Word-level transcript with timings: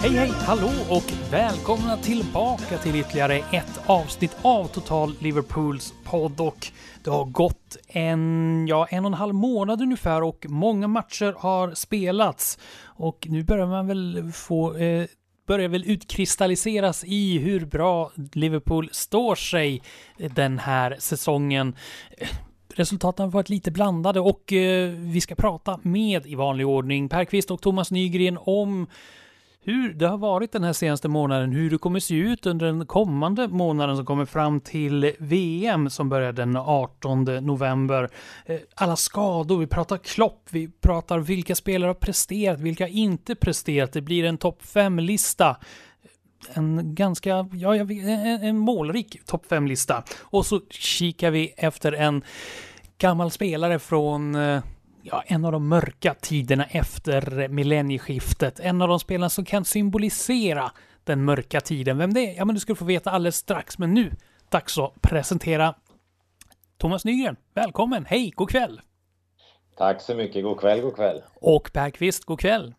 Hej 0.00 0.12
hej, 0.12 0.30
hallå 0.46 0.70
och 0.90 1.12
välkomna 1.30 1.96
tillbaka 1.96 2.78
till 2.78 2.96
ytterligare 2.96 3.36
ett 3.36 3.80
avsnitt 3.86 4.36
av 4.42 4.64
Total 4.64 5.14
Liverpools 5.20 5.94
podd. 6.04 6.40
Och 6.40 6.66
det 7.04 7.10
har 7.10 7.24
gått 7.24 7.76
en, 7.88 8.66
ja, 8.68 8.86
en 8.90 9.04
och 9.04 9.10
en 9.10 9.14
halv 9.14 9.34
månad 9.34 9.82
ungefär 9.82 10.22
och 10.22 10.46
många 10.48 10.88
matcher 10.88 11.34
har 11.38 11.74
spelats. 11.74 12.58
Och 12.84 13.26
nu 13.30 13.42
börjar 13.42 13.66
man 13.66 13.86
väl 13.86 14.32
få 14.32 14.76
eh, 14.76 15.06
börjar 15.46 15.68
väl 15.68 15.90
utkristalliseras 15.90 17.04
i 17.04 17.38
hur 17.38 17.64
bra 17.64 18.12
Liverpool 18.32 18.88
står 18.92 19.34
sig 19.34 19.82
den 20.16 20.58
här 20.58 20.96
säsongen. 20.98 21.76
Resultaten 22.74 23.24
har 23.24 23.30
varit 23.30 23.48
lite 23.48 23.70
blandade 23.70 24.20
och 24.20 24.52
eh, 24.52 24.90
vi 24.90 25.20
ska 25.20 25.34
prata 25.34 25.80
med 25.82 26.26
i 26.26 26.34
vanlig 26.34 26.66
ordning 26.66 27.08
Per 27.08 27.24
Kvist 27.24 27.50
och 27.50 27.62
Thomas 27.62 27.90
Nygren 27.90 28.38
om 28.40 28.86
hur 29.64 29.94
det 29.94 30.06
har 30.06 30.18
varit 30.18 30.52
den 30.52 30.64
här 30.64 30.72
senaste 30.72 31.08
månaden, 31.08 31.52
hur 31.52 31.70
det 31.70 31.78
kommer 31.78 32.00
se 32.00 32.14
ut 32.14 32.46
under 32.46 32.66
den 32.66 32.86
kommande 32.86 33.48
månaden 33.48 33.96
som 33.96 34.06
kommer 34.06 34.24
fram 34.24 34.60
till 34.60 35.12
VM 35.18 35.90
som 35.90 36.08
börjar 36.08 36.32
den 36.32 36.56
18 36.56 37.24
november. 37.24 38.08
Eh, 38.46 38.58
alla 38.74 38.96
skador, 38.96 39.58
vi 39.58 39.66
pratar 39.66 39.96
Klopp, 39.96 40.48
vi 40.50 40.68
pratar 40.68 41.18
vilka 41.18 41.54
spelare 41.54 41.88
har 41.88 41.94
presterat, 41.94 42.60
vilka 42.60 42.88
inte 42.88 43.34
presterat. 43.34 43.92
Det 43.92 44.00
blir 44.00 44.24
en 44.24 44.38
topp 44.38 44.62
5-lista 44.62 45.56
en 46.52 46.94
ganska, 46.94 47.48
ja, 47.52 47.74
en, 47.74 48.44
en 48.44 48.58
målrik 48.58 49.24
topp 49.26 49.46
5-lista. 49.48 50.02
Och 50.20 50.46
så 50.46 50.60
kikar 50.70 51.30
vi 51.30 51.54
efter 51.56 51.92
en 51.92 52.22
gammal 52.98 53.30
spelare 53.30 53.78
från 53.78 54.34
eh, 54.34 54.62
ja, 55.04 55.22
en 55.26 55.44
av 55.44 55.52
de 55.52 55.68
mörka 55.68 56.14
tiderna 56.14 56.64
efter 56.64 57.48
millennieskiftet. 57.48 58.60
En 58.60 58.82
av 58.82 58.88
de 58.88 59.00
spelarna 59.00 59.30
som 59.30 59.44
kan 59.44 59.64
symbolisera 59.64 60.72
den 61.04 61.24
mörka 61.24 61.60
tiden. 61.60 61.98
Vem 61.98 62.14
det 62.14 62.20
är? 62.20 62.36
Ja, 62.36 62.44
men 62.44 62.54
du 62.54 62.60
ska 62.60 62.74
få 62.74 62.84
veta 62.84 63.10
alldeles 63.10 63.36
strax. 63.36 63.78
Men 63.78 63.94
nu, 63.94 64.12
dags 64.48 64.78
att 64.78 65.02
presentera 65.02 65.74
Thomas 66.78 67.04
Nygren. 67.04 67.36
Välkommen! 67.54 68.04
Hej, 68.04 68.32
god 68.36 68.50
kväll! 68.50 68.80
Tack 69.76 70.00
så 70.00 70.14
mycket. 70.14 70.42
God 70.44 70.60
kväll, 70.60 70.80
god 70.80 70.94
kväll. 70.94 71.22
Och 71.34 71.70
Per 71.72 71.90
Kvist, 71.90 72.24
god 72.24 72.40
kväll. 72.40 72.74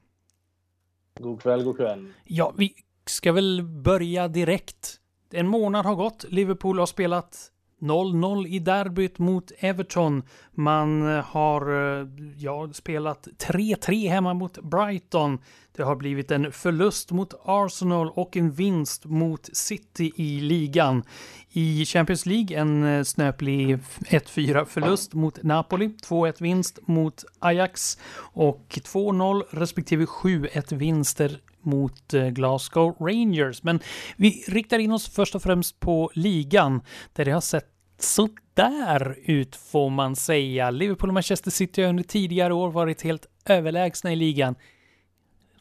God 1.19 1.41
kväll, 1.41 1.63
god 1.63 1.77
kväll. 1.77 2.13
Ja, 2.23 2.53
vi 2.57 2.73
ska 3.05 3.31
väl 3.31 3.63
börja 3.63 4.27
direkt. 4.27 4.99
En 5.31 5.47
månad 5.47 5.85
har 5.85 5.95
gått. 5.95 6.25
Liverpool 6.29 6.79
har 6.79 6.85
spelat 6.85 7.51
0-0 7.85 8.47
i 8.47 8.59
derbyt 8.59 9.19
mot 9.19 9.51
Everton. 9.59 10.23
Man 10.51 11.15
eh, 11.15 11.23
har 11.25 11.61
eh, 11.99 12.07
ja, 12.37 12.69
spelat 12.73 13.27
3-3 13.39 14.09
hemma 14.09 14.33
mot 14.33 14.61
Brighton. 14.61 15.39
Det 15.75 15.83
har 15.83 15.95
blivit 15.95 16.31
en 16.31 16.51
förlust 16.51 17.11
mot 17.11 17.33
Arsenal 17.45 18.09
och 18.09 18.37
en 18.37 18.51
vinst 18.51 19.05
mot 19.05 19.49
City 19.53 20.11
i 20.15 20.39
ligan. 20.39 21.03
I 21.49 21.85
Champions 21.85 22.25
League 22.25 22.57
en 22.57 22.83
eh, 22.83 23.03
snöplig 23.03 23.77
1-4 23.77 24.65
förlust 24.65 25.13
mot 25.13 25.43
Napoli, 25.43 25.87
2-1 25.87 26.33
vinst 26.39 26.79
mot 26.87 27.23
Ajax 27.39 27.97
och 28.17 28.65
2-0 28.69 29.43
respektive 29.49 30.05
7-1 30.05 30.75
vinster 30.75 31.39
mot 31.61 32.13
Glasgow 32.31 32.95
Rangers. 32.99 33.63
Men 33.63 33.79
vi 34.17 34.43
riktar 34.47 34.79
in 34.79 34.91
oss 34.91 35.09
först 35.09 35.35
och 35.35 35.43
främst 35.43 35.79
på 35.79 36.11
ligan 36.13 36.81
där 37.13 37.25
det 37.25 37.31
har 37.31 37.41
sett 37.41 37.74
sådär 37.97 39.17
ut 39.23 39.55
får 39.55 39.89
man 39.89 40.15
säga. 40.15 40.71
Liverpool 40.71 41.09
och 41.09 41.13
Manchester 41.13 41.51
City 41.51 41.81
har 41.81 41.89
under 41.89 42.03
tidigare 42.03 42.53
år 42.53 42.69
varit 42.69 43.01
helt 43.01 43.27
överlägsna 43.45 44.13
i 44.13 44.15
ligan. 44.15 44.55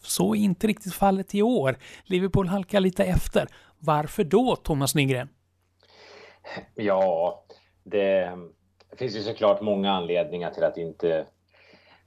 Så 0.01 0.35
är 0.35 0.39
inte 0.39 0.67
riktigt 0.67 0.95
fallet 0.95 1.35
i 1.35 1.43
år. 1.43 1.77
Liverpool 2.05 2.49
halkar 2.49 2.81
lite 2.81 3.05
efter. 3.05 3.49
Varför 3.79 4.25
då, 4.25 4.57
Thomas 4.57 4.95
Nygren? 4.95 5.29
Ja, 6.75 7.45
det 7.85 8.39
finns 8.97 9.17
ju 9.17 9.23
såklart 9.23 9.61
många 9.61 9.93
anledningar 9.93 10.51
till 10.51 10.65
att 10.65 10.77
inte 10.77 11.27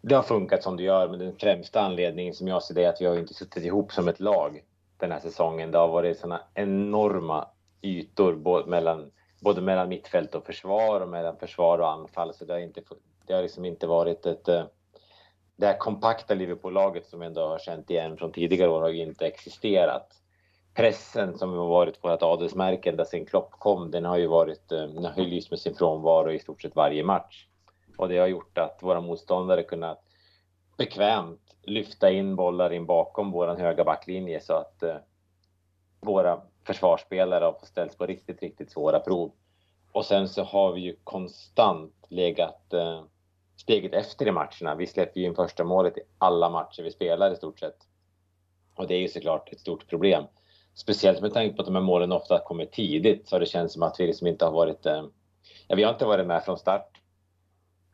det 0.01 0.15
har 0.15 0.23
funkat 0.23 0.63
som 0.63 0.77
det 0.77 0.83
gör, 0.83 1.09
men 1.09 1.19
den 1.19 1.35
främsta 1.35 1.81
anledningen 1.81 2.33
som 2.33 2.47
jag 2.47 2.63
ser 2.63 2.75
det 2.75 2.83
är 2.83 2.89
att 2.89 3.01
vi 3.01 3.05
har 3.05 3.19
inte 3.19 3.33
suttit 3.33 3.65
ihop 3.65 3.91
som 3.91 4.07
ett 4.07 4.19
lag 4.19 4.61
den 4.97 5.11
här 5.11 5.19
säsongen. 5.19 5.71
Det 5.71 5.77
har 5.77 5.87
varit 5.87 6.17
sådana 6.17 6.41
enorma 6.53 7.47
ytor 7.81 8.35
både 8.35 8.69
mellan, 8.69 9.11
både 9.39 9.61
mellan 9.61 9.89
mittfält 9.89 10.35
och 10.35 10.45
försvar 10.45 11.01
och 11.01 11.09
mellan 11.09 11.37
försvar 11.37 11.79
och 11.79 11.89
anfall. 11.91 12.33
Så 12.33 12.45
det 12.45 12.53
har, 12.53 12.59
inte, 12.59 12.81
det 13.25 13.33
har 13.33 13.41
liksom 13.41 13.65
inte 13.65 13.87
varit 13.87 14.25
ett... 14.25 14.47
Eh, 14.47 14.65
det 15.55 15.65
här 15.65 15.77
kompakta 15.77 16.33
Liverpool-laget 16.33 17.05
som 17.05 17.19
vi 17.19 17.25
ändå 17.25 17.47
har 17.47 17.59
känt 17.59 17.89
igen 17.89 18.17
från 18.17 18.31
tidigare 18.31 18.69
år 18.69 18.81
har 18.81 18.89
ju 18.89 19.03
inte 19.03 19.27
existerat. 19.27 20.13
Pressen 20.73 21.37
som 21.37 21.53
har 21.53 21.67
varit 21.67 22.03
vårt 22.03 22.23
adelsmärke 22.23 22.89
ända 22.89 23.05
sedan 23.05 23.25
Klopp 23.25 23.51
kom, 23.51 23.91
den 23.91 24.05
har 24.05 24.17
ju 24.17 24.27
varit, 24.27 24.71
eh, 24.71 24.83
den 24.83 25.05
har 25.05 25.23
ju 25.23 25.25
lyst 25.25 25.49
med 25.49 25.59
sin 25.59 25.75
frånvaro 25.75 26.31
i 26.31 26.39
stort 26.39 26.61
sett 26.61 26.75
varje 26.75 27.03
match. 27.03 27.47
Och 27.97 28.09
det 28.09 28.17
har 28.17 28.27
gjort 28.27 28.57
att 28.57 28.79
våra 28.81 29.01
motståndare 29.01 29.63
kunnat 29.63 30.03
bekvämt 30.77 31.55
lyfta 31.67 32.11
in 32.11 32.35
bollar 32.35 32.73
in 32.73 32.85
bakom 32.85 33.31
vår 33.31 33.47
höga 33.47 33.83
backlinje 33.83 34.39
så 34.41 34.53
att 34.53 34.83
eh, 34.83 34.95
våra 35.99 36.41
försvarsspelare 36.67 37.45
har 37.45 37.51
fått 37.51 37.67
ställs 37.67 37.95
på 37.95 38.05
riktigt, 38.05 38.41
riktigt 38.41 38.71
svåra 38.71 38.99
prov. 38.99 39.31
Och 39.91 40.05
sen 40.05 40.29
så 40.29 40.43
har 40.43 40.73
vi 40.73 40.81
ju 40.81 40.95
konstant 41.03 41.95
legat 42.09 42.73
eh, 42.73 43.03
steget 43.57 43.93
efter 43.93 44.27
i 44.27 44.31
matcherna. 44.31 44.75
Vi 44.75 44.87
släpper 44.87 45.19
ju 45.19 45.25
in 45.25 45.35
första 45.35 45.63
målet 45.63 45.97
i 45.97 46.01
alla 46.17 46.49
matcher 46.49 46.83
vi 46.83 46.91
spelar 46.91 47.31
i 47.31 47.35
stort 47.35 47.59
sett. 47.59 47.77
Och 48.75 48.87
det 48.87 48.95
är 48.95 48.99
ju 48.99 49.07
såklart 49.07 49.53
ett 49.53 49.59
stort 49.59 49.87
problem. 49.87 50.23
Speciellt 50.75 51.21
med 51.21 51.33
tanke 51.33 51.55
på 51.55 51.61
att 51.61 51.65
de 51.65 51.75
här 51.75 51.81
målen 51.81 52.11
ofta 52.11 52.39
kommer 52.39 52.65
tidigt 52.65 53.27
så 53.27 53.35
har 53.35 53.39
det 53.39 53.45
känts 53.45 53.73
som 53.73 53.83
att 53.83 53.99
vi 53.99 54.07
liksom 54.07 54.27
inte 54.27 54.45
har 54.45 54.51
varit... 54.51 54.85
Eh, 54.85 55.03
ja, 55.67 55.75
vi 55.75 55.83
har 55.83 55.93
inte 55.93 56.05
varit 56.05 56.27
med 56.27 56.43
från 56.43 56.57
start 56.57 56.97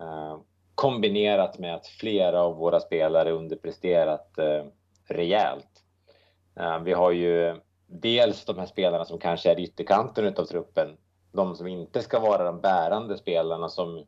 Eh, 0.03 0.40
kombinerat 0.75 1.59
med 1.59 1.75
att 1.75 1.88
flera 1.88 2.41
av 2.41 2.55
våra 2.55 2.79
spelare 2.79 3.31
underpresterat 3.31 4.38
eh, 4.38 4.66
rejält. 5.07 5.84
Eh, 6.59 6.79
vi 6.79 6.94
har 6.94 7.11
ju 7.11 7.61
dels 7.88 8.45
de 8.45 8.59
här 8.59 8.66
spelarna 8.66 9.05
som 9.05 9.19
kanske 9.19 9.51
är 9.51 9.59
ytterkanten 9.59 10.25
utav 10.25 10.45
truppen. 10.45 10.97
De 11.31 11.55
som 11.55 11.67
inte 11.67 12.01
ska 12.01 12.19
vara 12.19 12.44
de 12.44 12.61
bärande 12.61 13.17
spelarna 13.17 13.69
som 13.69 14.05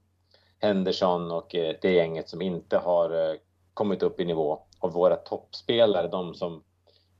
Henderson 0.60 1.32
och 1.32 1.56
eh, 1.56 1.76
det 1.82 1.92
gänget 1.92 2.30
som 2.30 2.42
inte 2.42 2.78
har 2.78 3.30
eh, 3.30 3.36
kommit 3.74 4.04
upp 4.04 4.20
i 4.20 4.26
nivå. 4.26 4.60
Och 4.80 4.94
våra 4.94 5.16
toppspelare, 5.16 6.08
de 6.08 6.36
som, 6.36 6.64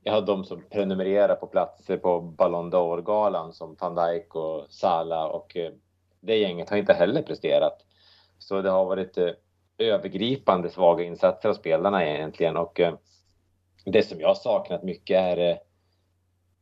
ja, 0.04 0.22
de 0.22 0.46
som 0.46 0.64
prenumererar 0.70 1.36
på 1.36 1.48
platser 1.48 1.98
på 1.98 2.22
Ballon 2.22 2.72
d'Or-galan 2.72 3.52
som 3.52 3.76
van 3.80 3.96
Dijk 3.96 4.36
och 4.36 4.66
Salah 4.70 5.26
och 5.26 5.58
eh, 5.58 5.72
det 6.20 6.38
gänget 6.38 6.70
har 6.70 6.78
inte 6.78 6.94
heller 6.94 7.22
presterat. 7.22 7.86
Så 8.40 8.62
det 8.62 8.70
har 8.70 8.86
varit 8.86 9.18
övergripande 9.78 10.70
svaga 10.70 11.04
insatser 11.04 11.50
av 11.50 11.54
spelarna 11.54 12.06
egentligen 12.06 12.58
och 12.58 12.82
det 13.86 14.04
som 14.04 14.20
jag 14.20 14.38
saknat 14.38 14.84
mycket 14.84 15.18
är 15.18 15.60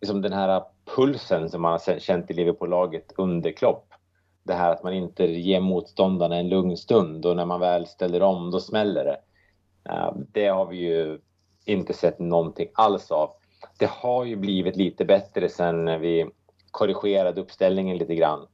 liksom 0.04 0.22
den 0.22 0.34
här 0.34 0.64
pulsen 0.96 1.50
som 1.50 1.62
man 1.62 1.72
har 1.72 2.00
känt 2.00 2.32
i 2.32 2.34
Liverpool-laget 2.34 3.14
under 3.18 3.52
Klopp. 3.52 3.88
Det 4.44 4.54
här 4.54 4.72
att 4.72 4.84
man 4.84 4.94
inte 4.94 5.26
ger 5.26 5.60
motståndarna 5.60 6.36
en 6.36 6.50
lugn 6.50 6.78
stund 6.78 7.26
och 7.26 7.36
när 7.36 7.46
man 7.46 7.60
väl 7.60 7.88
ställer 7.88 8.22
om 8.22 8.52
då 8.52 8.60
smäller 8.60 9.06
det. 9.06 9.20
Eh, 9.90 10.14
det 10.32 10.48
har 10.48 10.66
vi 10.66 10.78
ju 10.78 11.20
inte 11.66 11.94
sett 11.94 12.20
någonting 12.20 12.68
alls 12.74 13.12
av. 13.12 13.30
Det 13.80 13.90
har 13.90 14.26
ju 14.26 14.36
blivit 14.36 14.76
lite 14.76 15.06
bättre 15.06 15.50
sen 15.50 16.02
vi 16.02 16.30
korrigerade 16.72 17.42
uppställningen 17.42 17.98
lite 17.98 18.16
grann 18.16 18.48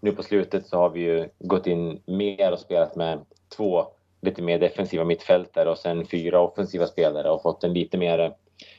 nu 0.00 0.12
på 0.12 0.22
slutet 0.22 0.66
så 0.66 0.76
har 0.76 0.90
vi 0.90 1.00
ju 1.00 1.28
gått 1.38 1.66
in 1.66 2.02
mer 2.06 2.52
och 2.52 2.58
spelat 2.58 2.96
med 2.96 3.24
två 3.56 3.86
lite 4.22 4.42
mer 4.42 4.58
defensiva 4.58 5.04
mittfältare 5.04 5.70
och 5.70 5.78
sen 5.78 6.06
fyra 6.06 6.40
offensiva 6.40 6.86
spelare 6.86 7.30
och 7.30 7.42
fått 7.42 7.64
en 7.64 7.72
lite 7.72 7.98
mer, 7.98 8.34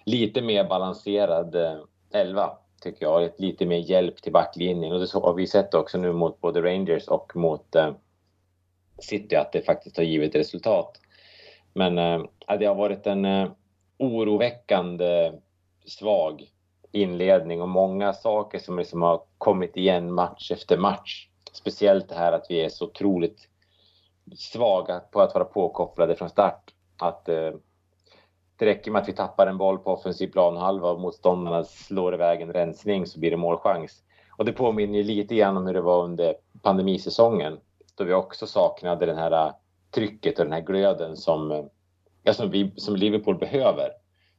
lite 0.05 0.41
mer 0.41 0.63
balanserad 0.63 1.55
eh, 1.55 1.77
eh, 2.11 2.21
elva 2.21 2.57
tycker 2.81 3.05
jag. 3.05 3.31
Lite 3.37 3.65
mer 3.65 3.77
hjälp 3.77 4.21
till 4.21 4.33
backlinjen 4.33 4.93
och 4.93 4.99
det 4.99 5.13
har 5.13 5.33
vi 5.33 5.47
sett 5.47 5.73
också 5.73 5.97
nu 5.97 6.13
mot 6.13 6.41
både 6.41 6.61
Rangers 6.61 7.07
och 7.07 7.35
mot 7.35 7.75
eh, 7.75 7.91
City 8.99 9.35
att 9.35 9.51
det 9.51 9.61
faktiskt 9.61 9.97
har 9.97 10.03
givit 10.03 10.35
resultat. 10.35 11.01
Men 11.73 11.97
eh, 11.97 12.57
det 12.59 12.65
har 12.65 12.75
varit 12.75 13.07
en 13.07 13.25
eh, 13.25 13.49
oroväckande 13.97 15.31
svag 15.85 16.51
inledning 16.91 17.61
och 17.61 17.69
många 17.69 18.13
saker 18.13 18.59
som 18.59 18.79
liksom 18.79 19.01
har 19.01 19.21
kommit 19.37 19.77
igen 19.77 20.13
match 20.13 20.51
efter 20.51 20.77
match. 20.77 21.27
Speciellt 21.53 22.09
det 22.09 22.15
här 22.15 22.31
att 22.31 22.45
vi 22.49 22.61
är 22.61 22.69
så 22.69 22.85
otroligt 22.85 23.47
svaga 24.35 24.99
på 24.99 25.21
att 25.21 25.33
vara 25.33 25.45
påkopplade 25.45 26.15
från 26.15 26.29
start. 26.29 26.73
Att 26.97 27.29
eh, 27.29 27.51
det 28.57 28.65
räcker 28.65 28.91
med 28.91 29.01
att 29.01 29.09
vi 29.09 29.13
tappar 29.13 29.47
en 29.47 29.57
boll 29.57 29.77
på 29.77 29.91
offensiv 29.91 30.27
planhalva 30.27 30.89
och 30.89 30.99
motståndarna 30.99 31.63
slår 31.63 32.13
iväg 32.13 32.41
en 32.41 32.53
rensning 32.53 33.05
så 33.05 33.19
blir 33.19 33.31
det 33.31 33.37
målchans. 33.37 34.03
Och 34.37 34.45
det 34.45 34.53
påminner 34.53 35.03
lite 35.03 35.35
grann 35.35 35.57
om 35.57 35.67
hur 35.67 35.73
det 35.73 35.81
var 35.81 36.03
under 36.03 36.35
pandemisäsongen 36.61 37.59
då 37.95 38.03
vi 38.03 38.13
också 38.13 38.47
saknade 38.47 39.05
den 39.05 39.17
här 39.17 39.53
trycket 39.91 40.39
och 40.39 40.45
den 40.45 40.53
här 40.53 40.61
glöden 40.61 41.17
som, 41.17 41.69
ja, 42.23 42.33
som, 42.33 42.51
vi, 42.51 42.71
som 42.75 42.95
Liverpool 42.95 43.37
behöver. 43.37 43.89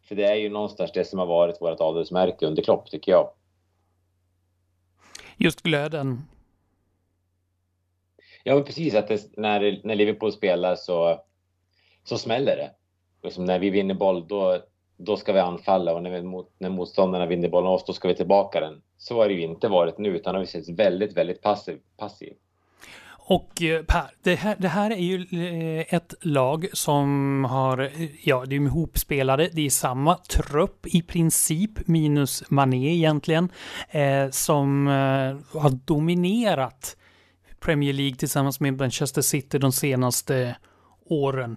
För 0.08 0.14
det 0.14 0.24
är 0.24 0.34
ju 0.34 0.48
någonstans 0.48 0.92
det 0.92 1.04
som 1.04 1.18
har 1.18 1.26
varit 1.26 1.60
vårt 1.60 1.80
adelsmärke 1.80 2.46
under 2.46 2.62
Klopp, 2.62 2.90
tycker 2.90 3.12
jag. 3.12 3.30
Just 5.36 5.62
glöden. 5.62 6.22
Ja, 8.44 8.54
men 8.54 8.64
precis. 8.64 8.94
Att 8.94 9.08
det, 9.08 9.36
när, 9.36 9.80
när 9.84 9.94
Liverpool 9.94 10.32
spelar 10.32 10.76
så, 10.76 11.20
så 12.04 12.18
smäller 12.18 12.56
det. 12.56 12.70
Liksom 13.22 13.44
när 13.44 13.58
vi 13.58 13.70
vinner 13.70 13.94
boll, 13.94 14.28
då, 14.28 14.58
då 14.96 15.16
ska 15.16 15.32
vi 15.32 15.40
anfalla 15.40 15.94
och 15.94 16.02
när, 16.02 16.10
vi, 16.10 16.22
när 16.58 16.70
motståndarna 16.70 17.26
vinner 17.26 17.48
bollen 17.48 17.70
oss, 17.70 17.84
då 17.84 17.92
ska 17.92 18.08
vi 18.08 18.14
tillbaka 18.14 18.60
den. 18.60 18.82
Så 18.98 19.16
har 19.16 19.28
det 19.28 19.34
ju 19.34 19.42
inte 19.42 19.68
varit 19.68 19.98
nu, 19.98 20.16
utan 20.16 20.34
har 20.34 20.40
vi 20.40 20.46
sett 20.46 20.68
väldigt, 20.68 21.16
väldigt 21.16 21.42
passiv. 21.42 21.78
passiv. 21.96 22.32
Och 23.30 23.62
eh, 23.62 23.82
Per, 23.82 24.10
det 24.22 24.34
här, 24.34 24.56
det 24.58 24.68
här 24.68 24.90
är 24.90 24.96
ju 24.96 25.26
eh, 25.32 25.94
ett 25.94 26.14
lag 26.20 26.66
som 26.72 27.44
har, 27.50 27.90
ja, 28.22 28.44
det 28.46 28.56
är 28.56 28.60
ihopspelade, 28.60 29.50
det 29.52 29.66
är 29.66 29.70
samma 29.70 30.14
trupp 30.14 30.86
i 30.86 31.02
princip, 31.02 31.88
minus 31.88 32.50
Mané 32.50 32.94
egentligen, 32.94 33.48
eh, 33.90 34.30
som 34.30 34.88
eh, 34.88 35.60
har 35.60 35.70
dominerat 35.84 36.96
Premier 37.60 37.92
League 37.92 38.16
tillsammans 38.16 38.60
med 38.60 38.76
Manchester 38.76 39.22
City 39.22 39.58
de 39.58 39.72
senaste 39.72 40.56
åren. 41.04 41.56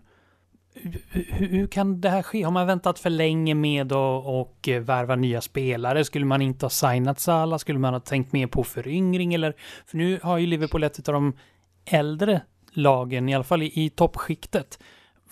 Hur, 0.73 1.47
hur, 1.47 1.67
kan 1.67 2.01
det 2.01 2.09
här 2.09 2.21
ske? 2.21 2.43
Har 2.43 2.51
man 2.51 2.67
väntat 2.67 2.99
för 2.99 3.09
länge 3.09 3.55
med 3.55 3.91
att 3.91 4.25
och 4.25 4.69
värva 4.81 5.15
nya 5.15 5.41
spelare? 5.41 6.05
Skulle 6.05 6.25
man 6.25 6.41
inte 6.41 6.65
ha 6.65 6.69
signat 6.69 7.19
Salah? 7.19 7.57
Skulle 7.57 7.79
man 7.79 7.93
ha 7.93 7.99
tänkt 7.99 8.33
mer 8.33 8.47
på 8.47 8.63
föryngring? 8.63 9.33
Eller, 9.33 9.55
för 9.85 9.97
nu 9.97 10.19
har 10.23 10.37
ju 10.37 10.47
Liverpool 10.47 10.83
ett 10.83 11.09
av 11.09 11.13
de 11.13 11.33
äldre 11.85 12.41
lagen, 12.71 13.29
i 13.29 13.35
alla 13.35 13.43
fall 13.43 13.63
i, 13.63 13.85
i 13.85 13.89
toppskiktet. 13.89 14.79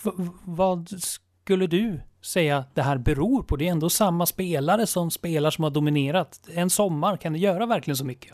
V 0.04 0.10
vad 0.44 0.88
skulle 1.02 1.66
du 1.66 2.00
säga 2.22 2.64
det 2.74 2.82
här 2.82 2.98
beror 2.98 3.42
på? 3.42 3.56
Det 3.56 3.68
är 3.68 3.72
ändå 3.72 3.90
samma 3.90 4.26
spelare 4.26 4.86
som 4.86 5.10
spelar 5.10 5.50
som 5.50 5.64
har 5.64 5.70
dominerat. 5.70 6.48
En 6.54 6.70
sommar, 6.70 7.16
kan 7.16 7.32
det 7.32 7.38
göra 7.38 7.66
verkligen 7.66 7.96
så 7.96 8.04
mycket? 8.04 8.32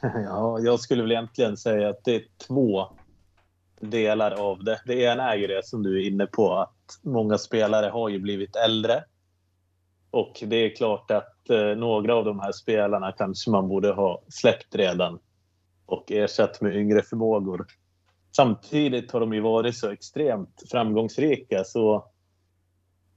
Ja, 0.02 0.58
jag 0.60 0.80
skulle 0.80 1.02
väl 1.02 1.12
egentligen 1.12 1.56
säga 1.56 1.88
att 1.88 2.04
det 2.04 2.14
är 2.14 2.22
två 2.46 2.88
delar 3.80 4.30
av 4.30 4.64
det. 4.64 4.80
Det 4.86 4.94
ena 4.94 5.32
är 5.32 5.36
ju 5.36 5.46
det 5.46 5.66
som 5.66 5.82
du 5.82 6.02
är 6.02 6.06
inne 6.06 6.26
på, 6.26 6.54
att 6.54 6.98
många 7.02 7.38
spelare 7.38 7.86
har 7.86 8.08
ju 8.08 8.18
blivit 8.18 8.56
äldre. 8.56 9.04
Och 10.10 10.42
det 10.46 10.56
är 10.56 10.76
klart 10.76 11.10
att 11.10 11.50
eh, 11.50 11.76
några 11.76 12.14
av 12.14 12.24
de 12.24 12.40
här 12.40 12.52
spelarna 12.52 13.12
kanske 13.12 13.50
man 13.50 13.68
borde 13.68 13.92
ha 13.92 14.22
släppt 14.28 14.74
redan 14.74 15.18
och 15.86 16.12
ersatt 16.12 16.60
med 16.60 16.76
yngre 16.76 17.02
förmågor. 17.02 17.66
Samtidigt 18.36 19.12
har 19.12 19.20
de 19.20 19.32
ju 19.34 19.40
varit 19.40 19.76
så 19.76 19.90
extremt 19.90 20.62
framgångsrika 20.70 21.64
så 21.64 22.10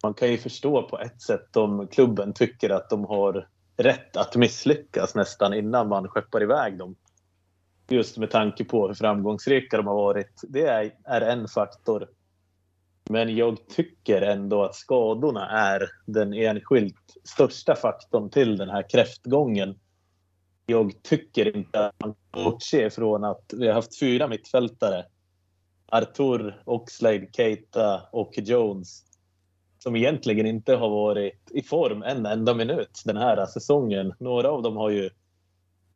man 0.04 0.14
kan 0.14 0.32
ju 0.32 0.38
förstå 0.38 0.84
på 0.84 1.00
ett 1.00 1.22
sätt 1.22 1.56
om 1.56 1.88
klubben 1.88 2.34
tycker 2.34 2.70
att 2.70 2.90
de 2.90 3.06
har 3.06 3.48
rätt 3.78 4.18
att 4.18 4.36
misslyckas 4.36 5.16
nästan 5.16 5.54
innan 5.54 5.88
man 5.88 6.08
skeppar 6.08 6.44
iväg 6.44 6.78
dem. 6.78 6.96
Just 7.90 8.18
med 8.18 8.32
tanke 8.32 8.66
på 8.66 8.88
hur 8.88 8.94
framgångsrika 8.94 9.78
de 9.78 9.88
har 9.88 9.96
varit. 9.96 10.42
Det 10.48 10.66
är, 10.66 10.92
är 11.04 11.22
en 11.22 11.48
faktor. 11.48 12.08
Men 13.10 13.36
jag 13.36 13.68
tycker 13.68 14.22
ändå 14.22 14.64
att 14.64 14.76
skadorna 14.76 15.50
är 15.50 15.90
den 16.06 16.34
enskilt 16.34 16.96
största 17.24 17.76
faktorn 17.76 18.30
till 18.30 18.58
den 18.58 18.70
här 18.70 18.90
kräftgången. 18.90 19.80
Jag 20.66 21.04
tycker 21.04 21.58
inte 21.58 21.88
att 21.88 21.96
man 22.00 22.16
kan 22.32 22.44
bortse 22.44 22.90
från 22.90 23.24
att 23.24 23.54
vi 23.58 23.68
har 23.68 23.74
haft 23.74 24.00
fyra 24.00 24.28
mittfältare. 24.28 25.06
Artur, 25.86 26.62
Oxlade, 26.66 27.28
Keita 27.32 28.02
och 28.12 28.34
Jones 28.38 29.04
som 29.80 29.96
egentligen 29.96 30.46
inte 30.46 30.76
har 30.76 30.90
varit 30.90 31.52
i 31.52 31.62
form 31.62 32.04
en 32.04 32.26
enda 32.26 32.54
minut 32.54 33.02
den 33.06 33.18
här 33.18 33.46
säsongen. 33.46 34.14
Några 34.20 34.52
av 34.52 34.62
dem 34.62 34.78
har 34.78 34.90
ju 34.90 35.10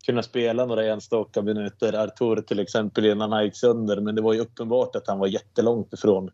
kunna 0.05 0.23
spela 0.23 0.65
några 0.65 0.85
enstaka 0.85 1.41
minuter. 1.41 1.93
Artur 1.93 2.41
till 2.41 2.59
exempel 2.59 3.05
innan 3.05 3.31
han 3.31 3.43
gick 3.43 3.57
sönder, 3.57 4.01
men 4.01 4.15
det 4.15 4.21
var 4.21 4.33
ju 4.33 4.39
uppenbart 4.39 4.95
att 4.95 5.07
han 5.07 5.19
var 5.19 5.27
jättelångt 5.27 5.93
ifrån 5.93 6.31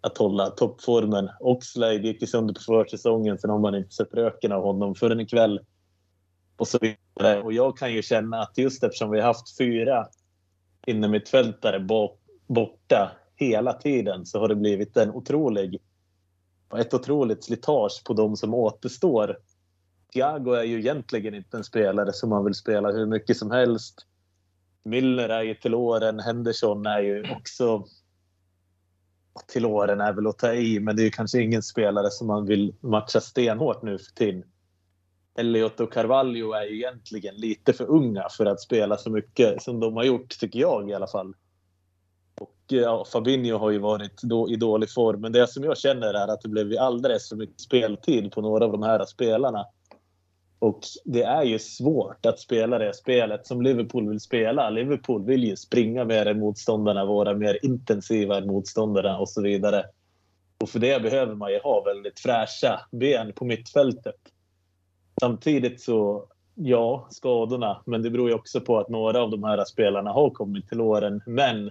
att 0.00 0.18
hålla 0.18 0.50
toppformen. 0.50 1.30
Oxlade 1.40 1.94
gick 1.94 2.20
ju 2.20 2.26
sönder 2.26 2.54
på 2.54 2.60
försäsongen, 2.60 3.38
sen 3.38 3.50
har 3.50 3.58
man 3.58 3.74
inte 3.74 3.94
sett 3.94 4.14
röken 4.14 4.52
av 4.52 4.62
honom 4.62 4.94
förrän 4.94 5.20
ikväll. 5.20 5.60
Och 6.56 6.68
så 6.68 6.78
vidare. 6.80 7.42
Och 7.42 7.52
jag 7.52 7.76
kan 7.76 7.92
ju 7.92 8.02
känna 8.02 8.40
att 8.40 8.58
just 8.58 8.84
eftersom 8.84 9.10
vi 9.10 9.20
har 9.20 9.26
haft 9.26 9.56
fyra 9.58 10.06
innermittfältare 10.86 11.86
borta 12.46 13.10
hela 13.36 13.72
tiden 13.72 14.26
så 14.26 14.40
har 14.40 14.48
det 14.48 14.54
blivit 14.54 14.96
en 14.96 15.10
otrolig 15.10 15.80
ett 16.76 16.94
otroligt 16.94 17.44
slitage 17.44 18.02
på 18.04 18.12
de 18.12 18.36
som 18.36 18.54
återstår. 18.54 19.38
Thiago 20.12 20.52
är 20.52 20.62
ju 20.62 20.78
egentligen 20.78 21.34
inte 21.34 21.56
en 21.56 21.64
spelare 21.64 22.12
som 22.12 22.30
man 22.30 22.44
vill 22.44 22.54
spela 22.54 22.90
hur 22.90 23.06
mycket 23.06 23.36
som 23.36 23.50
helst. 23.50 24.06
Milner 24.82 25.28
är 25.28 25.42
ju 25.42 25.54
till 25.54 25.74
åren, 25.74 26.20
Henderson 26.20 26.86
är 26.86 27.00
ju 27.00 27.30
också 27.32 27.84
till 29.46 29.66
åren 29.66 30.00
är 30.00 30.12
väl 30.12 30.26
att 30.26 30.38
ta 30.38 30.52
i, 30.52 30.80
men 30.80 30.96
det 30.96 31.02
är 31.02 31.04
ju 31.04 31.10
kanske 31.10 31.42
ingen 31.42 31.62
spelare 31.62 32.10
som 32.10 32.26
man 32.26 32.46
vill 32.46 32.74
matcha 32.80 33.20
stenhårt 33.20 33.82
nu 33.82 33.98
för 33.98 34.12
tiden. 34.12 34.44
Elliot 35.38 35.80
och 35.80 35.92
Carvalho 35.92 36.52
är 36.52 36.64
ju 36.64 36.76
egentligen 36.76 37.34
lite 37.34 37.72
för 37.72 37.90
unga 37.90 38.28
för 38.36 38.46
att 38.46 38.60
spela 38.60 38.96
så 38.96 39.10
mycket 39.10 39.62
som 39.62 39.80
de 39.80 39.96
har 39.96 40.04
gjort, 40.04 40.38
tycker 40.40 40.58
jag 40.58 40.90
i 40.90 40.94
alla 40.94 41.06
fall. 41.06 41.34
Och 42.40 42.56
ja, 42.66 43.04
Fabinho 43.12 43.58
har 43.58 43.70
ju 43.70 43.78
varit 43.78 44.22
då, 44.22 44.50
i 44.50 44.56
dålig 44.56 44.92
form, 44.92 45.20
men 45.20 45.32
det 45.32 45.46
som 45.46 45.64
jag 45.64 45.78
känner 45.78 46.14
är 46.14 46.28
att 46.28 46.40
det 46.40 46.48
blev 46.48 46.78
alldeles 46.78 47.28
för 47.28 47.36
mycket 47.36 47.60
speltid 47.60 48.32
på 48.32 48.40
några 48.40 48.64
av 48.64 48.72
de 48.72 48.82
här 48.82 49.04
spelarna. 49.04 49.66
Och 50.58 50.80
det 51.04 51.22
är 51.22 51.42
ju 51.42 51.58
svårt 51.58 52.26
att 52.26 52.40
spela 52.40 52.78
det 52.78 52.94
spelet 52.94 53.46
som 53.46 53.62
Liverpool 53.62 54.08
vill 54.08 54.20
spela. 54.20 54.70
Liverpool 54.70 55.24
vill 55.24 55.44
ju 55.44 55.56
springa 55.56 56.04
mer 56.04 56.26
än 56.26 56.38
motståndarna, 56.38 57.04
vara 57.04 57.34
mer 57.34 57.58
intensiva 57.64 58.38
än 58.38 58.46
motståndarna 58.46 59.18
och 59.18 59.28
så 59.28 59.42
vidare. 59.42 59.84
Och 60.60 60.68
för 60.68 60.78
det 60.78 61.02
behöver 61.02 61.34
man 61.34 61.52
ju 61.52 61.58
ha 61.58 61.82
väldigt 61.82 62.20
fräscha 62.20 62.80
ben 62.90 63.32
på 63.32 63.44
mittfältet. 63.44 64.16
Samtidigt 65.20 65.80
så, 65.80 66.26
ja, 66.54 67.06
skadorna. 67.10 67.82
Men 67.86 68.02
det 68.02 68.10
beror 68.10 68.28
ju 68.28 68.34
också 68.34 68.60
på 68.60 68.78
att 68.78 68.88
några 68.88 69.22
av 69.22 69.30
de 69.30 69.44
här 69.44 69.64
spelarna 69.64 70.10
har 70.10 70.30
kommit 70.30 70.68
till 70.68 70.80
åren. 70.80 71.22
Men 71.26 71.70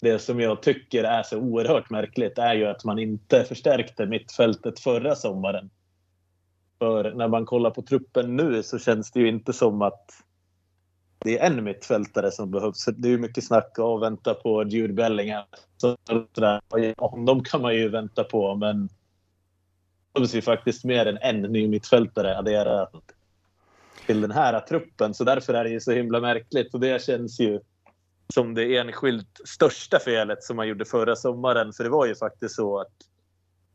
det 0.00 0.18
som 0.18 0.40
jag 0.40 0.62
tycker 0.62 1.04
är 1.04 1.22
så 1.22 1.38
oerhört 1.38 1.90
märkligt 1.90 2.38
är 2.38 2.54
ju 2.54 2.66
att 2.66 2.84
man 2.84 2.98
inte 2.98 3.44
förstärkte 3.44 4.06
mittfältet 4.06 4.80
förra 4.80 5.14
sommaren. 5.14 5.70
För 6.78 7.14
när 7.14 7.28
man 7.28 7.46
kollar 7.46 7.70
på 7.70 7.82
truppen 7.82 8.36
nu 8.36 8.62
så 8.62 8.78
känns 8.78 9.10
det 9.10 9.20
ju 9.20 9.28
inte 9.28 9.52
som 9.52 9.82
att 9.82 10.10
det 11.18 11.38
är 11.38 11.46
en 11.46 11.64
mittfältare 11.64 12.30
som 12.30 12.50
behövs. 12.50 12.84
Det 12.84 13.08
är 13.08 13.12
ju 13.12 13.18
mycket 13.18 13.44
snack 13.44 13.78
och 13.78 14.02
vänta 14.02 14.34
på 14.34 14.64
Jude 14.64 14.92
Bellingham. 14.92 15.44
Så 15.76 15.96
Honom 16.98 17.44
kan 17.44 17.62
man 17.62 17.74
ju 17.74 17.88
vänta 17.88 18.24
på, 18.24 18.54
men 18.54 18.86
det 18.86 18.92
behövs 20.14 20.34
ju 20.34 20.42
faktiskt 20.42 20.84
mer 20.84 21.06
än 21.06 21.18
en 21.20 21.52
ny 21.52 21.68
mittfältare 21.68 22.38
adderat 22.38 22.92
till 24.06 24.20
den 24.20 24.30
här 24.30 24.60
truppen. 24.60 25.14
Så 25.14 25.24
därför 25.24 25.54
är 25.54 25.64
det 25.64 25.70
ju 25.70 25.80
så 25.80 25.92
himla 25.92 26.20
märkligt 26.20 26.74
och 26.74 26.80
det 26.80 27.02
känns 27.02 27.40
ju 27.40 27.60
som 28.34 28.54
det 28.54 28.76
enskilt 28.76 29.40
största 29.44 29.98
felet 29.98 30.42
som 30.42 30.56
man 30.56 30.68
gjorde 30.68 30.84
förra 30.84 31.16
sommaren. 31.16 31.72
För 31.72 31.84
det 31.84 31.90
var 31.90 32.06
ju 32.06 32.14
faktiskt 32.14 32.54
så 32.54 32.80
att 32.80 32.92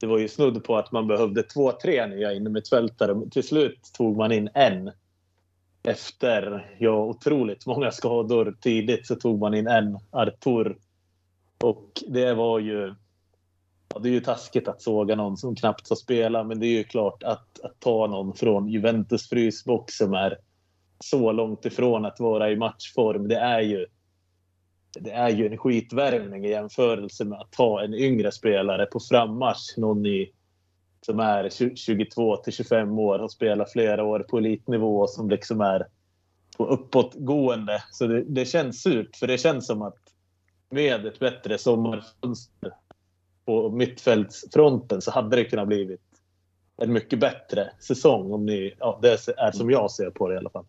det 0.02 0.08
var 0.08 0.18
ju 0.18 0.28
snudd 0.28 0.64
på 0.64 0.78
att 0.78 0.92
man 0.92 1.08
behövde 1.08 1.44
två, 1.44 1.72
tre 1.72 2.08
nya 2.08 2.34
innermittfältare. 2.34 3.30
Till 3.32 3.48
slut 3.48 3.92
tog 3.98 4.18
man 4.18 4.32
in 4.32 4.50
en. 4.54 4.92
Efter 5.84 6.76
ja, 6.80 7.04
otroligt 7.04 7.66
många 7.66 7.92
skador 7.92 8.58
tidigt 8.62 9.08
så 9.08 9.16
tog 9.16 9.40
man 9.40 9.54
in 9.54 9.68
en, 9.68 10.00
Artur. 10.12 10.78
Och 11.64 12.04
det 12.08 12.34
var 12.34 12.60
ju... 12.60 12.96
Ja, 13.94 14.00
det 14.00 14.10
är 14.10 14.14
ju 14.14 14.20
taskigt 14.20 14.68
att 14.68 14.82
såga 14.82 15.16
någon 15.16 15.38
som 15.38 15.56
knappt 15.56 15.90
har 15.90 15.96
spela, 15.96 16.44
men 16.44 16.60
det 16.60 16.66
är 16.66 16.78
ju 16.78 16.84
klart 16.84 17.24
att, 17.24 17.60
att 17.64 17.80
ta 17.80 18.08
någon 18.08 18.34
från 18.34 18.68
Juventus 18.68 19.30
frysbox 19.30 19.98
som 19.98 20.14
är 20.14 20.38
så 21.00 21.32
långt 21.32 21.66
ifrån 21.66 22.06
att 22.06 22.20
vara 22.20 22.52
i 22.52 22.56
matchform. 22.56 23.28
Det 23.28 23.36
är 23.36 23.62
ju 23.62 23.86
det 25.00 25.12
är 25.12 25.30
ju 25.30 25.48
en 25.48 25.58
skitvärmning 25.58 26.46
i 26.46 26.50
jämförelse 26.50 27.26
med 27.26 27.40
att 27.40 27.56
ha 27.56 27.84
en 27.84 27.94
yngre 27.94 28.32
spelare 28.32 28.86
på 28.86 29.00
frammarsch. 29.00 29.78
Någon 29.78 30.06
i, 30.06 30.32
som 31.06 31.20
är 31.20 31.76
22 31.76 32.38
till 32.38 32.54
25 32.54 33.00
år 33.00 33.20
och 33.20 33.32
spelar 33.32 33.66
flera 33.66 34.04
år 34.04 34.20
på 34.20 34.38
elitnivå 34.38 35.08
som 35.08 35.30
liksom 35.30 35.62
är 35.62 35.88
på 36.58 36.66
uppåtgående. 36.66 37.84
Så 37.92 38.08
det, 38.08 38.24
det 38.24 38.46
känns 38.46 38.82
surt, 38.82 39.16
för 39.16 39.28
det 39.28 39.38
känns 39.38 39.68
som 39.68 39.82
att 39.82 39.98
med 40.70 41.06
ett 41.06 41.20
bättre 41.20 41.58
sommarfönster 41.58 42.74
på 43.46 43.70
mittfältsfronten 43.70 45.02
så 45.02 45.12
hade 45.12 45.36
det 45.36 45.44
kunnat 45.44 45.68
blivit 45.68 46.02
en 46.78 46.94
mycket 46.94 47.20
bättre 47.20 47.72
säsong. 47.80 48.32
Om 48.32 48.46
ni, 48.46 48.74
ja, 48.80 49.00
det 49.02 49.28
är 49.38 49.52
som 49.52 49.70
jag 49.70 49.92
ser 49.92 50.10
på 50.10 50.28
det 50.28 50.36
i 50.36 50.38
alla 50.38 50.50
fall. 50.50 50.66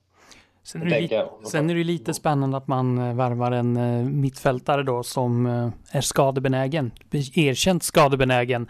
Sen 0.64 0.83
är, 0.83 0.87
det 0.87 1.00
lite, 1.00 1.28
sen 1.45 1.71
är 1.71 1.75
det 1.75 1.85
lite 1.85 2.14
spännande 2.14 2.57
att 2.57 2.69
man 2.69 2.99
eh, 2.99 3.14
värvar 3.14 3.52
en 3.52 3.76
eh, 3.76 4.04
mittfältare 4.04 4.83
då 4.83 5.02
som 5.02 5.47
eh, 5.47 5.69
är 5.90 6.00
skadebenägen. 6.00 6.90
Erkänt 7.35 7.83
skadebenägen. 7.83 8.69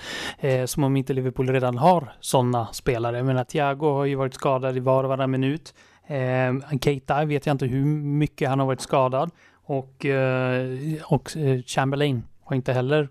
Som 0.67 0.85
om 0.85 0.97
inte 0.97 1.13
Liverpool 1.13 1.49
redan 1.49 1.79
har 1.79 2.13
sådana 2.21 2.67
spelare. 2.73 3.17
Jag 3.17 3.27
menar, 3.27 3.45
Thiago 3.45 3.93
har 3.93 4.05
ju 4.05 4.15
varit 4.15 4.35
skadad 4.35 4.77
i 4.77 4.81
var 4.81 5.05
och 5.05 5.09
varannan 5.09 5.31
minut. 5.31 5.75
Keita 6.81 7.25
vet 7.25 7.47
jag 7.47 7.55
inte 7.55 7.67
hur 7.67 7.85
mycket 7.97 8.49
han 8.49 8.59
har 8.59 8.67
varit 8.67 8.81
skadad. 8.81 9.31
Och, 9.53 10.07
och 11.05 11.31
Chamberlain 11.67 12.23
har 12.45 12.57
inte 12.57 12.73
heller 12.73 13.09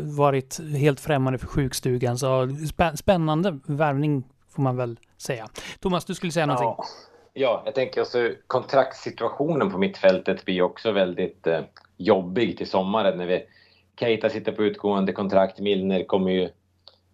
varit 0.00 0.60
helt 0.76 1.00
främmande 1.00 1.38
för 1.38 1.46
sjukstugan. 1.46 2.18
Så 2.18 2.48
spännande 2.94 3.58
värvning 3.66 4.24
får 4.50 4.62
man 4.62 4.76
väl 4.76 4.98
säga. 5.16 5.48
Thomas, 5.80 6.04
du 6.04 6.14
skulle 6.14 6.32
säga 6.32 6.46
någonting? 6.46 6.84
Ja. 7.32 7.62
Jag 7.64 7.74
tänker 7.74 8.00
alltså 8.00 8.30
kontraktssituationen 8.46 9.70
på 9.70 9.78
mittfältet 9.78 10.44
blir 10.44 10.62
också 10.62 10.92
väldigt 10.92 11.46
eh, 11.46 11.60
jobbig 11.96 12.58
till 12.58 12.70
sommaren 12.70 13.18
när 13.18 13.26
vi 13.26 13.44
Keita 14.00 14.30
sitter 14.30 14.52
på 14.52 14.64
utgående 14.64 15.12
kontrakt. 15.12 15.60
Milner 15.60 16.04
kommer 16.04 16.30
ju 16.30 16.48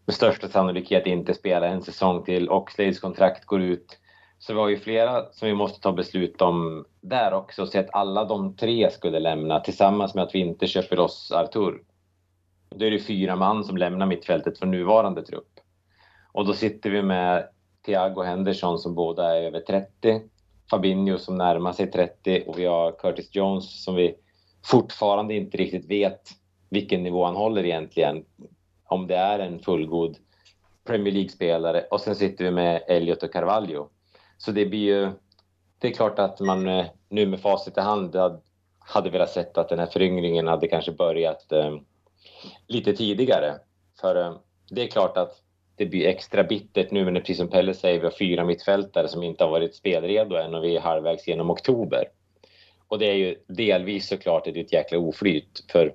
med 0.07 0.15
största 0.15 0.49
sannolikhet 0.49 1.07
inte 1.07 1.35
spela 1.35 1.67
en 1.67 1.83
säsong 1.83 2.25
till. 2.25 2.51
Oxlades 2.51 3.01
kontrakt 3.01 3.45
går 3.45 3.63
ut. 3.63 3.99
Så 4.39 4.53
vi 4.55 4.61
har 4.61 4.69
ju 4.69 4.79
flera 4.79 5.33
som 5.33 5.49
vi 5.49 5.55
måste 5.55 5.81
ta 5.81 5.93
beslut 5.93 6.43
om 6.43 6.85
där 7.01 7.35
också. 7.35 7.67
Så 7.67 7.79
att 7.79 7.95
alla 7.95 8.25
de 8.25 8.57
tre 8.57 8.91
skulle 8.91 9.21
lämna 9.21 9.61
tillsammans 9.61 10.15
med 10.15 10.25
att 10.25 10.35
vi 10.35 10.39
inte 10.39 10.67
köper 10.67 10.97
loss 10.97 11.33
Artur. 11.33 11.83
Då 12.71 12.87
är 12.87 12.91
det 12.91 12.99
fyra 12.99 13.37
man 13.37 13.65
som 13.65 13.77
lämnar 13.77 14.07
mittfältet 14.07 14.59
för 14.59 14.67
nuvarande 14.67 15.23
trupp. 15.23 15.61
Och 16.33 16.47
då 16.47 16.53
sitter 16.53 16.91
vi 16.91 17.03
med 17.03 17.49
Thiago 17.89 18.23
Henderson 18.23 18.79
som 18.79 18.95
båda 18.95 19.37
är 19.37 19.43
över 19.43 19.61
30. 19.61 20.21
Fabinho 20.71 21.19
som 21.19 21.39
närmar 21.39 21.73
sig 21.73 21.91
30 21.91 22.45
och 22.47 22.59
vi 22.59 22.65
har 22.65 22.93
Curtis 22.93 23.35
Jones 23.35 23.85
som 23.85 23.95
vi 23.95 24.15
fortfarande 24.65 25.35
inte 25.35 25.57
riktigt 25.57 25.91
vet 25.91 26.21
vilken 26.71 27.03
nivå 27.03 27.25
han 27.25 27.37
håller 27.37 27.65
egentligen. 27.65 28.25
Om 28.85 29.07
det 29.07 29.17
är 29.17 29.39
en 29.39 29.59
fullgod 29.59 30.17
Premier 30.87 31.15
League-spelare 31.15 31.85
och 31.91 32.01
sen 32.01 32.15
sitter 32.15 32.45
vi 32.45 32.51
med 32.51 32.83
Elliot 32.89 33.23
och 33.23 33.33
Carvalho. 33.33 33.89
Så 34.39 34.53
det 34.53 34.67
blir 34.67 34.97
ju... 34.97 35.11
Det 35.79 35.89
är 35.89 35.93
klart 35.93 36.19
att 36.19 36.41
man 36.41 36.69
eh, 36.69 36.87
nu 37.09 37.27
med 37.27 37.41
facit 37.41 37.79
i 37.79 37.81
hand 37.81 38.17
hade 38.79 39.11
velat 39.11 39.31
sett 39.31 39.59
att 39.59 39.69
den 39.69 39.79
här 39.79 39.87
föryngringen 39.87 40.47
hade 40.47 40.69
kanske 40.69 40.93
börjat 40.93 41.53
eh, 41.53 41.77
lite 42.67 42.93
tidigare. 42.93 43.55
För 44.01 44.17
eh, 44.17 44.37
det 44.71 44.83
är 44.83 44.89
klart 44.89 45.17
att 45.17 45.43
det 45.79 45.87
blir 45.87 46.07
extra 46.07 46.45
bittert 46.45 46.91
nu 46.91 47.11
när, 47.11 47.21
precis 47.21 47.39
som 47.39 47.49
Pelle 47.49 47.75
säger, 47.75 47.99
vi 47.99 48.05
har 48.05 48.15
fyra 48.19 48.45
mittfältare 48.45 49.09
som 49.09 49.23
inte 49.23 49.45
har 49.45 49.51
varit 49.51 49.75
spelredo 49.75 50.37
än 50.37 50.55
och 50.55 50.65
vi 50.65 50.77
är 50.77 50.81
halvvägs 50.81 51.29
genom 51.29 51.51
oktober. 51.51 52.05
Och 52.89 52.99
det 52.99 53.07
är 53.07 53.15
ju 53.15 53.37
delvis 53.47 54.09
såklart 54.09 54.47
ett, 54.47 54.57
ett 54.57 54.73
jäkla 54.73 54.99
oflyt 54.99 55.65
för 55.73 55.95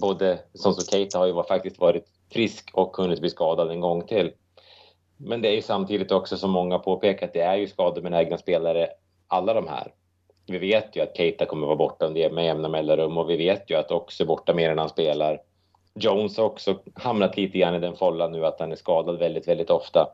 både 0.00 0.38
som 0.54 0.74
Keita 0.74 1.18
har 1.18 1.26
ju 1.26 1.42
faktiskt 1.42 1.78
varit 1.78 2.04
frisk 2.32 2.70
och 2.72 2.96
hunnit 2.96 3.20
bli 3.20 3.30
skadad 3.30 3.70
en 3.70 3.80
gång 3.80 4.06
till. 4.06 4.32
Men 5.16 5.42
det 5.42 5.48
är 5.48 5.54
ju 5.54 5.62
samtidigt 5.62 6.12
också 6.12 6.36
som 6.36 6.50
många 6.50 6.78
påpekat, 6.78 7.32
det 7.32 7.40
är 7.40 7.56
ju 7.56 7.66
skadebenägna 7.66 8.38
spelare 8.38 8.88
alla 9.28 9.54
de 9.54 9.68
här. 9.68 9.92
Vi 10.46 10.58
vet 10.58 10.96
ju 10.96 11.00
att 11.00 11.16
Keita 11.16 11.46
kommer 11.46 11.66
vara 11.66 11.76
borta 11.76 12.10
med 12.10 12.44
jämna 12.44 12.68
mellanrum 12.68 13.18
och 13.18 13.30
vi 13.30 13.36
vet 13.36 13.70
ju 13.70 13.74
att 13.74 13.90
också 13.90 14.24
borta 14.24 14.54
mer 14.54 14.70
än 14.70 14.78
han 14.78 14.88
spelar. 14.88 15.40
Jones 15.94 16.36
har 16.36 16.44
också 16.44 16.80
hamnat 16.94 17.36
lite 17.36 17.58
grann 17.58 17.74
i 17.74 17.78
den 17.78 17.96
follan 17.96 18.32
nu 18.32 18.46
att 18.46 18.60
han 18.60 18.72
är 18.72 18.76
skadad 18.76 19.18
väldigt, 19.18 19.48
väldigt 19.48 19.70
ofta. 19.70 20.08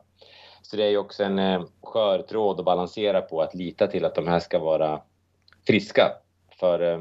Så 0.61 0.77
det 0.77 0.83
är 0.83 0.89
ju 0.89 0.97
också 0.97 1.23
en 1.23 1.39
eh, 1.39 1.63
skör 1.83 2.21
tråd 2.21 2.59
att 2.59 2.65
balansera 2.65 3.21
på, 3.21 3.41
att 3.41 3.55
lita 3.55 3.87
till 3.87 4.05
att 4.05 4.15
de 4.15 4.27
här 4.27 4.39
ska 4.39 4.59
vara 4.59 5.01
friska. 5.67 6.11
För 6.59 6.93
eh, 6.93 6.99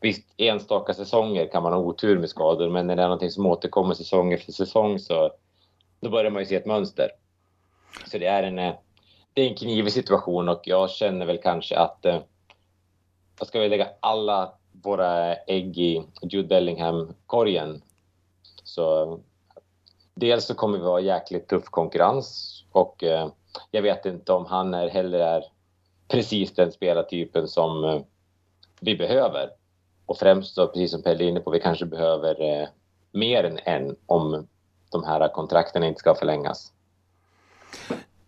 visst, 0.00 0.34
enstaka 0.36 0.94
säsonger 0.94 1.46
kan 1.46 1.62
man 1.62 1.72
ha 1.72 1.80
otur 1.80 2.18
med 2.18 2.30
skador, 2.30 2.70
men 2.70 2.86
när 2.86 2.96
det 2.96 3.02
är 3.02 3.06
någonting 3.06 3.30
som 3.30 3.46
återkommer 3.46 3.94
säsong 3.94 4.32
efter 4.32 4.52
säsong 4.52 4.98
så 4.98 5.30
då 6.00 6.10
börjar 6.10 6.30
man 6.30 6.42
ju 6.42 6.46
se 6.46 6.56
ett 6.56 6.66
mönster. 6.66 7.10
Så 8.06 8.18
det 8.18 8.26
är 8.26 8.42
en, 8.42 8.58
eh, 8.58 8.74
det 9.34 9.42
är 9.42 9.48
en 9.48 9.56
knivig 9.56 9.92
situation 9.92 10.48
och 10.48 10.60
jag 10.64 10.90
känner 10.90 11.26
väl 11.26 11.38
kanske 11.38 11.78
att 11.78 12.04
eh, 12.04 12.20
jag 13.38 13.48
ska 13.48 13.60
väl 13.60 13.70
lägga 13.70 13.88
alla 14.00 14.52
våra 14.82 15.34
ägg 15.34 15.78
i 15.78 16.02
Jude 16.22 16.48
Bellingham-korgen 16.48 17.82
så 18.74 19.18
dels 20.14 20.44
så 20.44 20.54
kommer 20.54 20.78
vi 20.78 20.84
ha 20.84 21.00
jäkligt 21.00 21.48
tuff 21.48 21.64
konkurrens 21.64 22.64
och 22.72 23.04
eh, 23.04 23.28
jag 23.70 23.82
vet 23.82 24.06
inte 24.06 24.32
om 24.32 24.46
han 24.46 24.74
är, 24.74 24.88
heller 24.88 25.18
är 25.18 25.44
precis 26.08 26.54
den 26.54 26.72
spelartypen 26.72 27.48
som 27.48 27.84
eh, 27.84 28.00
vi 28.80 28.96
behöver. 28.96 29.50
Och 30.06 30.18
främst 30.18 30.56
då, 30.56 30.66
precis 30.66 30.90
som 30.90 31.02
Pelle 31.02 31.24
är 31.24 31.28
inne 31.28 31.40
på, 31.40 31.50
vi 31.50 31.60
kanske 31.60 31.86
behöver 31.86 32.60
eh, 32.62 32.68
mer 33.12 33.44
än 33.44 33.58
en 33.64 33.96
om 34.06 34.48
de 34.90 35.04
här 35.04 35.28
kontrakten 35.28 35.82
inte 35.82 35.98
ska 35.98 36.14
förlängas. 36.14 36.72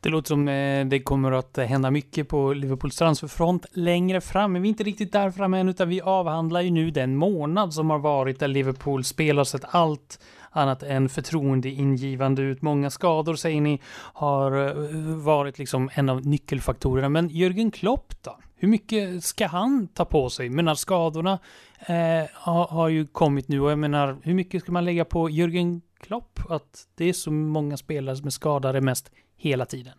Det 0.05 0.11
låter 0.11 0.29
som 0.29 0.49
eh, 0.49 0.87
det 0.87 1.01
kommer 1.01 1.33
att 1.33 1.57
hända 1.57 1.91
mycket 1.91 2.29
på 2.29 2.53
Liverpools 2.53 2.97
transferfront 2.97 3.67
längre 3.73 4.21
fram, 4.21 4.53
men 4.53 4.63
vi 4.63 4.69
är 4.69 4.71
inte 4.71 4.85
riktigt 4.85 5.13
där 5.13 5.31
framme 5.31 5.59
än, 5.59 5.69
utan 5.69 5.89
vi 5.89 6.01
avhandlar 6.01 6.61
ju 6.61 6.71
nu 6.71 6.91
den 6.91 7.17
månad 7.17 7.75
som 7.75 7.91
har 7.91 7.99
varit 7.99 8.39
där 8.39 8.49
Liverpool 8.49 9.05
spelar 9.05 9.45
sett 9.45 9.65
allt 9.69 10.21
annat 10.51 10.83
än 10.83 11.09
förtroendeingivande 11.09 12.43
ut. 12.43 12.63
Många 12.63 12.91
skador 12.91 13.35
säger 13.35 13.61
ni 13.61 13.81
har 13.97 14.67
eh, 14.67 14.75
varit 15.17 15.59
liksom 15.59 15.91
en 15.95 16.09
av 16.09 16.27
nyckelfaktorerna. 16.27 17.09
Men 17.09 17.31
Jürgen 17.31 17.71
Klopp 17.71 18.23
då? 18.23 18.39
Hur 18.57 18.69
mycket 18.69 19.25
ska 19.25 19.47
han 19.47 19.89
ta 19.89 20.05
på 20.05 20.31
sig? 20.31 20.49
Men 20.49 20.77
skadorna 20.77 21.39
eh, 21.79 22.29
har, 22.33 22.67
har, 22.67 22.89
ju 22.89 23.07
kommit 23.07 23.49
nu 23.49 23.61
och 23.61 23.71
jag 23.71 23.79
menar, 23.79 24.17
hur 24.23 24.35
mycket 24.35 24.63
ska 24.63 24.73
man 24.73 24.85
lägga 24.85 25.05
på 25.05 25.29
Jürgen 25.29 25.81
Klopp? 26.05 26.41
Att 26.49 26.89
det 26.95 27.05
är 27.05 27.13
så 27.13 27.31
många 27.31 27.77
spelare 27.77 28.17
som 28.17 28.27
är 28.27 28.31
skadade 28.31 28.81
mest 28.81 29.13
hela 29.37 29.67
tiden. 29.67 29.95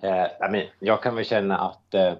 Eh, 0.00 0.26
jag 0.78 1.02
kan 1.02 1.14
väl 1.14 1.24
känna 1.24 1.58
att 1.58 1.94
eh, 1.94 2.14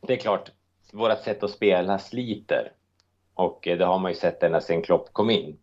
det 0.00 0.12
är 0.12 0.16
klart, 0.16 0.50
vårt 0.92 1.22
sätt 1.22 1.42
att 1.42 1.50
spela 1.50 1.98
sliter. 1.98 2.72
Och 3.34 3.68
eh, 3.68 3.78
det 3.78 3.84
har 3.84 3.98
man 3.98 4.10
ju 4.10 4.16
sett 4.16 4.42
ända 4.42 4.60
sedan 4.60 4.82
Klopp 4.82 5.12
kom 5.12 5.30
in. 5.30 5.58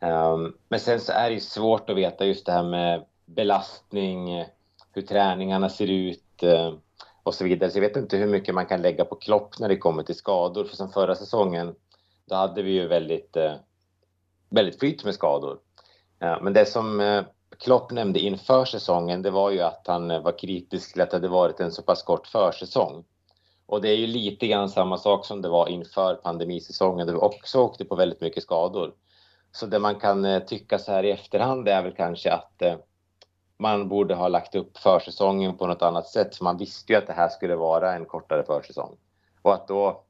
Um, 0.00 0.56
men 0.68 0.80
sen 0.80 1.00
så 1.00 1.12
är 1.12 1.28
det 1.28 1.34
ju 1.34 1.40
svårt 1.40 1.90
att 1.90 1.96
veta 1.96 2.26
just 2.26 2.46
det 2.46 2.52
här 2.52 2.62
med 2.62 3.04
belastning, 3.24 4.44
hur 4.92 5.02
träningarna 5.02 5.68
ser 5.68 5.90
ut 5.90 6.42
uh, 6.42 6.74
och 7.22 7.34
så 7.34 7.44
vidare. 7.44 7.70
Så 7.70 7.78
jag 7.78 7.88
vet 7.88 7.96
inte 7.96 8.16
hur 8.16 8.26
mycket 8.26 8.54
man 8.54 8.66
kan 8.66 8.82
lägga 8.82 9.04
på 9.04 9.14
Klopp 9.14 9.58
när 9.58 9.68
det 9.68 9.76
kommer 9.76 10.02
till 10.02 10.14
skador. 10.14 10.64
För 10.64 10.76
som 10.76 10.90
förra 10.92 11.14
säsongen, 11.14 11.74
då 12.28 12.34
hade 12.34 12.62
vi 12.62 12.70
ju 12.70 12.88
väldigt, 12.88 13.36
uh, 13.36 13.52
väldigt 14.54 14.78
flyt 14.78 15.04
med 15.04 15.14
skador. 15.14 15.58
Men 16.18 16.52
det 16.52 16.66
som 16.66 17.00
eh, 17.00 17.24
Klopp 17.58 17.90
nämnde 17.90 18.20
inför 18.20 18.64
säsongen, 18.64 19.22
det 19.22 19.30
var 19.30 19.50
ju 19.50 19.60
att 19.60 19.84
han 19.86 20.10
eh, 20.10 20.22
var 20.22 20.38
kritisk 20.38 20.92
till 20.92 21.02
att 21.02 21.10
det 21.10 21.16
hade 21.16 21.28
varit 21.28 21.60
en 21.60 21.72
så 21.72 21.82
pass 21.82 22.02
kort 22.02 22.26
försäsong. 22.26 23.04
Och 23.66 23.80
det 23.80 23.88
är 23.88 23.96
ju 23.96 24.06
lite 24.06 24.46
grann 24.46 24.68
samma 24.68 24.98
sak 24.98 25.26
som 25.26 25.42
det 25.42 25.48
var 25.48 25.68
inför 25.68 26.14
pandemisäsongen, 26.14 27.06
där 27.06 27.14
vi 27.14 27.20
också 27.20 27.60
åkte 27.60 27.84
på 27.84 27.94
väldigt 27.94 28.20
mycket 28.20 28.42
skador. 28.42 28.94
Så 29.52 29.66
det 29.66 29.78
man 29.78 29.94
kan 30.00 30.24
eh, 30.24 30.42
tycka 30.42 30.78
så 30.78 30.92
här 30.92 31.04
i 31.04 31.10
efterhand 31.10 31.68
är 31.68 31.82
väl 31.82 31.94
kanske 31.94 32.32
att 32.32 32.62
man 33.58 33.88
borde 33.88 34.14
ha 34.14 34.28
lagt 34.28 34.54
upp 34.54 34.78
försäsongen 34.78 35.56
på 35.56 35.66
något 35.66 35.82
annat 35.82 36.08
sätt. 36.08 36.36
För 36.36 36.44
man 36.44 36.58
visste 36.58 36.92
ju 36.92 36.98
att 36.98 37.06
det 37.06 37.12
här 37.12 37.28
skulle 37.28 37.56
vara 37.56 37.94
en 37.94 38.04
kortare 38.04 38.44
försäsong. 38.44 38.96
Och 39.42 39.54
att 39.54 39.68
då 39.68 40.04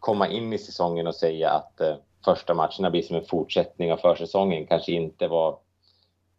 komma 0.00 0.28
in 0.28 0.52
i 0.52 0.58
säsongen 0.58 1.06
och 1.06 1.14
säga 1.14 1.50
att 1.50 1.80
eh, 1.80 1.96
första 2.26 2.54
matcherna 2.54 2.90
blir 2.90 3.02
som 3.02 3.16
en 3.16 3.24
fortsättning 3.24 3.92
av 3.92 3.96
försäsongen 3.96 4.66
kanske 4.66 4.92
inte 4.92 5.28
var, 5.28 5.58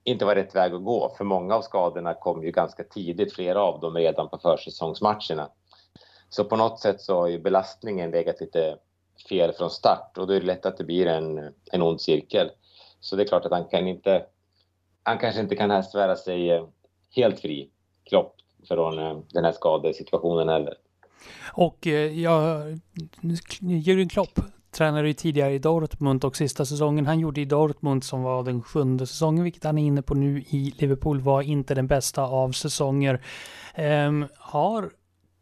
inte 0.03 0.25
var 0.25 0.35
rätt 0.35 0.55
väg 0.55 0.73
att 0.73 0.83
gå. 0.83 1.13
För 1.17 1.23
många 1.23 1.55
av 1.55 1.61
skadorna 1.61 2.13
kom 2.13 2.43
ju 2.43 2.51
ganska 2.51 2.83
tidigt, 2.83 3.33
flera 3.33 3.61
av 3.61 3.79
dem 3.79 3.95
redan 3.95 4.29
på 4.29 4.37
försäsongsmatcherna. 4.37 5.49
Så 6.29 6.43
på 6.43 6.55
något 6.55 6.79
sätt 6.79 7.01
så 7.01 7.19
har 7.19 7.27
ju 7.27 7.39
belastningen 7.39 8.11
legat 8.11 8.41
lite 8.41 8.77
fel 9.29 9.53
från 9.53 9.69
start 9.69 10.17
och 10.17 10.27
då 10.27 10.33
är 10.33 10.39
det 10.39 10.45
lätt 10.45 10.65
att 10.65 10.77
det 10.77 10.83
blir 10.83 11.07
en, 11.07 11.53
en 11.71 11.81
ond 11.81 12.01
cirkel. 12.01 12.51
Så 12.99 13.15
det 13.15 13.23
är 13.23 13.27
klart 13.27 13.45
att 13.45 13.51
han 13.51 13.65
kan 13.65 13.87
inte, 13.87 14.25
han 15.03 15.17
kanske 15.17 15.41
inte 15.41 15.55
kan 15.55 15.83
svära 15.83 16.15
sig 16.15 16.51
eh, 16.51 16.67
helt 17.15 17.39
fri, 17.39 17.69
Klopp, 18.03 18.35
från 18.67 18.99
eh, 18.99 19.19
den 19.29 19.45
här 19.45 19.51
skadesituationen 19.51 20.49
heller. 20.49 20.73
Och 21.53 21.87
eh, 21.87 22.21
ja, 22.21 22.63
Jürgen 23.61 24.09
Klopp 24.09 24.39
tränade 24.77 25.07
ju 25.07 25.13
tidigare 25.13 25.53
i 25.53 25.59
Dortmund 25.59 26.25
och 26.25 26.35
sista 26.35 26.65
säsongen 26.65 27.05
han 27.05 27.19
gjorde 27.19 27.41
i 27.41 27.45
Dortmund 27.45 28.03
som 28.03 28.23
var 28.23 28.43
den 28.43 28.63
sjunde 28.63 29.07
säsongen, 29.07 29.43
vilket 29.43 29.63
han 29.63 29.77
är 29.77 29.83
inne 29.83 30.01
på 30.01 30.15
nu 30.15 30.39
i 30.39 30.73
Liverpool, 30.77 31.21
var 31.21 31.41
inte 31.41 31.75
den 31.75 31.87
bästa 31.87 32.23
av 32.23 32.51
säsonger. 32.51 33.21
Um, 33.77 34.27
har 34.37 34.89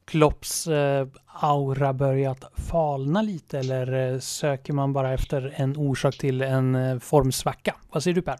Klopps 0.05 0.67
eh, 0.67 1.07
aura 1.25 1.93
börjat 1.93 2.51
falna 2.71 3.21
lite 3.21 3.59
eller 3.59 4.13
eh, 4.13 4.19
söker 4.19 4.73
man 4.73 4.93
bara 4.93 5.13
efter 5.13 5.53
en 5.55 5.77
orsak 5.77 6.17
till 6.17 6.41
en 6.41 6.75
eh, 6.75 6.99
formsvacka? 6.99 7.75
Vad 7.91 8.03
säger 8.03 8.15
du 8.15 8.21
Per? 8.21 8.37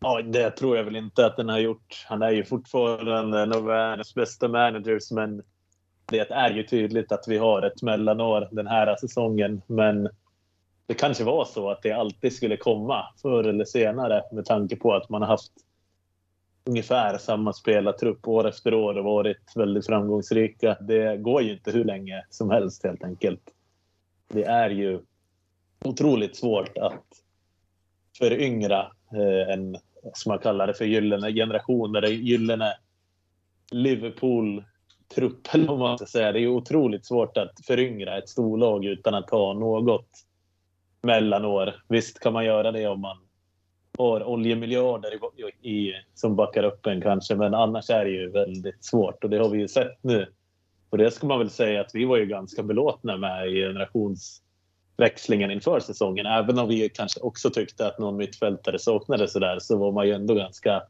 Ja, 0.00 0.22
det 0.22 0.50
tror 0.50 0.76
jag 0.76 0.84
väl 0.84 0.96
inte 0.96 1.26
att 1.26 1.36
den 1.36 1.48
har 1.48 1.58
gjort. 1.58 2.04
Han 2.08 2.22
är 2.22 2.30
ju 2.30 2.44
fortfarande 2.44 3.40
en 3.40 3.52
av 3.52 3.64
världens 3.64 4.14
bästa 4.14 4.48
managers, 4.48 5.10
men 5.10 5.42
det 6.12 6.30
är 6.30 6.50
ju 6.50 6.62
tydligt 6.62 7.12
att 7.12 7.24
vi 7.28 7.38
har 7.38 7.62
ett 7.62 7.82
mellanår 7.82 8.48
den 8.50 8.66
här 8.66 8.96
säsongen. 8.96 9.62
Men 9.66 10.08
det 10.86 10.94
kanske 10.94 11.24
var 11.24 11.44
så 11.44 11.70
att 11.70 11.82
det 11.82 11.92
alltid 11.92 12.32
skulle 12.32 12.56
komma 12.56 13.04
förr 13.22 13.44
eller 13.44 13.64
senare 13.64 14.22
med 14.32 14.44
tanke 14.44 14.76
på 14.76 14.94
att 14.94 15.08
man 15.08 15.22
har 15.22 15.28
haft 15.28 15.52
ungefär 16.64 17.18
samma 17.18 17.52
spelartrupp 17.52 18.28
år 18.28 18.48
efter 18.48 18.74
år 18.74 18.98
och 18.98 19.04
varit 19.04 19.52
väldigt 19.56 19.86
framgångsrika. 19.86 20.76
Det 20.80 21.16
går 21.16 21.42
ju 21.42 21.52
inte 21.52 21.70
hur 21.70 21.84
länge 21.84 22.24
som 22.30 22.50
helst 22.50 22.84
helt 22.84 23.04
enkelt. 23.04 23.40
Det 24.28 24.44
är 24.44 24.70
ju 24.70 25.00
otroligt 25.84 26.36
svårt 26.36 26.78
att 26.78 27.04
föryngra 28.18 28.80
eh, 29.12 29.54
en, 29.54 29.76
som 30.14 30.30
man 30.30 30.38
kallar 30.38 30.66
det 30.66 30.74
för, 30.74 30.84
gyllene 30.84 31.32
generation 31.32 31.96
eller 31.96 32.08
gyllene 32.08 32.74
Liverpool-trupp 35.16 35.54
eller 35.54 35.66
vad 35.66 35.78
man 35.78 35.98
ska 35.98 36.06
säga. 36.06 36.32
Det 36.32 36.40
är 36.40 36.46
otroligt 36.46 37.06
svårt 37.06 37.36
att 37.36 37.52
föryngra 37.66 38.18
ett 38.18 38.28
storlag 38.28 38.84
utan 38.84 39.14
att 39.14 39.30
ha 39.30 39.52
något 39.52 40.08
mellanår. 41.02 41.74
Visst 41.88 42.20
kan 42.20 42.32
man 42.32 42.44
göra 42.44 42.72
det 42.72 42.86
om 42.86 43.00
man 43.00 43.16
har 43.98 44.24
oljemiljarder 44.24 45.12
i, 45.12 45.70
i, 45.70 45.94
som 46.14 46.36
backar 46.36 46.64
upp 46.64 46.86
en 46.86 47.00
kanske, 47.00 47.34
men 47.34 47.54
annars 47.54 47.90
är 47.90 48.04
det 48.04 48.10
ju 48.10 48.30
väldigt 48.30 48.84
svårt 48.84 49.24
och 49.24 49.30
det 49.30 49.38
har 49.38 49.48
vi 49.48 49.58
ju 49.58 49.68
sett 49.68 49.98
nu. 50.02 50.26
Och 50.90 50.98
det 50.98 51.10
ska 51.10 51.26
man 51.26 51.38
väl 51.38 51.50
säga 51.50 51.80
att 51.80 51.94
vi 51.94 52.04
var 52.04 52.16
ju 52.16 52.26
ganska 52.26 52.62
belåtna 52.62 53.16
med 53.16 53.48
i 53.48 53.54
generationsväxlingen 53.54 55.50
inför 55.50 55.80
säsongen. 55.80 56.26
Även 56.26 56.58
om 56.58 56.68
vi 56.68 56.88
kanske 56.88 57.20
också 57.20 57.50
tyckte 57.50 57.86
att 57.86 57.98
någon 57.98 58.16
mittfältare 58.16 58.78
saknades 58.78 59.32
så 59.32 59.38
där 59.38 59.58
så 59.58 59.76
var 59.76 59.92
man 59.92 60.06
ju 60.06 60.12
ändå 60.12 60.34
ganska 60.34 60.82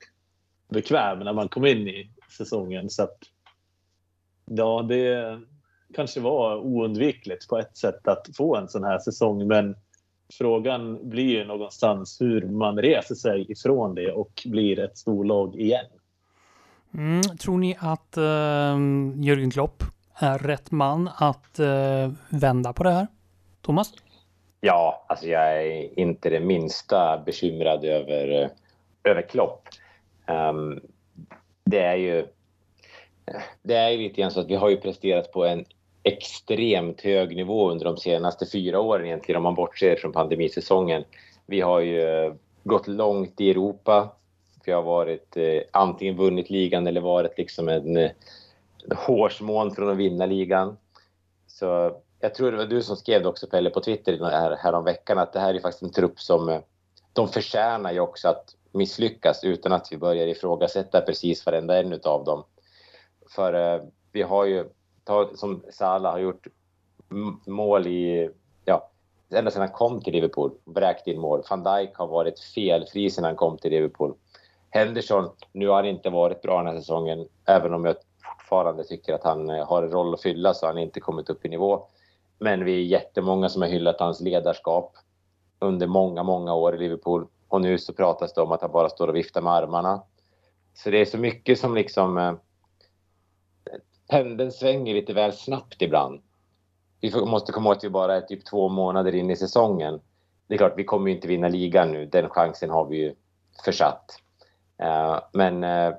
bekväm 0.69 1.19
när 1.19 1.33
man 1.33 1.49
kom 1.49 1.67
in 1.67 1.89
i 1.89 2.11
säsongen. 2.37 2.91
Så 2.91 3.03
att, 3.03 3.19
ja, 4.57 4.83
det 4.89 5.39
kanske 5.95 6.21
var 6.21 6.57
oundvikligt 6.57 7.49
på 7.49 7.59
ett 7.59 7.77
sätt 7.77 8.09
att 8.09 8.29
få 8.37 8.57
en 8.57 8.69
sån 8.69 8.85
här 8.85 8.99
säsong, 8.99 9.49
men 9.49 9.77
frågan 10.39 11.09
blir 11.09 11.39
ju 11.39 11.45
någonstans 11.45 12.21
hur 12.21 12.49
man 12.49 12.79
reser 12.79 13.15
sig 13.15 13.53
ifrån 13.53 13.95
det 13.95 14.13
och 14.13 14.43
blir 14.45 14.79
ett 14.79 14.99
storlag 14.99 15.57
igen. 15.57 15.87
Mm, 16.95 17.23
tror 17.23 17.59
ni 17.59 17.77
att 17.79 18.19
uh, 18.19 18.23
Jürgen 19.17 19.51
Klopp 19.51 19.83
är 20.15 20.39
rätt 20.39 20.71
man 20.71 21.11
att 21.17 21.61
uh, 21.61 22.13
vända 22.29 22.73
på 22.73 22.83
det 22.83 22.91
här? 22.91 23.07
Thomas? 23.63 23.93
Ja, 24.61 25.07
alltså 25.09 25.27
jag 25.27 25.63
är 25.63 25.99
inte 25.99 26.31
det 26.31 26.41
minsta 26.41 27.23
bekymrad 27.27 27.85
över, 27.85 28.51
över 29.05 29.23
Klopp. 29.23 29.69
Um, 30.27 30.81
det 31.65 31.79
är 31.79 31.97
ju 31.97 32.27
det 33.63 33.75
är 33.75 33.91
ju 33.91 33.99
lite 33.99 34.21
grann 34.21 34.31
så 34.31 34.41
att 34.41 34.51
vi 34.51 34.55
har 34.55 34.69
ju 34.69 34.77
presterat 34.77 35.33
på 35.33 35.45
en 35.45 35.65
extremt 36.03 37.01
hög 37.01 37.37
nivå 37.37 37.71
under 37.71 37.85
de 37.85 37.97
senaste 37.97 38.47
fyra 38.47 38.81
åren 38.81 39.07
egentligen 39.07 39.37
om 39.37 39.43
man 39.43 39.55
bortser 39.55 39.97
från 39.97 40.13
pandemisäsongen. 40.13 41.05
Vi 41.47 41.61
har 41.61 41.81
ju 41.81 42.03
eh, 42.03 42.35
gått 42.65 42.89
långt 42.89 43.41
i 43.41 43.51
Europa. 43.51 44.09
Vi 44.65 44.73
har 44.73 44.83
varit 44.83 45.37
eh, 45.37 45.61
antingen 45.71 46.17
vunnit 46.17 46.51
ligan 46.51 46.87
eller 46.87 47.01
varit 47.01 47.39
liksom 47.39 47.69
en, 47.69 47.97
en 47.97 48.11
hårsmån 48.97 49.75
från 49.75 49.91
att 49.91 49.97
vinna 49.97 50.27
ligan. 50.27 50.77
Så 51.47 51.97
jag 52.21 52.35
tror 52.35 52.51
det 52.51 52.57
var 52.57 52.67
du 52.67 52.83
som 52.83 52.97
skrev 52.97 53.23
det 53.23 53.29
också 53.29 53.47
Pelle 53.47 53.71
på 53.71 53.81
Twitter 53.81 54.19
här, 54.21 54.57
häromveckan 54.57 55.19
att 55.19 55.33
det 55.33 55.41
här 55.41 55.55
är 55.55 55.61
faktiskt 55.61 55.83
en 55.83 55.93
trupp 55.93 56.21
som 56.21 56.49
eh, 56.49 56.61
de 57.13 57.29
förtjänar 57.29 57.93
ju 57.93 58.01
också 58.01 58.29
att 58.29 58.57
misslyckas 58.73 59.45
utan 59.45 59.73
att 59.73 59.89
vi 59.93 59.97
börjar 59.97 60.27
ifrågasätta 60.27 61.01
precis 61.01 61.47
varenda 61.47 61.79
en 61.79 62.01
av 62.05 62.25
dem. 62.25 62.45
För 63.35 63.75
eh, 63.75 63.83
vi 64.13 64.23
har 64.23 64.45
ju 64.45 64.69
som 65.35 65.63
Salah 65.71 66.13
har 66.13 66.19
gjort 66.19 66.47
mål 67.47 67.87
i, 67.87 68.31
ja, 68.65 68.91
ända 69.31 69.51
sedan 69.51 69.63
han 69.63 69.71
kom 69.71 70.01
till 70.01 70.13
Liverpool, 70.13 70.53
vräkt 70.65 71.07
in 71.07 71.21
mål. 71.21 71.43
Van 71.51 71.63
Dijk 71.63 71.97
har 71.97 72.07
varit 72.07 72.41
felfri 72.41 73.11
sedan 73.11 73.25
han 73.25 73.37
kom 73.37 73.59
till 73.59 73.71
Liverpool. 73.71 74.15
Henderson, 74.71 75.31
nu 75.53 75.69
har 75.69 75.77
han 75.77 75.87
inte 75.87 76.11
varit 76.11 76.43
bra 76.43 76.59
den 76.59 76.67
här 76.67 76.81
säsongen, 76.81 77.29
även 77.45 77.75
om 77.75 77.85
jag 77.85 77.97
fortfarande 78.39 78.85
tycker 78.85 79.15
att 79.15 79.25
han 79.25 79.51
eh, 79.51 79.67
har 79.67 79.83
en 79.83 79.91
roll 79.91 80.15
att 80.15 80.23
fylla 80.23 80.55
så 80.55 80.67
har 80.67 80.73
han 80.73 80.83
inte 80.83 81.01
kommit 81.01 81.31
upp 81.31 81.45
i 81.45 81.49
nivå. 81.49 81.87
Men 82.39 82.65
vi 82.65 82.75
är 82.75 82.85
jättemånga 82.85 83.49
som 83.49 83.63
har 83.63 83.69
hyllat 83.69 84.01
hans 84.01 84.21
ledarskap 84.21 84.97
under 85.59 85.87
många, 85.87 86.23
många 86.23 86.55
år 86.55 86.75
i 86.75 86.79
Liverpool. 86.79 87.27
Och 87.49 87.61
nu 87.61 87.79
så 87.79 87.93
pratas 87.93 88.35
det 88.35 88.43
om 88.43 88.53
att 88.53 88.63
han 88.63 88.73
bara 88.73 88.89
står 88.89 89.09
och 89.09 89.17
viftar 89.17 89.43
med 89.43 89.53
armarna. 89.53 90.03
Så 90.75 90.91
det 90.91 91.01
är 91.01 91.05
så 91.05 91.19
mycket 91.19 91.59
som 91.59 91.75
liksom 91.75 92.19
eh, 92.19 92.33
pendeln 94.13 94.53
svänger 94.53 94.95
lite 94.95 95.13
väl 95.13 95.33
snabbt 95.33 95.83
ibland. 95.83 96.21
Vi 97.01 97.25
måste 97.25 97.53
komma 97.53 97.69
ihåg 97.69 97.77
att 97.77 97.85
vi 97.85 97.91
bara 97.91 98.17
är 98.17 98.21
typ 98.21 98.45
två 98.45 98.69
månader 98.69 99.15
in 99.15 99.31
i 99.31 99.37
säsongen. 99.37 100.01
Det 100.47 100.55
är 100.55 100.59
klart, 100.59 100.75
vi 100.77 100.85
kommer 100.85 101.11
inte 101.11 101.29
vinna 101.29 101.49
ligan 101.49 101.93
nu. 101.93 102.07
Den 102.07 102.29
chansen 102.29 102.71
har 102.71 102.85
vi 102.85 102.97
ju 102.97 103.15
försatt. 103.65 104.21
Eh, 104.79 105.19
men 105.33 105.65
eh, 105.65 105.95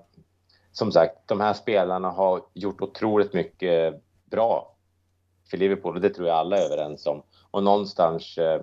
som 0.71 0.91
sagt, 0.91 1.27
de 1.27 1.41
här 1.41 1.53
spelarna 1.53 2.09
har 2.09 2.41
gjort 2.53 2.81
otroligt 2.81 3.33
mycket 3.33 4.01
bra 4.25 4.75
för 5.49 5.57
Liverpool 5.57 5.95
och 5.95 6.01
det 6.01 6.09
tror 6.09 6.27
jag 6.27 6.37
alla 6.37 6.57
är 6.57 6.65
överens 6.65 7.05
om. 7.05 7.23
Och 7.51 7.63
någonstans, 7.63 8.37
eh, 8.37 8.61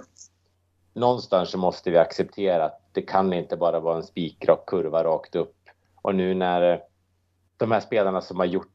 någonstans 0.95 1.51
så 1.51 1.59
måste 1.59 1.91
vi 1.91 1.99
acceptera 1.99 2.65
att 2.65 2.81
det 2.93 3.03
kan 3.03 3.33
inte 3.33 3.57
bara 3.57 3.81
vara 3.81 3.97
en 3.97 4.03
spikrak 4.03 4.67
kurva 4.67 5.05
rakt 5.05 5.37
upp. 5.37 5.57
Och 6.03 6.15
nu 6.15 6.35
när 6.35 6.83
de 7.57 7.71
här 7.71 7.81
spelarna 7.81 8.21
som 8.21 8.39
har 8.39 8.47
gjort 8.47 8.73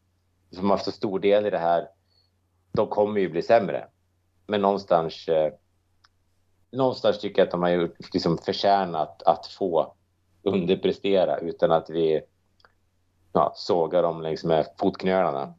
som 0.55 0.69
har 0.69 0.77
haft 0.77 0.85
så 0.85 0.91
stor 0.91 1.19
del 1.19 1.45
i 1.45 1.49
det 1.49 1.57
här, 1.57 1.87
de 2.71 2.87
kommer 2.87 3.21
ju 3.21 3.29
bli 3.29 3.41
sämre. 3.41 3.87
Men 4.47 4.61
någonstans, 4.61 5.27
eh, 5.27 5.53
någonstans 6.71 7.19
tycker 7.19 7.41
jag 7.41 7.45
att 7.45 7.51
de 7.51 7.61
har 7.61 7.69
gjort, 7.69 8.13
liksom 8.13 8.37
förtjänat 8.37 9.23
att 9.23 9.47
få 9.47 9.93
underprestera 10.43 11.37
utan 11.37 11.71
att 11.71 11.89
vi 11.89 12.21
ja, 13.33 13.53
sågar 13.55 14.03
dem 14.03 14.21
längs 14.21 14.43
med 14.43 14.67
fotknölarna. 14.77 15.53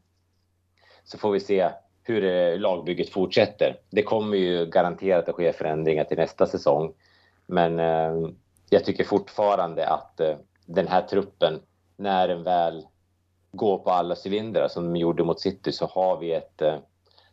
Så 1.04 1.18
får 1.18 1.30
vi 1.30 1.40
se 1.40 1.70
hur 2.02 2.24
eh, 2.24 2.58
lagbygget 2.58 3.10
fortsätter. 3.10 3.80
Det 3.90 4.02
kommer 4.02 4.36
ju 4.36 4.66
garanterat 4.66 5.28
att 5.28 5.34
ske 5.34 5.52
förändringar 5.52 6.04
till 6.04 6.18
nästa 6.18 6.46
säsong. 6.46 6.94
Men 7.46 7.78
eh, 7.78 8.30
jag 8.70 8.84
tycker 8.84 9.04
fortfarande 9.04 9.88
att 9.88 10.20
eh, 10.20 10.36
den 10.66 10.88
här 10.88 11.02
truppen, 11.02 11.60
när 11.96 12.28
den 12.28 12.42
väl 12.42 12.86
gå 13.56 13.78
på 13.78 13.90
alla 13.90 14.16
cylindrar 14.26 14.68
som 14.68 14.92
de 14.92 15.00
gjorde 15.00 15.24
mot 15.24 15.40
City 15.40 15.72
så 15.72 15.86
har 15.86 16.16
vi 16.16 16.32
ett, 16.32 16.62
eh, 16.62 16.78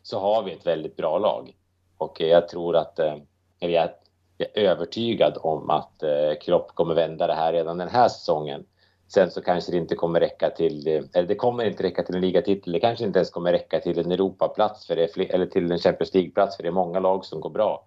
så 0.02 0.18
har 0.18 0.42
vi 0.42 0.52
ett 0.52 0.66
väldigt 0.66 0.96
bra 0.96 1.18
lag. 1.18 1.54
Och 1.98 2.20
eh, 2.20 2.28
jag 2.28 2.48
tror 2.48 2.76
att, 2.76 2.98
eh, 2.98 3.16
eller 3.60 3.74
jag 3.74 3.90
är 4.38 4.58
övertygad 4.58 5.38
om 5.40 5.70
att 5.70 6.02
eh, 6.02 6.34
Klopp 6.40 6.74
kommer 6.74 6.94
vända 6.94 7.26
det 7.26 7.34
här 7.34 7.52
redan 7.52 7.78
den 7.78 7.88
här 7.88 8.08
säsongen. 8.08 8.66
Sen 9.08 9.30
så 9.30 9.42
kanske 9.42 9.72
det 9.72 9.78
inte 9.78 9.94
kommer 9.94 10.20
räcka 10.20 10.50
till, 10.50 10.88
eller 10.88 11.28
det 11.28 11.34
kommer 11.34 11.64
inte 11.64 11.82
räcka 11.82 12.02
till 12.02 12.14
en 12.14 12.20
ligatitel. 12.20 12.72
Det 12.72 12.80
kanske 12.80 13.04
inte 13.04 13.18
ens 13.18 13.30
kommer 13.30 13.52
räcka 13.52 13.80
till 13.80 13.98
en 13.98 14.12
Europaplats 14.12 14.86
för 14.86 14.96
det, 14.96 15.34
eller 15.34 15.46
till 15.46 15.72
en 15.72 15.78
Champions 15.78 16.14
League-plats 16.14 16.56
för 16.56 16.62
det 16.62 16.68
är 16.68 16.72
många 16.72 17.00
lag 17.00 17.24
som 17.24 17.40
går 17.40 17.50
bra. 17.50 17.86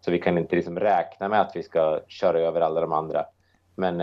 Så 0.00 0.10
vi 0.10 0.18
kan 0.18 0.38
inte 0.38 0.56
liksom 0.56 0.80
räkna 0.80 1.28
med 1.28 1.40
att 1.40 1.56
vi 1.56 1.62
ska 1.62 2.00
köra 2.08 2.40
över 2.40 2.60
alla 2.60 2.80
de 2.80 2.92
andra. 2.92 3.26
Men 3.74 3.98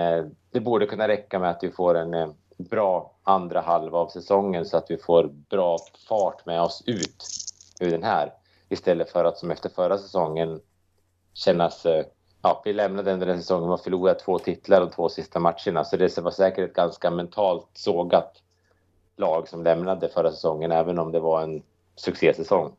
det 0.51 0.59
borde 0.59 0.85
kunna 0.85 1.07
räcka 1.07 1.39
med 1.39 1.49
att 1.49 1.63
vi 1.63 1.71
får 1.71 1.95
en 1.95 2.33
bra 2.57 3.11
andra 3.23 3.61
halva 3.61 3.97
av 3.97 4.07
säsongen 4.07 4.65
så 4.65 4.77
att 4.77 4.91
vi 4.91 4.97
får 4.97 5.23
bra 5.23 5.77
fart 6.09 6.45
med 6.45 6.61
oss 6.61 6.83
ut 6.85 7.25
ur 7.79 7.91
den 7.91 8.03
här. 8.03 8.33
Istället 8.69 9.09
för 9.09 9.25
att 9.25 9.37
som 9.37 9.51
efter 9.51 9.69
förra 9.69 9.97
säsongen 9.97 10.61
kännas... 11.33 11.85
Eh, 11.85 12.05
ja, 12.41 12.61
vi 12.65 12.73
lämnade 12.73 13.11
den 13.11 13.19
den 13.19 13.41
säsongen 13.41 13.69
och 13.69 13.81
förlorade 13.81 14.19
två 14.19 14.39
titlar 14.39 14.79
de 14.79 14.89
två 14.89 15.09
sista 15.09 15.39
matcherna. 15.39 15.83
Så 15.83 15.97
det 15.97 16.17
var 16.17 16.31
säkert 16.31 16.69
ett 16.69 16.75
ganska 16.75 17.11
mentalt 17.11 17.69
sågat 17.73 18.41
lag 19.17 19.47
som 19.47 19.63
lämnade 19.63 20.09
förra 20.09 20.31
säsongen, 20.31 20.71
även 20.71 20.99
om 20.99 21.11
det 21.11 21.19
var 21.19 21.41
en 21.41 21.63
succésäsong. 21.95 22.75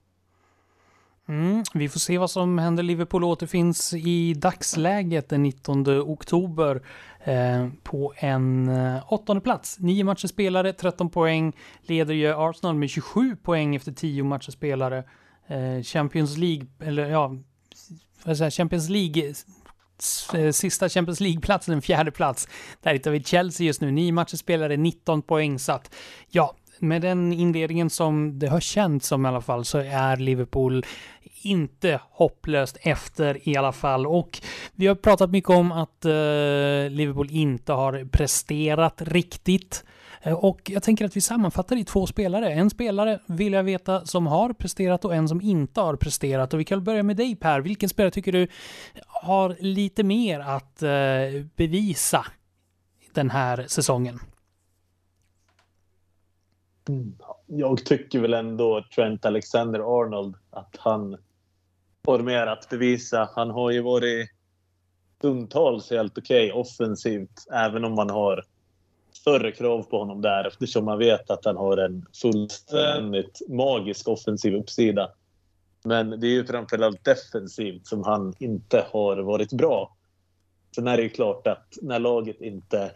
Mm, 1.29 1.65
vi 1.75 1.89
får 1.89 2.01
se 2.01 2.19
vad 2.19 2.31
som 2.31 2.59
händer. 2.59 2.83
Liverpool 2.83 3.25
återfinns 3.25 3.95
i 3.95 4.35
dagsläget 4.35 5.29
den 5.29 5.43
19 5.43 5.89
oktober 5.89 6.83
eh, 7.25 7.69
på 7.83 8.15
en 8.17 8.69
eh, 8.69 9.13
åttonde 9.13 9.41
plats. 9.41 9.79
Nio 9.79 10.05
matcher 10.05 10.27
spelare, 10.27 10.73
13 10.73 11.11
poäng. 11.11 11.53
Leder 11.83 12.15
ju 12.15 12.35
Arsenal 12.35 12.75
med 12.75 12.91
27 12.91 13.37
poäng 13.37 13.77
efter 13.77 13.93
tio 13.93 14.25
matcher 14.25 14.51
spelare. 14.51 15.05
Eh, 15.47 15.83
Champions 15.83 16.37
League, 16.37 16.67
eller 16.81 17.11
ja, 17.11 17.37
vad 18.25 18.37
säga, 18.37 18.51
Champions 18.51 18.89
League 18.89 19.35
eh, 20.35 20.51
sista 20.51 20.89
Champions 20.89 21.21
League-platsen, 21.21 21.75
en 21.75 21.83
fjärde 21.83 22.11
plats. 22.11 22.49
Där 22.83 22.93
hittar 22.93 23.11
vi 23.11 23.23
Chelsea 23.23 23.67
just 23.67 23.81
nu, 23.81 23.91
nio 23.91 24.13
matcher 24.13 24.37
spelare, 24.37 24.77
19 24.77 25.23
poäng. 25.23 25.59
Så 25.59 25.73
att, 25.73 25.95
ja, 26.29 26.57
med 26.79 27.03
den 27.03 27.33
inledningen 27.33 27.91
som 27.91 28.39
det 28.39 28.47
har 28.47 28.61
känts 28.61 29.09
som 29.09 29.27
i 29.27 29.29
alla 29.29 29.41
fall 29.41 29.65
så 29.65 29.79
är 29.79 30.17
Liverpool 30.17 30.85
inte 31.43 32.01
hopplöst 32.11 32.77
efter 32.81 33.49
i 33.49 33.57
alla 33.57 33.73
fall. 33.73 34.07
Och 34.07 34.41
vi 34.73 34.87
har 34.87 34.95
pratat 34.95 35.31
mycket 35.31 35.51
om 35.51 35.73
att 35.73 36.05
eh, 36.05 36.11
Liverpool 36.91 37.29
inte 37.31 37.73
har 37.73 38.09
presterat 38.13 39.03
riktigt. 39.03 39.85
Eh, 40.23 40.33
och 40.33 40.71
jag 40.71 40.83
tänker 40.83 41.05
att 41.05 41.17
vi 41.17 41.21
sammanfattar 41.21 41.77
i 41.77 41.85
två 41.85 42.07
spelare. 42.07 42.53
En 42.53 42.71
spelare 42.71 43.19
vill 43.27 43.53
jag 43.53 43.63
veta 43.63 44.07
som 44.07 44.27
har 44.27 44.53
presterat 44.53 45.05
och 45.05 45.15
en 45.15 45.29
som 45.29 45.41
inte 45.41 45.81
har 45.81 45.97
presterat. 45.97 46.55
Och 46.55 46.61
vi 46.61 46.65
kan 46.65 46.85
börja 46.85 47.03
med 47.03 47.17
dig 47.17 47.37
Per. 47.37 47.61
Vilken 47.61 47.89
spelare 47.89 48.11
tycker 48.11 48.33
du 48.33 48.49
har 49.07 49.57
lite 49.59 50.03
mer 50.03 50.41
att 50.41 50.83
eh, 50.83 50.91
bevisa 51.57 52.27
den 53.15 53.31
här 53.31 53.65
säsongen? 53.69 54.21
Jag 57.47 57.85
tycker 57.85 58.21
väl 58.21 58.35
ändå 58.35 58.85
Trent 58.95 59.25
Alexander-Arnold 59.25 60.35
att 60.51 60.77
han 60.79 61.17
har 62.07 62.19
mer 62.19 62.47
att 62.47 62.69
bevisa. 62.69 63.29
Han 63.35 63.51
har 63.51 63.71
ju 63.71 63.83
varit 63.83 64.31
stundtals 65.19 65.91
helt 65.91 66.19
okej 66.19 66.53
okay, 66.53 66.61
offensivt, 66.61 67.47
även 67.53 67.85
om 67.85 67.95
man 67.95 68.11
har 68.11 68.45
större 69.13 69.53
krav 69.53 69.83
på 69.83 69.99
honom 69.99 70.23
där 70.23 70.47
eftersom 70.47 70.85
man 70.85 70.99
vet 70.99 71.31
att 71.31 71.45
han 71.45 71.57
har 71.57 71.77
en 71.77 72.07
fullständigt 72.23 73.41
magisk 73.49 74.09
offensiv 74.09 74.55
uppsida. 74.55 75.11
Men 75.85 76.21
det 76.21 76.27
är 76.27 76.31
ju 76.31 76.47
framförallt 76.47 77.05
defensivt 77.05 77.87
som 77.87 78.05
han 78.05 78.35
inte 78.39 78.87
har 78.93 79.17
varit 79.17 79.53
bra. 79.53 79.97
Sen 80.75 80.89
är 80.89 80.97
det 80.97 81.03
ju 81.03 81.09
klart 81.09 81.47
att 81.47 81.79
när 81.83 81.99
laget 81.99 82.41
inte 82.41 82.91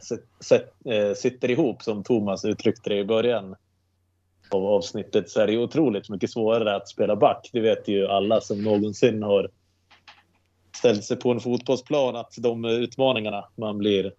eh, 0.85 1.15
sitter 1.15 1.51
ihop, 1.51 1.83
som 1.83 2.05
Thomas 2.05 2.45
uttryckte 2.45 2.91
det 2.91 2.99
i 2.99 3.05
början, 3.05 3.57
av 4.55 4.67
avsnittet 4.67 5.31
så 5.31 5.41
är 5.41 5.47
det 5.47 5.59
otroligt 5.59 6.09
mycket 6.09 6.31
svårare 6.31 6.77
att 6.77 6.89
spela 6.89 7.17
back. 7.17 7.51
Det 7.53 7.61
vet 7.61 7.89
ju 7.89 8.07
alla 8.07 8.41
som 8.41 8.63
någonsin 8.63 9.23
har 9.23 9.51
ställt 10.77 11.05
sig 11.05 11.17
på 11.17 11.31
en 11.31 11.41
fotbollsplan 11.41 12.17
att 12.17 12.35
de 12.39 12.65
utmaningarna 12.65 13.45
man 13.57 13.79
blir 13.79 14.13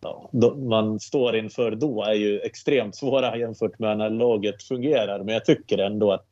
ja, 0.00 0.30
man 0.56 1.00
står 1.00 1.36
inför 1.36 1.70
då 1.70 2.02
är 2.02 2.14
ju 2.14 2.40
extremt 2.40 2.96
svåra 2.96 3.38
jämfört 3.38 3.78
med 3.78 3.98
när 3.98 4.10
laget 4.10 4.62
fungerar. 4.62 5.18
Men 5.24 5.34
jag 5.34 5.44
tycker 5.44 5.78
ändå 5.78 6.12
att 6.12 6.26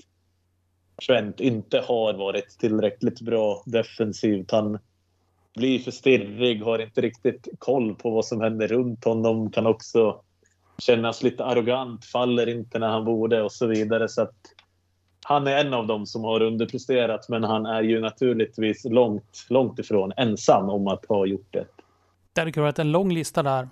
Trent 1.06 1.40
inte 1.40 1.78
har 1.78 2.14
varit 2.14 2.58
tillräckligt 2.58 3.20
bra 3.20 3.62
defensivt. 3.66 4.50
Han 4.50 4.78
blir 5.54 5.78
för 5.78 5.90
stirrig, 5.90 6.62
har 6.62 6.78
inte 6.78 7.00
riktigt 7.00 7.48
koll 7.58 7.94
på 7.94 8.10
vad 8.10 8.24
som 8.24 8.40
händer 8.40 8.68
runt 8.68 9.04
honom. 9.04 9.50
Kan 9.50 9.66
också 9.66 10.20
kännas 10.78 11.22
lite 11.22 11.44
arrogant, 11.44 12.04
faller 12.04 12.48
inte 12.48 12.78
när 12.78 12.88
han 12.88 13.04
borde 13.04 13.42
och 13.42 13.52
så 13.52 13.66
vidare. 13.66 14.08
Så 14.08 14.22
att 14.22 14.34
han 15.24 15.46
är 15.46 15.64
en 15.64 15.74
av 15.74 15.86
dem 15.86 16.06
som 16.06 16.24
har 16.24 16.42
underpresterat, 16.42 17.28
men 17.28 17.44
han 17.44 17.66
är 17.66 17.82
ju 17.82 18.00
naturligtvis 18.00 18.84
långt, 18.84 19.46
långt 19.48 19.78
ifrån 19.78 20.12
ensam 20.16 20.68
om 20.68 20.88
att 20.88 21.06
ha 21.06 21.26
gjort 21.26 21.52
det. 21.52 21.66
Det 22.32 22.40
hade 22.40 22.52
kunnat 22.52 22.78
en 22.78 22.92
lång 22.92 23.12
lista 23.12 23.42
där. 23.42 23.68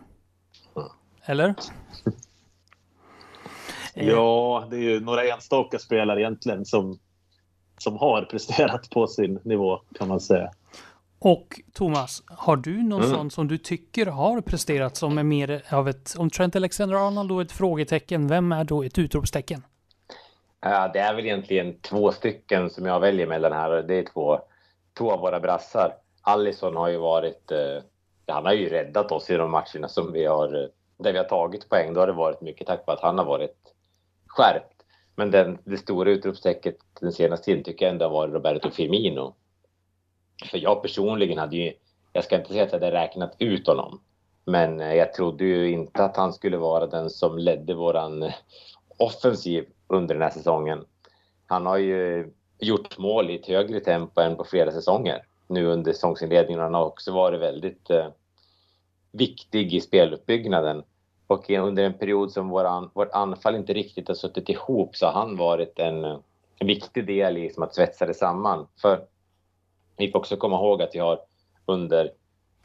Eller? 1.24 1.54
ja, 3.94 4.66
det 4.70 4.76
är 4.76 4.80
ju 4.80 5.00
några 5.00 5.24
enstaka 5.24 5.78
spelare 5.78 6.20
egentligen 6.20 6.64
som, 6.64 6.98
som 7.78 7.96
har 7.96 8.22
presterat 8.22 8.90
på 8.90 9.06
sin 9.06 9.40
nivå 9.44 9.80
kan 9.98 10.08
man 10.08 10.20
säga. 10.20 10.50
Och 11.24 11.60
Thomas, 11.74 12.22
har 12.26 12.56
du 12.56 12.82
någon 12.82 13.02
mm. 13.02 13.14
sån 13.14 13.30
som 13.30 13.48
du 13.48 13.58
tycker 13.58 14.06
har 14.06 14.40
presterat 14.40 14.96
som 14.96 15.18
är 15.18 15.22
mer 15.22 15.62
av 15.70 15.88
ett, 15.88 16.14
om 16.18 16.30
Trent 16.30 16.56
Alexander-Arnold 16.56 17.28
då 17.28 17.38
är 17.38 17.44
ett 17.44 17.52
frågetecken, 17.52 18.28
vem 18.28 18.52
är 18.52 18.64
då 18.64 18.82
ett 18.82 18.98
utropstecken? 18.98 19.62
Ja, 20.60 20.90
det 20.92 20.98
är 20.98 21.14
väl 21.14 21.24
egentligen 21.24 21.78
två 21.80 22.12
stycken 22.12 22.70
som 22.70 22.86
jag 22.86 23.00
väljer 23.00 23.26
mellan 23.26 23.52
här. 23.52 23.70
Det 23.70 23.94
är 23.94 24.04
två, 24.12 24.40
två 24.98 25.12
av 25.12 25.20
våra 25.20 25.40
brassar. 25.40 25.94
Allison 26.22 26.76
har 26.76 26.88
ju 26.88 26.98
varit, 26.98 27.50
eh, 27.50 27.82
han 28.26 28.46
har 28.46 28.52
ju 28.52 28.68
räddat 28.68 29.12
oss 29.12 29.30
i 29.30 29.36
de 29.36 29.50
matcherna 29.50 29.88
som 29.88 30.12
vi 30.12 30.24
har, 30.24 30.70
där 30.98 31.12
vi 31.12 31.18
har 31.18 31.24
tagit 31.24 31.68
poäng. 31.68 31.94
Då 31.94 32.00
har 32.00 32.06
det 32.06 32.12
varit 32.12 32.40
mycket 32.40 32.66
tack 32.66 32.86
vare 32.86 32.96
att 32.96 33.02
han 33.02 33.18
har 33.18 33.24
varit 33.24 33.58
skärpt. 34.26 34.82
Men 35.16 35.30
den, 35.30 35.58
det 35.64 35.76
stora 35.76 36.10
utropstecket 36.10 36.76
den 37.00 37.12
senaste 37.12 37.44
tiden 37.44 37.64
tycker 37.64 37.84
jag 37.84 37.92
ändå 37.92 38.04
har 38.04 38.12
varit 38.12 38.34
Roberto 38.34 38.70
Firmino 38.70 39.34
för 40.44 40.58
jag 40.58 40.82
personligen 40.82 41.38
hade 41.38 41.56
ju, 41.56 41.72
jag 42.12 42.24
ska 42.24 42.36
inte 42.36 42.48
säga 42.48 42.64
att 42.64 42.72
jag 42.72 42.80
hade 42.80 42.92
räknat 42.92 43.36
ut 43.38 43.66
honom, 43.66 44.00
men 44.44 44.80
eh, 44.80 44.94
jag 44.94 45.14
trodde 45.14 45.44
ju 45.44 45.70
inte 45.70 46.04
att 46.04 46.16
han 46.16 46.32
skulle 46.32 46.56
vara 46.56 46.86
den 46.86 47.10
som 47.10 47.38
ledde 47.38 47.74
våran 47.74 48.22
eh, 48.22 48.34
offensiv 48.96 49.66
under 49.86 50.14
den 50.14 50.22
här 50.22 50.30
säsongen. 50.30 50.84
Han 51.46 51.66
har 51.66 51.76
ju 51.76 52.32
gjort 52.58 52.98
mål 52.98 53.30
i 53.30 53.34
ett 53.34 53.46
högre 53.46 53.80
tempo 53.80 54.20
än 54.20 54.36
på 54.36 54.44
flera 54.44 54.72
säsonger 54.72 55.22
nu 55.46 55.66
under 55.66 55.92
säsongsinledningen. 55.92 56.62
Han 56.62 56.74
har 56.74 56.84
också 56.84 57.12
varit 57.12 57.40
väldigt 57.40 57.90
eh, 57.90 58.06
viktig 59.12 59.74
i 59.74 59.80
speluppbyggnaden. 59.80 60.82
Och 61.26 61.50
under 61.50 61.84
en 61.84 61.98
period 61.98 62.32
som 62.32 62.48
våran, 62.48 62.90
vårt 62.94 63.12
anfall 63.12 63.56
inte 63.56 63.72
riktigt 63.72 64.08
har 64.08 64.14
suttit 64.14 64.48
ihop 64.48 64.96
så 64.96 65.06
har 65.06 65.12
han 65.12 65.36
varit 65.36 65.78
en, 65.78 66.04
eh, 66.04 66.18
en 66.58 66.66
viktig 66.66 67.06
del 67.06 67.36
i 67.36 67.40
liksom, 67.40 67.62
att 67.62 67.74
svetsa 67.74 68.06
det 68.06 68.14
samman. 68.14 68.66
För 68.80 69.04
vi 69.96 70.10
får 70.10 70.18
också 70.18 70.36
komma 70.36 70.56
ihåg 70.56 70.82
att 70.82 70.94
vi 70.94 70.98
har 70.98 71.20
under 71.66 72.12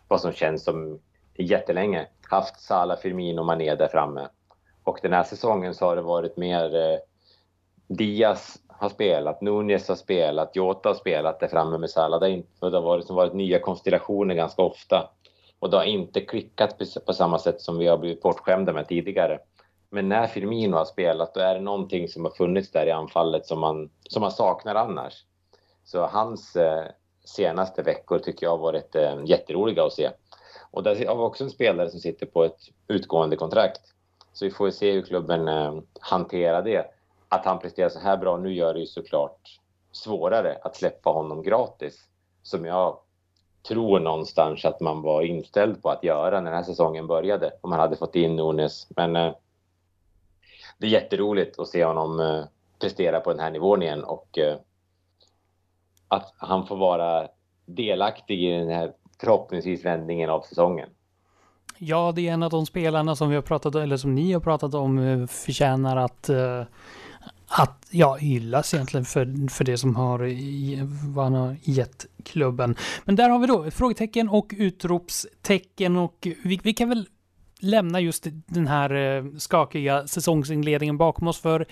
vad 0.07 0.21
som 0.21 0.31
känns 0.31 0.63
som 0.63 0.99
jättelänge 1.37 2.07
haft 2.29 2.59
Sala, 2.59 2.95
Firmino 2.97 3.39
och 3.39 3.45
Mané 3.45 3.75
där 3.75 3.87
framme. 3.87 4.27
Och 4.83 4.99
den 5.01 5.13
här 5.13 5.23
säsongen 5.23 5.73
så 5.73 5.85
har 5.85 5.95
det 5.95 6.01
varit 6.01 6.37
mer 6.37 6.75
eh, 6.75 6.99
Diaz 7.87 8.57
har 8.67 8.89
spelat, 8.89 9.41
Nunez 9.41 9.87
har 9.87 9.95
spelat, 9.95 10.55
Jota 10.55 10.89
har 10.89 10.93
spelat 10.93 11.39
där 11.39 11.47
framme 11.47 11.77
med 11.77 11.89
Salah. 11.89 12.19
Det 12.19 12.43
har, 12.59 12.71
det 12.71 12.77
har 12.77 12.83
varit, 12.83 13.09
varit 13.09 13.33
nya 13.33 13.59
konstellationer 13.59 14.35
ganska 14.35 14.61
ofta. 14.61 15.09
Och 15.59 15.69
det 15.69 15.77
har 15.77 15.83
inte 15.83 16.21
klickat 16.21 16.77
på, 16.77 16.85
på 17.05 17.13
samma 17.13 17.39
sätt 17.39 17.61
som 17.61 17.77
vi 17.77 17.87
har 17.87 17.97
blivit 17.97 18.21
bortskämda 18.21 18.73
med 18.73 18.87
tidigare. 18.87 19.39
Men 19.89 20.09
när 20.09 20.27
Firmino 20.27 20.77
har 20.77 20.85
spelat 20.85 21.33
då 21.33 21.39
är 21.39 21.55
det 21.55 21.61
någonting 21.61 22.07
som 22.07 22.25
har 22.25 22.31
funnits 22.31 22.71
där 22.71 22.85
i 22.85 22.91
anfallet 22.91 23.45
som 23.45 23.59
man, 23.59 23.89
som 24.09 24.21
man 24.21 24.31
saknar 24.31 24.75
annars. 24.75 25.13
Så 25.83 26.05
hans 26.05 26.55
eh, 26.55 26.85
senaste 27.27 27.81
veckor 27.81 28.19
tycker 28.19 28.45
jag 28.45 28.51
har 28.51 28.57
varit 28.57 28.95
eh, 28.95 29.23
jätteroliga 29.25 29.85
att 29.85 29.93
se. 29.93 30.11
Och 30.71 30.83
där 30.83 31.07
har 31.07 31.15
vi 31.15 31.21
också 31.21 31.43
en 31.43 31.49
spelare 31.49 31.89
som 31.89 31.99
sitter 31.99 32.25
på 32.25 32.43
ett 32.43 32.59
utgående 32.87 33.35
kontrakt. 33.35 33.81
Så 34.33 34.45
vi 34.45 34.51
får 34.51 34.69
se 34.69 34.91
hur 34.91 35.01
klubben 35.01 35.47
eh, 35.47 35.79
hanterar 35.99 36.61
det. 36.61 36.85
Att 37.29 37.45
han 37.45 37.59
presterar 37.59 37.89
så 37.89 37.99
här 37.99 38.17
bra 38.17 38.37
nu 38.37 38.53
gör 38.53 38.73
det 38.73 38.79
ju 38.79 38.85
såklart 38.85 39.59
svårare 39.91 40.57
att 40.63 40.75
släppa 40.75 41.09
honom 41.09 41.43
gratis. 41.43 41.99
Som 42.43 42.65
jag 42.65 42.97
tror 43.67 43.99
någonstans 43.99 44.65
att 44.65 44.79
man 44.79 45.01
var 45.01 45.21
inställd 45.21 45.81
på 45.81 45.89
att 45.89 46.03
göra 46.03 46.41
när 46.41 46.51
den 46.51 46.57
här 46.57 46.63
säsongen 46.63 47.07
började. 47.07 47.51
Om 47.61 47.69
man 47.69 47.79
hade 47.79 47.95
fått 47.95 48.15
in 48.15 48.35
Nunes. 48.35 48.87
Men 48.89 49.15
eh, 49.15 49.33
det 50.77 50.87
är 50.87 50.91
jätteroligt 50.91 51.59
att 51.59 51.67
se 51.67 51.85
honom 51.85 52.19
eh, 52.19 52.43
prestera 52.79 53.19
på 53.19 53.29
den 53.29 53.39
här 53.39 53.51
nivån 53.51 53.83
igen 53.83 54.03
och 54.03 54.37
eh, 54.37 54.57
att 56.07 56.33
han 56.37 56.67
får 56.67 56.77
vara 56.77 57.27
delaktig 57.65 58.43
i 58.43 58.51
den 58.51 58.69
här 58.69 58.91
förhoppningsvis 59.21 59.85
vändningen 59.85 60.29
av 60.29 60.41
säsongen. 60.41 60.89
Ja, 61.77 62.11
det 62.15 62.27
är 62.27 62.33
en 62.33 62.43
av 62.43 62.49
de 62.49 62.65
spelarna 62.65 63.15
som 63.15 63.29
vi 63.29 63.35
har 63.35 63.41
pratat 63.41 63.75
om, 63.75 63.81
eller 63.81 63.97
som 63.97 64.15
ni 64.15 64.33
har 64.33 64.39
pratat 64.39 64.73
om, 64.73 64.99
eh, 64.99 65.27
förtjänar 65.27 65.97
att, 65.97 66.29
eh, 66.29 66.63
att 67.47 67.87
ja, 67.91 68.15
hyllas 68.15 68.73
egentligen 68.73 69.05
för, 69.05 69.49
för 69.49 69.63
det 69.63 69.77
som 69.77 69.95
har, 69.95 70.19
vad 71.13 71.23
han 71.23 71.33
har 71.33 71.55
gett 71.63 72.05
klubben. 72.23 72.75
Men 73.05 73.15
där 73.15 73.29
har 73.29 73.39
vi 73.39 73.47
då 73.47 73.63
ett 73.63 73.73
frågetecken 73.73 74.29
och 74.29 74.53
utropstecken 74.57 75.97
och 75.97 76.27
vi, 76.43 76.59
vi 76.63 76.73
kan 76.73 76.89
väl 76.89 77.07
lämna 77.59 77.99
just 77.99 78.27
den 78.45 78.67
här 78.67 78.93
eh, 78.93 79.25
skakiga 79.37 80.07
säsongsinledningen 80.07 80.97
bakom 80.97 81.27
oss 81.27 81.39
för 81.39 81.65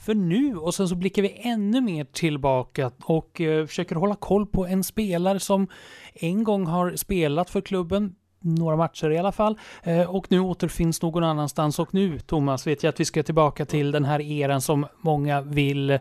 för 0.00 0.14
nu 0.14 0.56
och 0.56 0.74
sen 0.74 0.88
så 0.88 0.94
blickar 0.94 1.22
vi 1.22 1.40
ännu 1.42 1.80
mer 1.80 2.04
tillbaka 2.04 2.90
och 3.04 3.40
eh, 3.40 3.66
försöker 3.66 3.96
hålla 3.96 4.14
koll 4.14 4.46
på 4.46 4.66
en 4.66 4.84
spelare 4.84 5.40
som 5.40 5.66
en 6.14 6.44
gång 6.44 6.66
har 6.66 6.96
spelat 6.96 7.50
för 7.50 7.60
klubben, 7.60 8.14
några 8.40 8.76
matcher 8.76 9.10
i 9.10 9.18
alla 9.18 9.32
fall, 9.32 9.58
eh, 9.82 10.14
och 10.14 10.26
nu 10.30 10.40
återfinns 10.40 11.02
någon 11.02 11.24
annanstans. 11.24 11.78
Och 11.78 11.94
nu, 11.94 12.18
Thomas, 12.18 12.66
vet 12.66 12.82
jag 12.82 12.88
att 12.90 13.00
vi 13.00 13.04
ska 13.04 13.22
tillbaka 13.22 13.64
till 13.64 13.90
den 13.90 14.04
här 14.04 14.20
eran 14.20 14.60
som 14.60 14.86
många 15.00 15.40
vill 15.40 15.98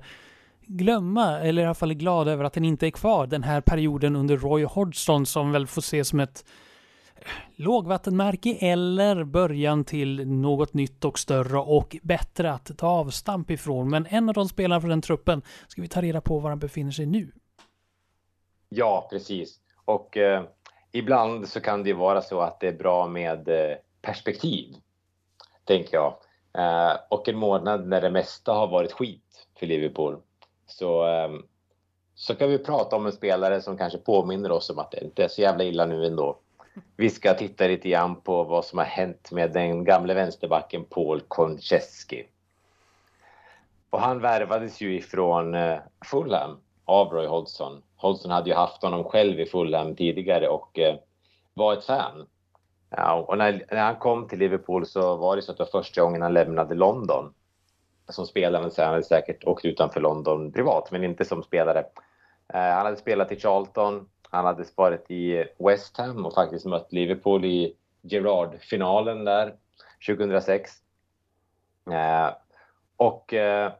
glömma, 0.68 1.40
eller 1.40 1.62
i 1.62 1.66
alla 1.66 1.76
fall 1.76 1.92
är 1.92 1.96
glada 1.96 2.32
över 2.32 2.44
att 2.44 2.54
den 2.54 2.66
inte 2.66 2.88
är 2.88 2.92
kvar. 2.92 3.28
Den 3.28 3.44
här 3.44 3.62
perioden 3.62 4.16
under 4.16 4.38
Roy 4.38 4.64
Hodgson 4.64 5.26
som 5.26 5.52
väl 5.52 5.68
får 5.68 5.82
ses 5.82 6.08
som 6.08 6.20
ett 6.20 6.46
lågvattenmärke 7.56 8.58
eller 8.60 9.24
början 9.24 9.86
till 9.86 10.28
något 10.28 10.74
nytt 10.74 11.06
och 11.06 11.20
större 11.20 11.60
och 11.60 11.98
bättre 12.04 12.52
att 12.52 12.78
ta 12.78 12.88
avstamp 12.88 13.52
ifrån. 13.52 13.90
Men 13.90 14.06
en 14.10 14.30
av 14.30 14.36
de 14.36 14.50
spelarna 14.50 14.82
från 14.82 14.90
den 14.90 15.02
truppen 15.02 15.42
ska 15.68 15.82
vi 15.82 15.88
ta 15.88 16.02
reda 16.02 16.22
på 16.22 16.40
var 16.40 16.50
han 16.50 16.60
befinner 16.60 16.92
sig 16.92 17.06
nu. 17.06 17.32
Ja, 18.70 19.08
precis. 19.12 19.60
Och 19.86 20.18
eh, 20.18 20.44
ibland 20.92 21.48
så 21.48 21.62
kan 21.62 21.84
det 21.84 21.94
vara 21.94 22.22
så 22.22 22.42
att 22.42 22.60
det 22.60 22.68
är 22.68 22.78
bra 22.78 23.08
med 23.08 23.50
eh, 23.50 23.78
perspektiv, 24.02 24.76
tänker 25.66 25.98
jag. 25.98 26.14
Eh, 26.58 26.98
och 27.10 27.30
en 27.30 27.38
månad 27.38 27.88
när 27.88 28.02
det 28.02 28.10
mesta 28.10 28.54
har 28.54 28.68
varit 28.68 28.92
skit 28.92 29.48
för 29.60 29.66
Liverpool. 29.66 30.18
Så, 30.68 31.08
eh, 31.08 31.30
så 32.16 32.36
kan 32.36 32.50
vi 32.50 32.58
prata 32.58 32.96
om 32.96 33.06
en 33.06 33.12
spelare 33.12 33.62
som 33.62 33.78
kanske 33.78 33.98
påminner 33.98 34.52
oss 34.52 34.70
om 34.70 34.80
att 34.80 34.92
det 34.92 35.04
inte 35.04 35.24
är 35.24 35.28
så 35.28 35.42
jävla 35.42 35.64
illa 35.64 35.86
nu 35.86 36.06
ändå. 36.06 36.40
Vi 36.98 37.10
ska 37.10 37.34
titta 37.34 37.68
lite 37.68 37.90
grann 37.90 38.22
på 38.22 38.44
vad 38.44 38.66
som 38.66 38.80
har 38.80 38.86
hänt 38.86 39.32
med 39.32 39.54
den 39.54 39.84
gamle 39.84 40.14
vänsterbacken 40.14 40.86
Paul 40.86 41.22
Konchesky. 41.28 42.24
Och 43.90 44.02
han 44.02 44.22
värvades 44.22 44.82
ju 44.82 44.96
ifrån 44.96 45.56
eh, 45.56 45.80
Fulham 46.06 46.58
av 46.86 47.14
Roy 47.14 47.28
Hodgson. 47.28 47.82
Hodgson 47.96 48.32
hade 48.32 48.50
ju 48.50 48.56
haft 48.56 48.82
honom 48.82 49.04
själv 49.04 49.40
i 49.40 49.46
Fulham 49.46 49.96
tidigare 49.96 50.48
och 50.48 50.80
eh, 50.80 50.96
var 51.54 51.74
ett 51.74 51.86
fan. 51.86 52.28
Ja, 52.90 53.26
och 53.28 53.38
när, 53.38 53.66
när, 53.72 53.84
han 53.84 53.96
kom 53.96 54.28
till 54.28 54.40
Liverpool 54.40 54.86
så 54.86 55.16
var 55.16 55.36
det 55.36 55.42
så 55.42 55.52
att 55.52 55.58
det 55.58 55.64
var 55.64 55.82
första 55.82 56.02
gången 56.02 56.22
han 56.22 56.34
lämnade 56.34 56.76
London. 56.76 57.34
Som 58.10 58.26
spelare, 58.26 58.72
så 58.72 58.82
han 58.82 58.92
hade 58.92 59.04
säkert 59.04 59.44
åkt 59.44 59.66
utanför 59.66 60.02
London 60.02 60.52
privat, 60.52 60.92
men 60.92 61.04
inte 61.04 61.26
som 61.26 61.44
spelare. 61.44 61.80
Eh, 62.54 62.60
han 62.62 62.86
hade 62.86 62.98
spelat 62.98 63.32
i 63.32 63.40
Charlton, 63.40 64.10
han 64.30 64.46
hade 64.46 64.66
sparat 64.66 65.12
i 65.12 65.46
West 65.58 65.98
Ham 65.98 66.26
och 66.26 66.34
faktiskt 66.34 66.66
mött 66.66 66.94
Liverpool 66.94 67.46
i 67.46 67.76
Gerard-finalen 68.02 69.26
där 69.26 69.54
2006. 70.08 70.72
Eh, 71.92 72.34
och 72.98 73.34
eh, 73.34 73.72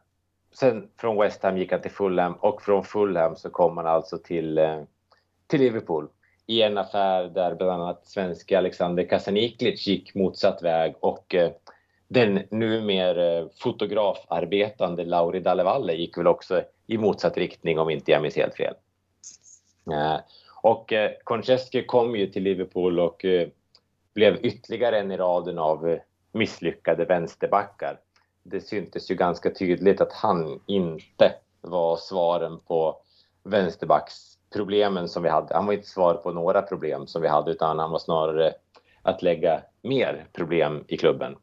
sen 0.52 0.90
från 0.98 1.18
West 1.18 1.44
Ham 1.44 1.58
gick 1.58 1.72
han 1.72 1.82
till 1.82 1.92
Fulham 1.92 2.34
och 2.34 2.62
från 2.62 2.84
Fulham 2.84 3.36
så 3.36 3.50
kom 3.50 3.78
han 3.78 3.88
alltså 3.88 4.18
till, 4.18 4.58
eh, 4.58 4.82
till 5.48 5.60
Liverpool 5.60 6.08
i 6.48 6.62
en 6.62 6.78
affär 6.78 7.24
där 7.24 7.56
bland 7.56 7.72
annat 7.72 8.08
svenska 8.08 8.58
Alexander 8.58 9.04
Kasaniklic 9.04 9.88
gick 9.88 10.16
motsatt 10.16 10.64
väg 10.64 10.96
och 11.00 11.36
eh, 11.36 11.52
den 12.08 12.42
numera 12.52 13.38
eh, 13.38 13.46
fotografarbetande 13.58 15.06
Lauri 15.06 15.40
Dalevalle 15.40 15.94
gick 15.94 16.18
väl 16.18 16.28
också 16.28 16.62
i 16.88 16.98
motsatt 16.98 17.38
riktning 17.38 17.80
om 17.80 17.90
inte 17.90 18.12
jag 18.12 18.22
minns 18.22 18.36
helt 18.36 18.56
fel. 18.56 18.74
Och 20.62 20.94
eh, 20.94 21.12
Konchesky 21.24 21.86
kom 21.86 22.16
ju 22.16 22.28
till 22.28 22.44
Liverpool 22.44 23.00
och 23.00 23.26
eh, 23.26 23.48
blev 24.14 24.46
ytterligare 24.46 25.00
en 25.00 25.12
i 25.12 25.18
raden 25.18 25.60
av 25.60 25.90
eh, 25.90 26.00
misslyckade 26.32 27.06
vänsterbackar. 27.06 28.00
Det 28.44 28.62
syntes 28.62 29.12
ju 29.12 29.16
ganska 29.16 29.54
tydligt 29.54 30.02
att 30.02 30.14
han 30.14 30.60
inte 30.66 31.34
var 31.62 31.98
svaren 31.98 32.60
på 32.60 33.02
vänsterbacksproblemen 33.44 35.08
som 35.08 35.24
vi 35.24 35.30
hade. 35.30 35.56
Han 35.56 35.66
var 35.66 35.74
inte 35.74 35.88
svar 35.88 36.14
på 36.14 36.32
några 36.32 36.62
problem 36.62 37.08
som 37.08 37.22
vi 37.22 37.28
hade 37.28 37.52
utan 37.52 37.80
han 37.80 37.92
var 37.92 38.00
snarare 38.00 38.54
att 39.02 39.22
lägga 39.22 39.62
mer 39.82 40.28
problem 40.34 40.84
i 40.88 40.98
klubben. 40.98 41.36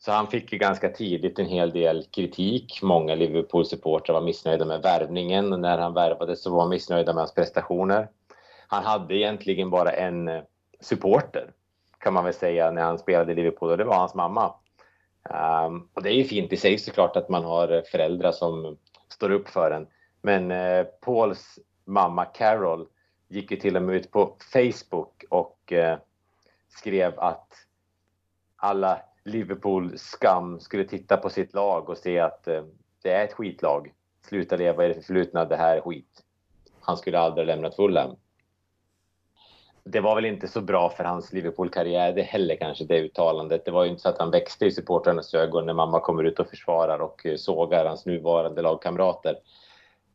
Så 0.00 0.12
han 0.12 0.26
fick 0.26 0.52
ju 0.52 0.58
ganska 0.58 0.88
tidigt 0.88 1.38
en 1.38 1.46
hel 1.46 1.70
del 1.70 2.04
kritik. 2.10 2.82
Många 2.82 3.14
Liverpool-supportrar 3.14 4.14
var 4.14 4.20
missnöjda 4.20 4.64
med 4.64 4.82
värvningen 4.82 5.52
och 5.52 5.60
när 5.60 5.78
han 5.78 5.94
värvades 5.94 6.42
så 6.42 6.50
var 6.50 6.68
missnöjda 6.68 7.12
med 7.12 7.20
hans 7.20 7.34
prestationer. 7.34 8.08
Han 8.68 8.84
hade 8.84 9.14
egentligen 9.14 9.70
bara 9.70 9.90
en 9.90 10.28
eh, 10.28 10.42
supporter 10.80 11.50
kan 12.00 12.14
man 12.14 12.24
väl 12.24 12.34
säga 12.34 12.70
när 12.70 12.82
han 12.82 12.98
spelade 12.98 13.32
i 13.32 13.34
Liverpool 13.34 13.70
och 13.70 13.78
det 13.78 13.84
var 13.84 13.96
hans 13.96 14.14
mamma. 14.14 14.54
Um, 15.66 15.88
och 15.94 16.02
det 16.02 16.10
är 16.10 16.14
ju 16.14 16.24
fint 16.24 16.52
i 16.52 16.56
sig 16.56 16.78
såklart 16.78 17.16
att 17.16 17.28
man 17.28 17.44
har 17.44 17.82
föräldrar 17.90 18.32
som 18.32 18.76
står 19.08 19.30
upp 19.30 19.48
för 19.48 19.70
en. 19.70 19.86
Men 20.22 20.50
uh, 20.50 20.84
Pauls 20.84 21.58
mamma 21.84 22.24
Carol 22.24 22.86
gick 23.28 23.50
ju 23.50 23.56
till 23.56 23.76
och 23.76 23.82
med 23.82 23.96
ut 23.96 24.10
på 24.10 24.36
Facebook 24.52 25.24
och 25.30 25.72
uh, 25.72 25.96
skrev 26.68 27.20
att 27.20 27.52
alla 28.56 29.00
Liverpool-skam 29.24 30.60
skulle 30.60 30.84
titta 30.84 31.16
på 31.16 31.30
sitt 31.30 31.54
lag 31.54 31.88
och 31.88 31.98
se 31.98 32.18
att 32.18 32.48
eh, 32.48 32.64
det 33.02 33.12
är 33.12 33.24
ett 33.24 33.32
skitlag. 33.32 33.92
Sluta 34.28 34.56
leva 34.56 34.84
i 34.84 34.88
det 34.88 34.94
förflutna, 34.94 35.44
det 35.44 35.56
här 35.56 35.76
är 35.76 35.80
skit. 35.80 36.22
Han 36.80 36.96
skulle 36.96 37.18
aldrig 37.18 37.46
ha 37.46 37.54
lämnat 37.54 37.76
Fulham 37.76 38.16
det 39.84 40.00
var 40.00 40.14
väl 40.14 40.24
inte 40.24 40.48
så 40.48 40.60
bra 40.60 40.90
för 40.90 41.04
hans 41.04 41.32
Liverpool-karriär 41.32 42.12
det 42.12 42.22
heller 42.22 42.56
kanske, 42.56 42.84
det 42.84 43.00
uttalandet. 43.00 43.64
Det 43.64 43.70
var 43.70 43.84
ju 43.84 43.90
inte 43.90 44.02
så 44.02 44.08
att 44.08 44.18
han 44.18 44.30
växte 44.30 44.66
i 44.66 44.70
supportrarnas 44.70 45.34
ögon 45.34 45.66
när 45.66 45.74
mamma 45.74 46.00
kommer 46.00 46.24
ut 46.24 46.38
och 46.38 46.48
försvarar 46.48 46.98
och 46.98 47.26
eh, 47.26 47.36
sågar 47.36 47.86
hans 47.86 48.06
nuvarande 48.06 48.62
lagkamrater. 48.62 49.36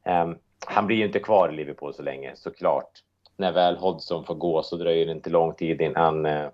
Um, 0.05 0.37
han 0.65 0.87
blir 0.87 0.97
ju 0.97 1.05
inte 1.05 1.19
kvar 1.19 1.49
i 1.49 1.55
Liverpool 1.55 1.93
så 1.93 2.03
länge, 2.03 2.35
såklart. 2.35 2.91
När 3.37 3.51
väl 3.51 3.77
Hodgson 3.77 4.25
får 4.25 4.35
gå 4.35 4.63
så 4.63 4.75
dröjer 4.75 5.05
det 5.05 5.11
inte 5.11 5.29
lång 5.29 5.53
tid 5.53 5.81
innan 5.81 6.25
uh, 6.25 6.49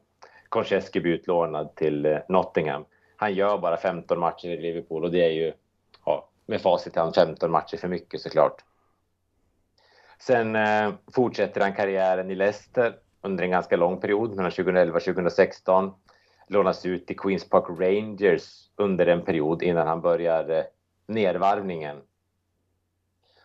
Konchesky 0.52 1.00
blir 1.00 1.14
utlånad 1.14 1.76
till 1.76 2.06
eh, 2.06 2.20
Nottingham. 2.30 2.86
Han 3.16 3.34
gör 3.34 3.58
bara 3.58 3.78
15 3.78 4.20
matcher 4.20 4.48
i 4.48 4.62
Liverpool 4.62 5.04
och 5.04 5.12
det 5.12 5.26
är 5.26 5.30
ju, 5.30 5.54
ja, 6.06 6.30
med 6.46 6.62
facit 6.62 6.96
han 6.96 7.14
15 7.14 7.52
matcher 7.52 7.78
för 7.78 7.88
mycket 7.88 8.22
såklart. 8.22 8.64
Sen 10.20 10.56
eh, 10.56 10.94
fortsätter 11.14 11.62
han 11.62 11.74
karriären 11.74 12.32
i 12.32 12.36
Leicester 12.36 12.96
under 13.22 13.44
en 13.44 13.52
ganska 13.52 13.78
lång 13.78 14.02
period, 14.02 14.36
mellan 14.36 14.52
2011 14.52 14.96
och 14.96 15.04
2016. 15.04 15.94
Lånas 16.48 16.86
ut 16.86 17.08
till 17.08 17.20
Queens 17.20 17.50
Park 17.50 17.66
Rangers 17.70 18.70
under 18.76 19.08
en 19.08 19.22
period 19.22 19.64
innan 19.64 19.88
han 19.88 20.02
börjar 20.02 20.50
eh, 20.50 20.64
nedvarvningen. 21.08 22.02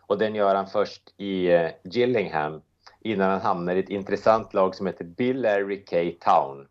Och 0.01 0.19
den 0.19 0.35
gör 0.35 0.55
han 0.55 0.67
först 0.67 1.15
i 1.17 1.53
eh, 1.53 1.71
Gillingham 1.85 2.63
innan 3.01 3.31
han 3.31 3.41
hamnar 3.41 3.77
i 3.77 3.81
ett 3.81 3.89
intressant 3.89 4.55
lag 4.55 4.75
som 4.75 4.87
heter 4.87 5.05
Billericay 5.05 6.13
Town. 6.13 6.69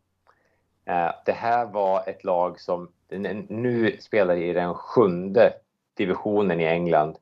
Eh, 0.85 1.11
det 1.25 1.31
här 1.31 1.65
var 1.65 2.03
ett 2.09 2.23
lag 2.23 2.59
som 2.59 2.91
nu 3.49 3.97
spelar 3.99 4.35
i 4.35 4.53
den 4.53 4.73
sjunde 4.73 5.53
divisionen 5.93 6.61
i 6.61 6.65
England. 6.65 7.17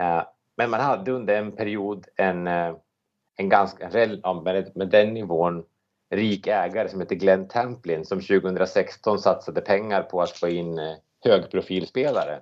Eh, 0.00 0.22
men 0.56 0.70
man 0.70 0.80
hade 0.80 1.12
under 1.12 1.36
en 1.36 1.52
period 1.52 2.06
en, 2.16 2.46
eh, 2.46 2.74
en 3.36 3.48
ganska, 3.48 3.88
med, 4.74 4.88
den 4.88 5.14
nivån, 5.14 5.64
rik 6.10 6.46
ägare 6.46 6.88
som 6.88 7.00
heter 7.00 7.14
Glenn 7.14 7.48
Templin 7.48 8.04
som 8.04 8.20
2016 8.20 9.18
satsade 9.18 9.60
pengar 9.60 10.02
på 10.02 10.22
att 10.22 10.30
få 10.30 10.48
in 10.48 10.80
högprofilspelare. 11.24 12.40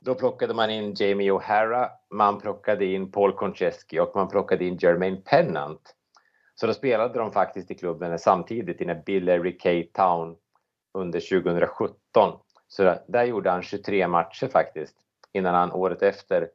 Då 0.00 0.14
plockade 0.14 0.54
man 0.54 0.70
in 0.70 0.94
Jamie 0.94 1.32
O'Hara, 1.32 1.88
man 2.10 2.40
plockade 2.40 2.84
in 2.84 3.10
Paul 3.10 3.32
Konchesky 3.32 3.98
och 3.98 4.12
man 4.14 4.28
plockade 4.28 4.64
in 4.64 4.76
Jermaine 4.76 5.22
Pennant. 5.22 5.93
Så 6.54 6.66
då 6.66 6.74
spelade 6.74 7.18
de 7.18 7.32
faktiskt 7.32 7.70
i 7.70 7.74
klubben 7.74 8.18
samtidigt 8.18 8.80
i 8.80 9.02
Billary 9.06 9.58
K 9.58 9.68
Town 9.92 10.36
under 10.94 11.20
2017. 11.20 12.38
Så 12.68 12.94
där 13.08 13.24
gjorde 13.24 13.50
han 13.50 13.62
23 13.62 14.08
matcher 14.08 14.48
faktiskt 14.48 14.96
innan 15.32 15.54
han 15.54 15.72
året 15.72 16.02
efter 16.02 16.48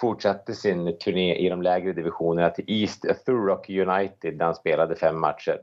fortsatte 0.00 0.54
sin 0.54 0.98
turné 0.98 1.36
i 1.36 1.48
de 1.48 1.62
lägre 1.62 1.92
divisionerna 1.92 2.50
till 2.50 2.64
East 2.68 3.04
Thurrock 3.26 3.70
United 3.70 4.38
där 4.38 4.44
han 4.44 4.54
spelade 4.54 4.96
fem 4.96 5.20
matcher. 5.20 5.60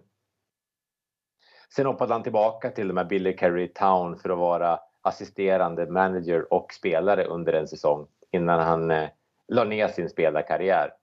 Sen 1.76 1.86
hoppade 1.86 2.14
han 2.14 2.24
tillbaka 2.24 2.70
till 2.70 2.88
de 2.88 2.98
här 2.98 3.06
Billy 3.06 3.36
Carey 3.36 3.68
Town 3.68 4.18
för 4.18 4.30
att 4.30 4.38
vara 4.38 4.80
assisterande 5.02 5.92
manager 5.92 6.54
och 6.54 6.74
spelare 6.74 7.26
under 7.26 7.54
en 7.54 7.68
säsong 7.68 8.08
innan 8.32 8.60
han 8.60 8.92
eh, 8.92 9.10
la 9.48 9.64
ner 9.64 9.88
sin 9.88 10.10
spelarkarriär. 10.10 10.94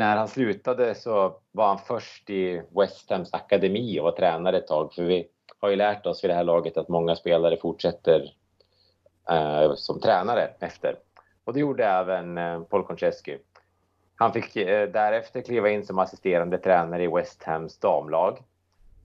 När 0.00 0.16
han 0.16 0.28
slutade 0.28 0.94
så 0.94 1.36
var 1.52 1.66
han 1.66 1.78
först 1.78 2.30
i 2.30 2.62
West 2.70 3.10
Hams 3.10 3.34
akademi 3.34 4.00
och 4.00 4.04
var 4.04 4.12
tränare 4.12 4.58
ett 4.58 4.66
tag 4.66 4.94
för 4.94 5.02
vi 5.02 5.28
har 5.58 5.68
ju 5.68 5.76
lärt 5.76 6.06
oss 6.06 6.24
vid 6.24 6.30
det 6.30 6.34
här 6.34 6.44
laget 6.44 6.76
att 6.76 6.88
många 6.88 7.16
spelare 7.16 7.56
fortsätter 7.56 8.34
eh, 9.30 9.74
som 9.74 10.00
tränare 10.00 10.50
efter. 10.60 10.98
Och 11.44 11.52
det 11.52 11.60
gjorde 11.60 11.84
även 11.84 12.38
eh, 12.38 12.62
Paul 12.62 12.86
Konchesky. 12.86 13.38
Han 14.16 14.32
fick 14.32 14.56
eh, 14.56 14.88
därefter 14.88 15.40
kliva 15.40 15.70
in 15.70 15.86
som 15.86 15.98
assisterande 15.98 16.58
tränare 16.58 17.04
i 17.04 17.08
West 17.08 17.42
Hams 17.42 17.78
damlag. 17.78 18.38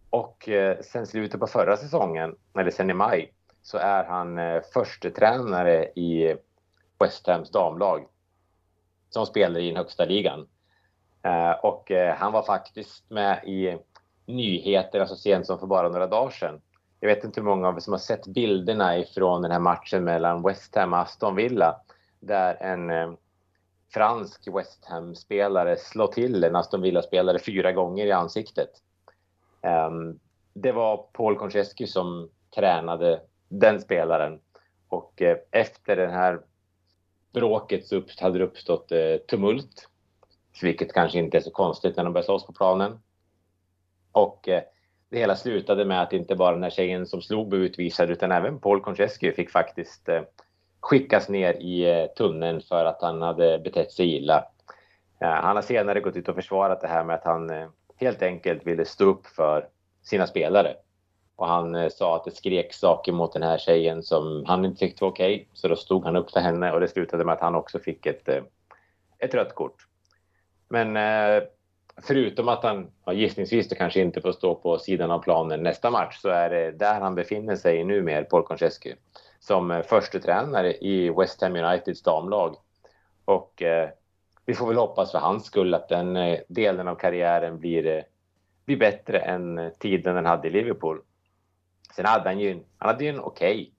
Och 0.09 0.49
eh, 0.49 0.77
sen 0.81 1.07
slutet 1.07 1.39
på 1.39 1.47
förra 1.47 1.77
säsongen, 1.77 2.35
eller 2.59 2.71
sen 2.71 2.89
i 2.89 2.93
maj, 2.93 3.33
så 3.61 3.77
är 3.77 4.03
han 4.03 4.37
eh, 4.37 4.61
första 4.73 5.09
tränare 5.09 5.85
i 5.85 6.35
West 6.99 7.27
Hams 7.27 7.51
damlag. 7.51 8.07
Som 9.09 9.25
spelar 9.25 9.59
i 9.59 9.67
den 9.67 9.77
högsta 9.77 10.05
ligan. 10.05 10.47
Eh, 11.25 11.51
och 11.51 11.91
eh, 11.91 12.15
han 12.15 12.31
var 12.31 12.43
faktiskt 12.43 13.09
med 13.09 13.43
i 13.45 13.77
nyheterna 14.25 15.05
så 15.05 15.13
alltså 15.13 15.15
sent 15.23 15.45
som 15.45 15.59
för 15.59 15.67
bara 15.67 15.89
några 15.89 16.07
dagar 16.07 16.29
sedan 16.29 16.61
jag 16.99 17.15
vet 17.15 17.23
inte 17.23 17.39
hur 17.39 17.45
många 17.45 17.67
av 17.67 17.75
er 17.75 17.79
som 17.79 17.93
har 17.93 17.99
sett 17.99 18.27
bilderna 18.27 18.97
ifrån 18.97 19.41
den 19.41 19.51
här 19.51 19.59
matchen 19.59 20.03
mellan 20.03 20.43
West 20.43 20.75
Ham 20.75 20.93
och 20.93 20.99
Aston 20.99 21.35
Villa 21.35 21.81
där 22.19 22.55
en 22.55 22.89
eh, 22.89 23.13
fransk 23.93 24.47
West 24.47 24.85
Ham-spelare 24.85 25.77
slår 25.77 26.07
till 26.07 26.43
en 26.43 26.55
Aston 26.55 26.81
Villa-spelare 26.81 27.39
fyra 27.39 27.71
gånger 27.71 28.05
i 28.05 28.11
ansiktet. 28.11 28.69
Ehm, 29.61 30.19
det 30.53 30.71
var 30.71 30.97
Paul 30.97 31.37
Konchesky 31.37 31.87
som 31.87 32.29
tränade 32.55 33.21
den 33.49 33.81
spelaren 33.81 34.39
och 34.87 35.21
efter 35.51 35.95
det 35.95 36.07
här 36.07 36.41
bråket 37.33 37.87
så 37.87 38.03
hade 38.19 38.37
det 38.37 38.45
uppstått 38.45 38.91
tumult. 39.27 39.89
Vilket 40.61 40.93
kanske 40.93 41.19
inte 41.19 41.37
är 41.37 41.41
så 41.41 41.51
konstigt 41.51 41.97
när 41.97 42.03
de 42.03 42.13
börjar 42.13 42.25
slåss 42.25 42.45
på 42.45 42.53
planen. 42.53 42.99
Och 44.11 44.47
eh, 44.49 44.63
det 45.09 45.19
hela 45.19 45.35
slutade 45.35 45.85
med 45.85 46.01
att 46.01 46.13
inte 46.13 46.35
bara 46.35 46.51
den 46.51 46.63
här 46.63 46.69
tjejen 46.69 47.05
som 47.05 47.21
slog 47.21 47.47
blev 47.47 47.61
utvisad 47.61 48.09
utan 48.09 48.31
även 48.31 48.59
Paul 48.59 48.81
Konchesky 48.81 49.31
fick 49.31 49.51
faktiskt 49.51 50.09
eh, 50.09 50.21
skickas 50.79 51.29
ner 51.29 51.53
i 51.53 52.01
eh, 52.01 52.05
tunneln 52.05 52.61
för 52.61 52.85
att 52.85 53.01
han 53.01 53.21
hade 53.21 53.59
betett 53.59 53.91
sig 53.91 54.15
illa. 54.15 54.45
Eh, 55.21 55.29
han 55.29 55.55
har 55.55 55.63
senare 55.63 55.99
gått 55.99 56.15
ut 56.15 56.29
och 56.29 56.35
försvarat 56.35 56.81
det 56.81 56.87
här 56.87 57.03
med 57.03 57.15
att 57.15 57.23
han 57.23 57.49
eh, 57.49 57.67
helt 57.95 58.21
enkelt 58.21 58.67
ville 58.67 58.85
stå 58.85 59.05
upp 59.05 59.27
för 59.27 59.67
sina 60.03 60.27
spelare. 60.27 60.75
Och 61.35 61.47
han 61.47 61.75
eh, 61.75 61.89
sa 61.89 62.15
att 62.15 62.23
det 62.23 62.31
skrek 62.31 62.73
saker 62.73 63.11
mot 63.11 63.33
den 63.33 63.43
här 63.43 63.57
tjejen 63.57 64.03
som 64.03 64.45
han 64.47 64.65
inte 64.65 64.79
tyckte 64.79 65.03
var 65.03 65.11
okej. 65.11 65.35
Okay, 65.35 65.45
så 65.53 65.67
då 65.67 65.75
stod 65.75 66.05
han 66.05 66.15
upp 66.15 66.31
för 66.31 66.39
henne 66.39 66.71
och 66.71 66.79
det 66.79 66.87
slutade 66.87 67.25
med 67.25 67.33
att 67.33 67.41
han 67.41 67.55
också 67.55 67.79
fick 67.79 68.05
ett, 68.05 68.27
eh, 68.27 68.43
ett 69.19 69.33
rött 69.33 69.55
kort. 69.55 69.87
Men 70.69 70.97
eh, 70.97 71.43
förutom 72.01 72.49
att 72.49 72.63
han 72.63 72.91
ja, 73.05 73.13
gissningsvis 73.13 73.69
då 73.69 73.75
kanske 73.75 74.01
inte 74.01 74.21
får 74.21 74.31
stå 74.31 74.55
på 74.55 74.77
sidan 74.77 75.11
av 75.11 75.19
planen 75.19 75.63
nästa 75.63 75.91
match 75.91 76.17
så 76.17 76.29
är 76.29 76.49
det 76.49 76.71
där 76.71 76.99
han 76.99 77.15
befinner 77.15 77.55
sig 77.55 77.83
nu 77.83 78.01
med 78.01 78.29
Paul 78.29 78.43
Konchesky 78.43 78.95
som 79.39 79.71
eh, 79.71 79.81
första 79.81 80.19
tränare 80.19 80.73
i 80.73 81.09
West 81.09 81.41
Ham 81.41 81.55
Uniteds 81.55 82.03
damlag. 82.03 82.55
Och 83.25 83.61
eh, 83.61 83.89
vi 84.45 84.53
får 84.53 84.67
väl 84.67 84.77
hoppas 84.77 85.11
för 85.11 85.19
hans 85.19 85.45
skull 85.45 85.73
att 85.73 85.89
den 85.89 86.15
eh, 86.15 86.39
delen 86.47 86.87
av 86.87 86.95
karriären 86.95 87.59
blir, 87.59 87.85
eh, 87.85 88.03
blir 88.65 88.77
bättre 88.77 89.19
än 89.19 89.57
eh, 89.57 89.69
tiden 89.69 90.15
den 90.15 90.25
hade 90.25 90.47
i 90.47 90.51
Liverpool. 90.51 91.01
Sen 91.95 92.05
hade 92.05 92.29
han 92.29 92.39
ju, 92.39 92.53
han 92.77 92.89
hade 92.89 93.03
ju 93.03 93.09
en 93.09 93.19
okej 93.19 93.61
okay 93.61 93.71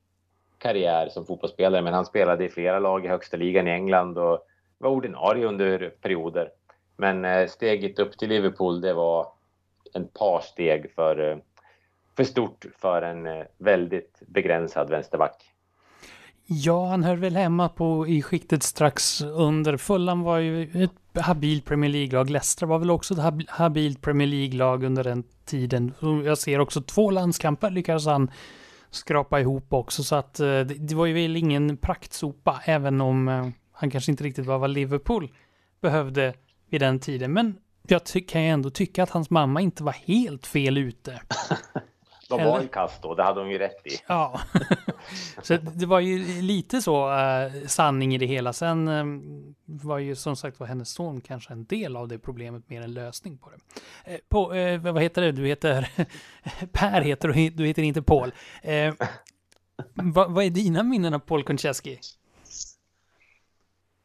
karriär 0.58 1.08
som 1.08 1.26
fotbollsspelare 1.26 1.82
men 1.82 1.94
han 1.94 2.06
spelade 2.06 2.44
i 2.44 2.48
flera 2.48 2.78
lag 2.78 3.04
i 3.04 3.08
högsta 3.08 3.36
ligan 3.36 3.68
i 3.68 3.70
England 3.70 4.18
och 4.18 4.46
var 4.78 4.90
ordinarie 4.90 5.46
under 5.46 5.92
perioder. 6.00 6.50
Men 6.96 7.24
eh, 7.24 7.46
steget 7.48 7.98
upp 7.98 8.18
till 8.18 8.28
Liverpool, 8.28 8.80
det 8.80 8.92
var 8.92 9.26
en 9.92 10.08
par 10.08 10.40
steg 10.40 10.90
för, 10.94 11.30
eh, 11.30 11.36
för 12.16 12.24
stort 12.24 12.66
för 12.78 13.02
en 13.02 13.26
eh, 13.26 13.44
väldigt 13.58 14.22
begränsad 14.26 14.90
vänsterback. 14.90 15.52
Ja, 16.48 16.86
han 16.86 17.04
hör 17.04 17.16
väl 17.16 17.36
hemma 17.36 17.68
på, 17.68 18.06
i 18.06 18.22
skiktet 18.22 18.62
strax 18.62 19.22
under. 19.22 19.76
Fulham 19.76 20.22
var 20.22 20.38
ju 20.38 20.84
ett 20.84 21.22
habilt 21.22 21.64
Premier 21.64 21.90
League-lag. 21.90 22.30
Leicester 22.30 22.66
var 22.66 22.78
väl 22.78 22.90
också 22.90 23.14
ett 23.14 23.48
habilt 23.48 24.02
Premier 24.02 24.28
League-lag 24.28 24.84
under 24.84 25.04
den 25.04 25.24
tiden. 25.44 25.92
Jag 26.24 26.38
ser 26.38 26.58
också 26.58 26.80
två 26.80 27.10
landskamper 27.10 27.70
lyckades 27.70 28.06
han 28.06 28.30
skrapa 28.90 29.40
ihop 29.40 29.72
också. 29.72 30.02
Så 30.02 30.16
att 30.16 30.34
det 30.64 30.94
var 30.94 31.06
ju 31.06 31.14
väl 31.14 31.36
ingen 31.36 31.76
praktsopa, 31.76 32.60
även 32.64 33.00
om 33.00 33.52
han 33.72 33.90
kanske 33.90 34.10
inte 34.10 34.24
riktigt 34.24 34.46
var 34.46 34.58
vad 34.58 34.70
Liverpool 34.70 35.28
behövde 35.80 36.34
vid 36.70 36.80
den 36.80 36.98
tiden. 36.98 37.32
Men 37.32 37.58
jag 37.88 38.02
kan 38.28 38.42
ju 38.42 38.48
ändå 38.48 38.70
tycka 38.70 39.02
att 39.02 39.10
hans 39.10 39.30
mamma 39.30 39.60
inte 39.60 39.82
var 39.82 39.92
helt 39.92 40.46
fel 40.46 40.78
ute. 40.78 41.20
De 42.28 42.44
var 42.44 42.60
ju 42.60 42.68
kast 42.68 43.02
då, 43.02 43.14
det 43.14 43.22
hade 43.22 43.40
hon 43.40 43.50
ju 43.50 43.58
rätt 43.58 43.86
i. 43.86 43.90
Ja, 44.06 44.40
så 45.42 45.56
det 45.56 45.86
var 45.86 46.00
ju 46.00 46.42
lite 46.42 46.82
så 46.82 47.10
uh, 47.10 47.66
sanning 47.66 48.14
i 48.14 48.18
det 48.18 48.26
hela. 48.26 48.52
Sen 48.52 48.88
um, 48.88 49.54
var 49.64 49.98
ju 49.98 50.14
som 50.14 50.36
sagt 50.36 50.60
var 50.60 50.66
hennes 50.66 50.90
son 50.90 51.20
kanske 51.20 51.52
en 51.52 51.64
del 51.64 51.96
av 51.96 52.08
det 52.08 52.18
problemet 52.18 52.68
mer 52.68 52.82
än 52.82 52.94
lösning 52.94 53.38
på 53.38 53.50
det. 53.50 54.12
Uh, 54.12 54.18
på, 54.28 54.54
uh, 54.54 54.92
vad 54.92 55.02
heter 55.02 55.22
det? 55.22 55.32
Du 55.32 55.46
heter 55.46 55.88
Per 56.72 57.00
heter 57.00 57.28
du, 57.28 57.50
du 57.50 57.66
heter 57.66 57.82
inte 57.82 58.02
Paul. 58.02 58.32
vad, 59.94 60.32
vad 60.32 60.44
är 60.44 60.50
dina 60.50 60.82
minnen 60.82 61.14
av 61.14 61.18
Paul 61.18 61.44
Konchesky? 61.44 61.96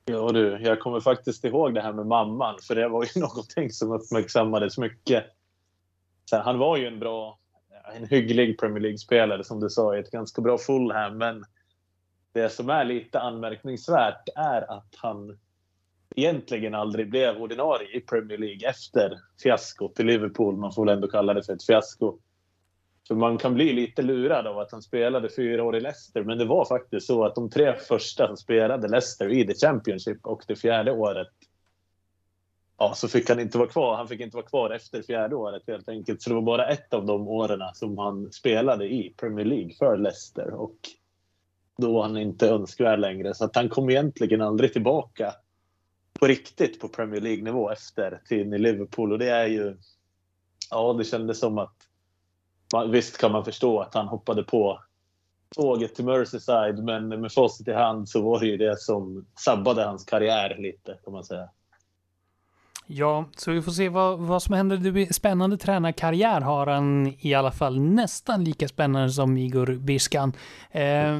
Ja 0.06 0.32
du, 0.32 0.58
jag 0.62 0.80
kommer 0.80 1.00
faktiskt 1.00 1.46
ihåg 1.46 1.74
det 1.74 1.82
här 1.82 1.94
med 1.94 2.06
mamman, 2.08 2.56
för 2.68 2.76
det 2.76 2.88
var 2.88 3.04
ju 3.04 3.10
någonting 3.22 3.70
som 3.70 3.92
uppmärksammades 3.92 4.78
mycket. 4.78 5.26
Så 6.26 6.38
han 6.38 6.58
var 6.58 6.78
ju 6.78 6.88
en 6.88 7.00
bra, 7.00 7.40
en 7.96 8.08
hygglig 8.08 8.60
Premier 8.60 8.82
League-spelare 8.82 9.44
som 9.44 9.60
du 9.60 9.70
sa, 9.70 9.96
i 9.96 10.00
ett 10.00 10.12
ganska 10.12 10.42
bra 10.42 10.58
Fulham, 10.58 11.18
men 11.18 11.44
det 12.34 12.50
som 12.50 12.70
är 12.70 12.86
lite 12.86 13.20
anmärkningsvärt 13.20 14.30
är 14.36 14.78
att 14.78 14.96
han 14.98 15.40
egentligen 16.16 16.76
aldrig 16.76 17.10
blev 17.10 17.38
ordinarie 17.38 17.98
i 17.98 18.00
Premier 18.00 18.38
League 18.38 18.70
efter 18.70 19.20
fiaskot 19.44 20.00
i 20.00 20.04
Liverpool. 20.04 20.58
Man 20.58 20.72
får 20.72 20.86
väl 20.86 20.96
ändå 20.96 21.08
kalla 21.08 21.34
det 21.34 21.44
för 21.44 21.54
ett 21.54 21.66
fiasko. 21.66 22.18
För 23.12 23.16
man 23.16 23.38
kan 23.38 23.54
bli 23.54 23.74
lite 23.74 24.02
lurad 24.02 24.48
av 24.48 24.60
att 24.60 24.72
han 24.72 24.82
spelade 24.82 25.30
fyra 25.30 25.64
år 25.64 25.76
i 25.76 25.80
Leicester. 25.80 26.24
Men 26.24 26.38
det 26.38 26.46
var 26.46 26.66
faktiskt 26.66 27.08
så 27.08 27.26
att 27.26 27.36
de 27.36 27.50
tre 27.50 27.76
första 27.76 28.28
som 28.28 28.38
spelade 28.38 28.88
Leicester 28.88 29.30
i 29.30 29.48
The 29.48 29.54
Championship 29.54 30.26
och 30.26 30.44
det 30.48 30.56
fjärde 30.56 30.92
året 30.92 31.28
Ja, 32.78 32.94
så 32.96 33.08
fick 33.08 33.30
han 33.30 33.40
inte 33.40 33.58
vara 33.58 33.70
kvar. 33.70 33.96
Han 33.96 34.08
fick 34.08 34.22
inte 34.22 34.38
vara 34.38 34.46
kvar 34.46 34.70
efter 34.70 35.02
fjärde 35.02 35.36
året 35.36 35.64
helt 35.68 35.90
enkelt. 35.90 36.22
Så 36.22 36.30
det 36.30 36.36
var 36.36 36.42
bara 36.42 36.68
ett 36.68 36.94
av 36.94 37.06
de 37.06 37.28
åren 37.28 37.60
som 37.74 37.98
han 37.98 38.32
spelade 38.32 38.86
i 38.86 39.14
Premier 39.18 39.46
League 39.46 39.74
för 39.74 39.98
Leicester. 39.98 40.54
Och 40.54 40.78
då 41.78 41.94
var 41.94 42.04
han 42.04 42.18
inte 42.18 42.50
önskvärd 42.50 43.00
längre. 43.00 43.34
Så 43.34 43.46
att 43.46 43.56
han 43.56 43.70
kom 43.70 43.90
egentligen 43.90 44.42
aldrig 44.42 44.74
tillbaka 44.74 45.34
på 46.20 46.28
riktigt 46.28 46.80
på 46.80 46.88
Premier 46.88 47.22
League-nivå 47.22 47.72
efter 47.72 48.22
tiden 48.26 48.54
i 48.54 48.58
Liverpool. 48.58 49.12
Och 49.12 49.20
det 49.20 49.30
är 49.30 49.48
ju... 49.48 49.78
Ja, 50.70 50.94
det 50.94 51.04
kändes 51.04 51.40
som 51.40 51.58
att 51.58 51.88
visst 52.90 53.18
kan 53.18 53.32
man 53.32 53.46
förstå 53.46 53.80
att 53.80 53.94
han 53.94 54.08
hoppade 54.08 54.44
på 54.44 54.80
tåget 55.56 55.96
till 55.96 56.06
Merseyside 56.06 56.84
men 56.84 57.08
med 57.08 57.32
facit 57.32 57.68
i 57.68 57.74
hand 57.74 58.10
så 58.10 58.22
var 58.22 58.40
det 58.40 58.46
ju 58.46 58.58
det 58.58 58.80
som 58.80 59.26
sabbade 59.40 59.84
hans 59.84 60.06
karriär 60.06 60.58
lite 60.60 60.98
kan 61.04 61.14
man 61.14 61.24
säga. 61.24 61.50
Ja, 62.94 63.26
så 63.38 63.52
vi 63.52 63.62
får 63.62 63.72
se 63.72 63.90
vad, 63.90 64.20
vad 64.20 64.44
som 64.44 64.56
händer. 64.56 64.78
Det 64.78 64.92
blir 64.92 65.14
spännande 65.14 65.58
tränarkarriär 65.58 66.42
har 66.42 66.68
han 66.68 67.14
i 67.20 67.34
alla 67.34 67.52
fall 67.52 67.80
nästan 67.80 68.44
lika 68.44 68.68
spännande 68.68 69.10
som 69.10 69.38
Igor 69.38 69.76
Biskan. 69.76 70.34
Eh, 70.72 71.20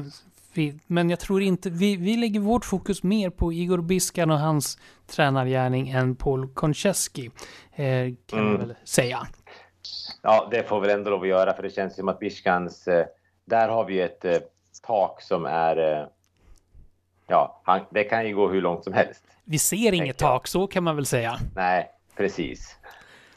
vi, 0.54 0.78
men 0.86 1.10
jag 1.10 1.20
tror 1.20 1.42
inte, 1.42 1.70
vi, 1.70 1.96
vi 1.96 2.16
lägger 2.16 2.40
vårt 2.40 2.64
fokus 2.64 3.02
mer 3.02 3.30
på 3.30 3.52
Igor 3.52 3.78
Biskan 3.78 4.30
och 4.30 4.38
hans 4.38 4.78
tränargärning 5.06 5.88
än 5.88 6.16
Paul 6.16 6.48
Konchesky. 6.48 7.30
Eh, 7.74 8.14
kan 8.26 8.38
mm. 8.38 8.52
man 8.52 8.58
väl 8.58 8.74
säga. 8.84 9.26
Ja, 10.22 10.48
det 10.50 10.68
får 10.68 10.80
vi 10.80 10.92
ändå 10.92 11.10
lov 11.10 11.22
att 11.22 11.28
göra 11.28 11.54
för 11.54 11.62
det 11.62 11.70
känns 11.70 11.96
som 11.96 12.08
att 12.08 12.18
Bishkans, 12.18 12.88
eh, 12.88 13.06
där 13.44 13.68
har 13.68 13.84
vi 13.84 14.00
ett 14.00 14.24
eh, 14.24 14.38
tak 14.82 15.22
som 15.22 15.44
är, 15.46 15.76
eh, 15.76 16.06
ja, 17.26 17.60
han, 17.64 17.80
det 17.90 18.04
kan 18.04 18.26
ju 18.26 18.34
gå 18.34 18.48
hur 18.48 18.60
långt 18.60 18.84
som 18.84 18.92
helst. 18.92 19.24
Vi 19.44 19.58
ser 19.58 19.92
inget 19.92 20.18
tak, 20.18 20.46
så 20.46 20.66
kan 20.66 20.84
man 20.84 20.96
väl 20.96 21.06
säga. 21.06 21.38
Nej, 21.54 21.90
precis. 22.16 22.76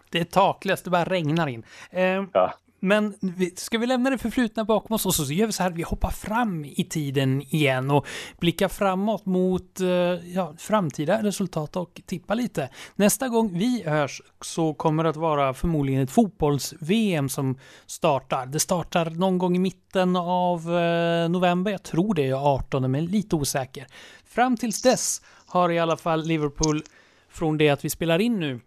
Det 0.10 0.20
är 0.20 0.24
taklöst, 0.24 0.84
det 0.84 0.90
bara 0.90 1.04
regnar 1.04 1.48
in. 1.48 1.64
Eh, 1.92 2.24
ja. 2.34 2.54
Men 2.86 3.14
ska 3.56 3.78
vi 3.78 3.88
lämna 3.88 4.10
det 4.10 4.18
förflutna 4.18 4.66
bakom 4.66 4.94
oss 4.94 5.06
och 5.06 5.16
så 5.16 5.34
gör 5.34 5.46
vi 5.46 5.52
så 5.52 5.64
här, 5.64 5.72
vi 5.72 5.84
hoppar 5.84 6.10
fram 6.10 6.66
i 6.66 6.88
tiden 6.90 7.42
igen 7.42 7.92
och 7.92 8.08
blickar 8.40 8.68
framåt 8.68 9.26
mot 9.26 9.80
eh, 9.80 9.88
ja, 9.88 10.54
framtida 10.58 11.24
resultat 11.24 11.76
och 11.76 12.02
tippa 12.06 12.34
lite. 12.34 12.70
Nästa 12.96 13.28
gång 13.28 13.58
vi 13.58 13.84
hörs 13.86 14.22
så 14.42 14.74
kommer 14.74 15.04
det 15.04 15.10
att 15.10 15.16
vara 15.16 15.54
förmodligen 15.54 16.02
ett 16.02 16.12
fotbolls-VM 16.12 17.30
som 17.30 17.58
startar. 17.86 18.46
Det 18.46 18.60
startar 18.60 19.10
någon 19.10 19.38
gång 19.38 19.56
i 19.56 19.60
mitten 19.60 20.16
av 20.16 20.76
eh, 20.76 21.30
november, 21.30 21.72
jag 21.72 21.84
tror 21.84 22.14
det 22.14 22.30
är 22.30 22.56
18 22.56 22.92
men 22.92 23.06
lite 23.06 23.36
osäker. 23.36 23.88
Fram 24.26 24.58
tills 24.58 24.82
dess 24.82 25.22
har 25.46 25.72
i 25.72 25.80
alla 25.80 25.98
fall 25.98 26.24
Liverpool 26.24 26.84
från 27.30 27.58
det 27.58 27.70
att 27.70 27.86
vi 27.86 27.90
spelar 27.90 28.20
in 28.20 28.40
nu 28.40 28.60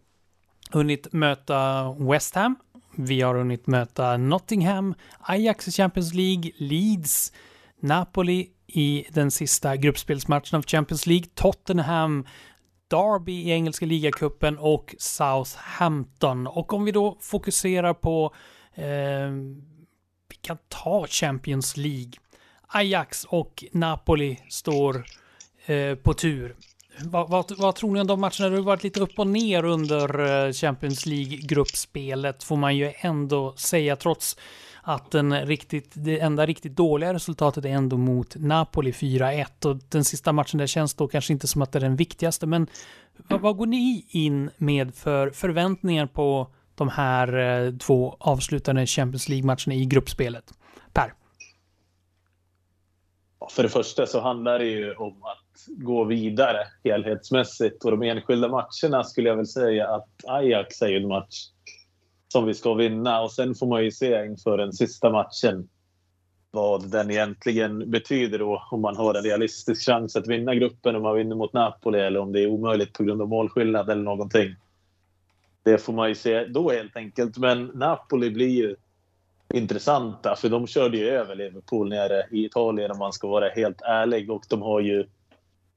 hunnit 0.70 1.12
möta 1.12 1.92
West 1.92 2.34
Ham 2.34 2.56
vi 2.98 3.20
har 3.20 3.34
hunnit 3.34 3.66
möta 3.66 4.16
Nottingham, 4.16 4.94
Ajax 5.20 5.68
i 5.68 5.72
Champions 5.72 6.14
League, 6.14 6.50
Leeds, 6.56 7.32
Napoli 7.80 8.50
i 8.66 9.06
den 9.10 9.30
sista 9.30 9.76
gruppspelsmatchen 9.76 10.58
av 10.58 10.62
Champions 10.62 11.06
League, 11.06 11.26
Tottenham, 11.34 12.26
Derby 12.88 13.32
i 13.32 13.50
engelska 13.50 13.86
ligacupen 13.86 14.58
och 14.58 14.94
Southampton. 14.98 16.46
Och 16.46 16.72
om 16.72 16.84
vi 16.84 16.92
då 16.92 17.18
fokuserar 17.20 17.94
på, 17.94 18.34
eh, 18.74 19.30
vi 20.28 20.36
kan 20.40 20.58
ta 20.68 21.06
Champions 21.06 21.76
League. 21.76 22.12
Ajax 22.68 23.24
och 23.24 23.64
Napoli 23.72 24.40
står 24.48 25.04
eh, 25.66 25.94
på 25.94 26.14
tur. 26.14 26.56
Vad, 27.04 27.30
vad, 27.30 27.52
vad, 27.58 27.74
tror 27.74 27.92
ni 27.92 28.00
om 28.00 28.06
de 28.06 28.20
matcherna? 28.20 28.48
Det 28.48 28.56
har 28.56 28.62
varit 28.62 28.84
lite 28.84 29.00
upp 29.00 29.18
och 29.18 29.26
ner 29.26 29.64
under 29.64 30.46
eh, 30.46 30.52
Champions 30.52 31.06
League-gruppspelet 31.06 32.44
får 32.44 32.56
man 32.56 32.76
ju 32.76 32.92
ändå 32.96 33.54
säga 33.56 33.96
trots 33.96 34.36
att 34.82 35.10
den 35.10 35.46
riktigt, 35.46 35.90
det 35.94 36.20
enda 36.20 36.46
riktigt 36.46 36.76
dåliga 36.76 37.14
resultatet 37.14 37.64
är 37.64 37.68
ändå 37.68 37.96
mot 37.96 38.36
Napoli 38.36 38.90
4-1 38.90 39.66
och 39.66 39.76
den 39.88 40.04
sista 40.04 40.32
matchen 40.32 40.58
där 40.58 40.66
känns 40.66 40.94
då 40.94 41.08
kanske 41.08 41.32
inte 41.32 41.46
som 41.46 41.62
att 41.62 41.72
det 41.72 41.78
är 41.78 41.80
den 41.80 41.96
viktigaste 41.96 42.46
men 42.46 42.66
vad, 43.16 43.40
vad 43.40 43.56
går 43.56 43.66
ni 43.66 44.06
in 44.10 44.50
med 44.56 44.94
för 44.94 45.30
förväntningar 45.30 46.06
på 46.06 46.48
de 46.74 46.88
här 46.88 47.38
eh, 47.38 47.72
två 47.76 48.16
avslutande 48.20 48.86
Champions 48.86 49.28
League-matcherna 49.28 49.74
i 49.74 49.84
gruppspelet? 49.84 50.52
Per? 50.92 51.14
För 53.50 53.62
det 53.62 53.68
första 53.68 54.06
så 54.06 54.20
handlar 54.20 54.58
det 54.58 54.66
ju 54.66 54.94
om 54.94 55.22
att 55.22 55.47
gå 55.68 56.04
vidare 56.04 56.58
helhetsmässigt. 56.84 57.84
Och 57.84 57.90
de 57.90 58.02
enskilda 58.02 58.48
matcherna 58.48 59.04
skulle 59.04 59.28
jag 59.28 59.36
väl 59.36 59.46
säga 59.46 59.88
att 59.88 60.08
Ajax 60.26 60.82
är 60.82 60.88
ju 60.88 60.96
en 60.96 61.08
match 61.08 61.46
som 62.28 62.46
vi 62.46 62.54
ska 62.54 62.74
vinna. 62.74 63.20
Och 63.20 63.32
sen 63.32 63.54
får 63.54 63.66
man 63.66 63.84
ju 63.84 63.90
se 63.90 64.24
inför 64.24 64.58
den 64.58 64.72
sista 64.72 65.10
matchen 65.10 65.68
vad 66.50 66.90
den 66.90 67.10
egentligen 67.10 67.90
betyder 67.90 68.38
då. 68.38 68.62
Om 68.70 68.80
man 68.80 68.96
har 68.96 69.14
en 69.14 69.22
realistisk 69.22 69.86
chans 69.86 70.16
att 70.16 70.26
vinna 70.26 70.54
gruppen 70.54 70.96
om 70.96 71.02
man 71.02 71.16
vinner 71.16 71.36
mot 71.36 71.52
Napoli 71.52 72.00
eller 72.00 72.20
om 72.20 72.32
det 72.32 72.40
är 72.40 72.46
omöjligt 72.46 72.92
på 72.92 73.04
grund 73.04 73.22
av 73.22 73.28
målskillnad 73.28 73.90
eller 73.90 74.02
någonting. 74.02 74.54
Det 75.62 75.78
får 75.78 75.92
man 75.92 76.08
ju 76.08 76.14
se 76.14 76.44
då 76.44 76.70
helt 76.70 76.96
enkelt. 76.96 77.38
Men 77.38 77.64
Napoli 77.64 78.30
blir 78.30 78.48
ju 78.48 78.76
intressanta 79.54 80.36
för 80.36 80.48
de 80.48 80.66
körde 80.66 80.96
ju 80.96 81.08
över 81.08 81.34
Liverpool 81.34 81.88
nere 81.88 82.26
i 82.30 82.44
Italien 82.44 82.90
om 82.90 82.98
man 82.98 83.12
ska 83.12 83.28
vara 83.28 83.48
helt 83.48 83.82
ärlig. 83.82 84.30
Och 84.30 84.44
de 84.48 84.62
har 84.62 84.80
ju 84.80 85.06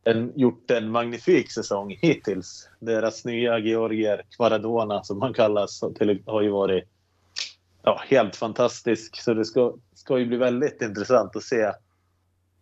en, 0.03 0.31
gjort 0.35 0.71
en 0.71 0.91
magnifik 0.91 1.51
säsong 1.51 1.97
hittills. 2.01 2.69
Deras 2.79 3.25
nya 3.25 3.59
Georgier, 3.59 4.21
Kvaradona 4.37 5.03
som 5.03 5.21
han 5.21 5.33
kallas, 5.33 5.81
har 6.25 6.41
ju 6.41 6.49
varit 6.49 6.83
ja, 7.83 8.01
helt 8.09 8.35
fantastisk. 8.35 9.21
Så 9.21 9.33
det 9.33 9.45
ska, 9.45 9.75
ska 9.93 10.19
ju 10.19 10.25
bli 10.25 10.37
väldigt 10.37 10.81
intressant 10.81 11.35
att 11.35 11.43
se 11.43 11.71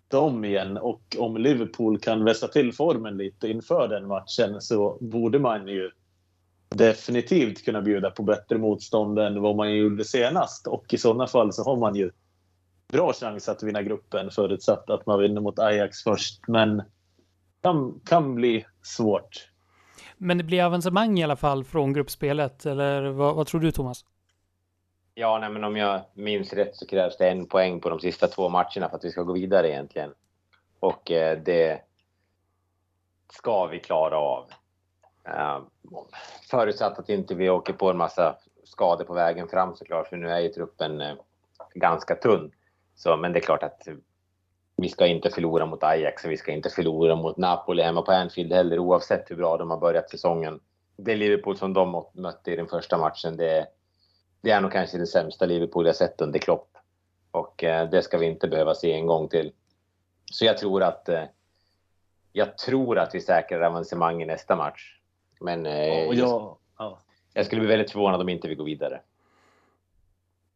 dem 0.08 0.46
igen. 0.46 0.78
Och 0.78 1.02
om 1.18 1.38
Liverpool 1.38 2.00
kan 2.00 2.24
vässa 2.24 2.48
till 2.48 2.74
formen 2.74 3.18
lite 3.18 3.48
inför 3.48 3.88
den 3.88 4.08
matchen 4.08 4.62
så 4.62 4.98
borde 5.02 5.40
man 5.40 5.68
ju 5.68 5.92
definitivt 6.70 7.66
kunna 7.66 7.82
bjuda 7.82 8.12
på 8.12 8.24
bättre 8.24 8.58
motstånd 8.58 9.20
än 9.20 9.42
vad 9.42 9.56
man 9.56 9.78
gjorde 9.78 10.06
senast. 10.06 10.68
Och 10.68 10.94
i 10.94 10.98
sådana 10.98 11.28
fall 11.28 11.54
så 11.54 11.64
har 11.64 11.78
man 11.78 11.96
ju 11.96 12.12
bra 12.88 13.14
chans 13.14 13.50
att 13.50 13.64
vinna 13.64 13.84
gruppen 13.84 14.32
förutsatt 14.32 14.90
att 14.90 15.06
man 15.06 15.20
vinner 15.20 15.42
mot 15.42 15.60
Ajax 15.60 16.04
först. 16.04 16.48
Men 16.48 16.82
kan, 17.62 18.02
kan 18.06 18.36
bli 18.36 18.66
svårt. 18.82 19.50
Men 20.18 20.38
det 20.38 20.44
blir 20.44 20.64
avancemang 20.64 21.20
i 21.20 21.24
alla 21.24 21.36
fall 21.36 21.64
från 21.64 21.94
gruppspelet, 21.94 22.66
eller 22.66 23.10
vad, 23.10 23.36
vad 23.36 23.48
tror 23.48 23.62
du 23.62 23.72
Thomas? 23.72 24.06
Ja, 25.14 25.40
nej, 25.40 25.50
men 25.50 25.64
om 25.64 25.76
jag 25.78 26.02
minns 26.14 26.54
rätt 26.54 26.76
så 26.76 26.88
krävs 26.88 27.18
det 27.18 27.30
en 27.30 27.46
poäng 27.46 27.80
på 27.80 27.90
de 27.90 28.00
sista 28.00 28.28
två 28.28 28.50
matcherna 28.50 28.90
för 28.90 28.98
att 28.98 29.06
vi 29.06 29.12
ska 29.12 29.24
gå 29.24 29.34
vidare 29.34 29.70
egentligen. 29.70 30.14
Och 30.80 31.12
eh, 31.12 31.40
det 31.40 31.82
ska 33.34 33.66
vi 33.66 33.80
klara 33.80 34.18
av. 34.18 34.50
Uh, 35.28 35.62
förutsatt 36.50 37.00
att 37.00 37.10
inte 37.10 37.36
vi 37.36 37.50
åker 37.50 37.74
på 37.74 37.90
en 37.90 37.98
massa 37.98 38.36
skador 38.64 39.06
på 39.06 39.14
vägen 39.14 39.48
fram 39.48 39.76
såklart, 39.76 40.08
för 40.08 40.18
nu 40.18 40.30
är 40.30 40.40
ju 40.40 40.50
truppen 40.50 41.02
uh, 41.02 41.14
ganska 41.74 42.16
tunn. 42.16 42.52
Så, 42.96 43.18
men 43.18 43.34
det 43.34 43.40
är 43.40 43.44
klart 43.44 43.64
att 43.64 43.88
vi 44.82 44.90
ska 44.90 45.08
inte 45.08 45.30
förlora 45.30 45.66
mot 45.66 45.84
Ajax 45.84 46.26
och 46.26 46.32
vi 46.32 46.38
ska 46.38 46.52
inte 46.52 46.70
förlora 46.70 47.16
mot 47.16 47.38
Napoli 47.38 47.84
hemma 47.84 48.02
på 48.02 48.12
Anfield 48.12 48.54
heller 48.54 48.80
oavsett 48.80 49.32
hur 49.32 49.36
bra 49.36 49.58
de 49.58 49.70
har 49.70 49.78
börjat 49.78 50.10
säsongen. 50.10 50.60
Det 50.98 51.16
Liverpool 51.16 51.58
som 51.58 51.74
de 51.74 52.06
mötte 52.14 52.52
i 52.52 52.56
den 52.56 52.68
första 52.68 52.98
matchen, 52.98 53.38
det, 53.38 53.68
det 54.42 54.52
är 54.52 54.62
nog 54.62 54.72
kanske 54.72 54.98
det 54.98 55.08
sämsta 55.08 55.46
Liverpool 55.46 55.86
jag 55.86 55.96
sett 55.96 56.22
under 56.22 56.40
Klopp. 56.40 56.78
Och 57.32 57.64
eh, 57.64 57.90
det 57.90 58.02
ska 58.02 58.18
vi 58.18 58.26
inte 58.26 58.48
behöva 58.48 58.76
se 58.76 58.94
en 58.94 59.08
gång 59.08 59.28
till. 59.28 59.52
Så 60.32 60.46
jag 60.46 60.58
tror 60.58 60.84
att 60.84 61.10
eh, 61.10 61.24
jag 62.32 62.58
tror 62.58 63.00
att 63.00 63.16
vi 63.16 63.22
säkrar 63.22 63.62
avancemang 63.62 64.22
i 64.22 64.26
nästa 64.26 64.56
match. 64.56 65.00
Men 65.40 65.66
eh, 65.66 66.08
och 66.08 66.16
jag, 66.16 66.58
ja. 66.78 67.00
jag 67.34 67.46
skulle 67.46 67.62
bli 67.62 67.70
väldigt 67.70 67.92
förvånad 67.92 68.22
om 68.22 68.30
inte 68.30 68.48
vi 68.48 68.56
går 68.56 68.66
vidare. 68.66 69.02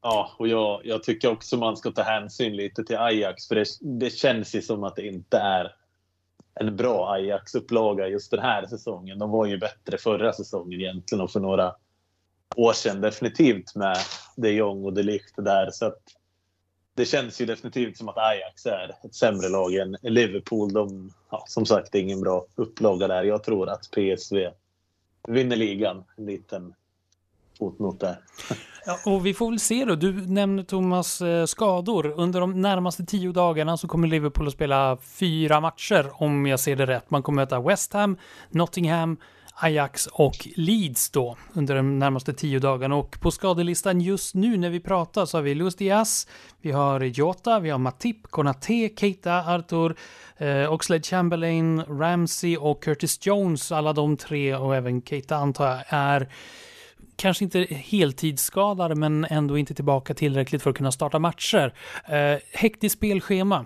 Ja, 0.04 0.32
och 0.38 0.47
jag, 0.47 0.82
jag 0.84 1.04
tycker 1.04 1.32
också 1.32 1.58
man 1.58 1.78
ska 1.78 1.91
ta 1.91 2.01
hänsyn 2.01 2.56
lite 2.56 2.84
till 2.84 2.97
Ajax. 2.97 3.47
För 3.47 3.56
det, 3.56 3.66
det 3.82 4.10
känns 4.10 4.56
ju 4.56 4.62
som 4.62 4.84
att 4.84 4.95
det 4.95 5.08
inte 5.08 5.38
är 5.38 5.76
en 6.56 6.76
bra 6.76 7.14
Ajax-upplaga 7.14 8.08
just 8.08 8.32
den 8.32 8.39
här 8.39 8.66
säsongen. 8.66 9.20
De 9.20 9.32
var 9.32 9.45
ju 9.45 9.58
bättre 9.58 9.97
förra 9.97 10.34
säsongen 10.34 10.82
egentligen 10.82 11.22
och 11.22 11.32
för 11.32 11.39
några 11.39 11.76
år 12.56 12.74
sedan 12.74 13.01
definitivt 13.01 13.76
med 13.76 13.97
de 14.36 14.51
Jong 14.51 14.86
och 14.86 14.93
de 14.93 15.04
Ligt 15.04 15.34
där. 15.38 15.72
Så 15.72 15.86
att 15.86 16.01
det 16.95 17.06
känns 17.06 17.41
ju 17.41 17.45
definitivt 17.45 17.97
som 17.97 18.10
att 18.10 18.18
Ajax 18.18 18.66
är 18.66 18.95
ett 19.04 19.16
sämre 19.16 19.49
lag 19.49 19.76
än 19.76 19.97
Liverpool. 20.01 20.74
De, 20.74 21.14
ja, 21.30 21.43
som 21.47 21.66
sagt, 21.66 21.91
det 21.91 21.97
är 21.97 22.01
ingen 22.04 22.22
bra 22.22 22.45
upplaga 22.56 23.08
där. 23.08 23.24
Jag 23.24 23.43
tror 23.43 23.70
att 23.70 23.91
PSV 23.91 24.49
vinner 25.28 25.56
ligan. 25.56 26.04
En 26.18 26.26
liten 26.26 26.74
fotnot 27.60 27.99
där. 27.99 28.18
Ja, 28.86 28.99
och 29.06 29.26
vi 29.26 29.34
får 29.34 29.49
väl 29.49 29.60
se 29.60 29.86
då. 29.86 29.95
Du 29.95 30.28
nämner 30.28 30.64
Thomas 30.64 31.22
eh, 31.22 31.45
skador. 31.45 32.14
Under 32.18 32.39
de 32.39 32.62
närmaste 32.62 33.06
tio 33.06 33.32
dagarna 33.32 33.78
så 33.78 33.88
kommer 33.88 34.08
Liverpool 34.08 34.47
att 34.47 34.54
spela 34.54 34.97
fyra 35.04 35.60
matcher 35.60 36.12
om 36.14 36.45
jag 36.45 36.60
ser 36.60 36.76
det 36.76 36.86
rätt. 36.86 37.12
Man 37.12 37.24
kommer 37.24 37.41
möta 37.41 37.60
West 37.60 37.93
Ham, 37.93 38.18
Nottingham, 38.49 39.18
Ajax 39.56 40.08
och 40.08 40.47
Leeds 40.56 41.10
då 41.10 41.38
under 41.54 41.76
de 41.76 41.99
närmaste 41.99 42.34
tio 42.34 42.60
dagarna. 42.60 42.95
Och 42.95 43.20
på 43.20 43.32
skadelistan 43.32 44.01
just 44.01 44.36
nu 44.36 44.58
när 44.58 44.70
vi 44.70 44.80
pratar 44.80 45.26
så 45.26 45.38
har 45.38 45.41
vi 45.41 45.56
Luis 45.56 45.76
Diaz, 45.76 46.28
vi 46.62 46.72
har 46.72 47.01
Jota, 47.01 47.60
vi 47.60 47.70
har 47.70 47.78
Matip, 47.80 48.24
Konate, 48.24 48.89
Keita, 48.95 49.54
Arthur, 49.56 49.95
eh, 50.38 50.74
Oxlade 50.74 51.04
Chamberlain, 51.04 51.82
Ramsey 51.82 52.58
och 52.58 52.84
Curtis 52.84 53.26
Jones. 53.26 53.72
Alla 53.72 53.93
de 53.93 54.18
tre 54.18 54.56
och 54.56 54.76
även 54.76 55.01
Keita 55.01 55.36
antar 55.36 55.66
jag 55.66 55.84
är 55.88 56.30
kanske 57.16 57.43
inte 57.43 57.59
heltidsskadade 57.70 58.95
men 58.95 59.26
ändå 59.26 59.57
inte 59.57 59.74
tillbaka 59.74 60.14
tillräckligt 60.14 60.61
för 60.61 60.70
att 60.70 60.78
kunna 60.78 60.91
starta 60.91 61.20
matcher. 61.20 61.74
Eh, 62.05 62.39
hektiskt 62.51 62.97
spelschema. 62.97 63.66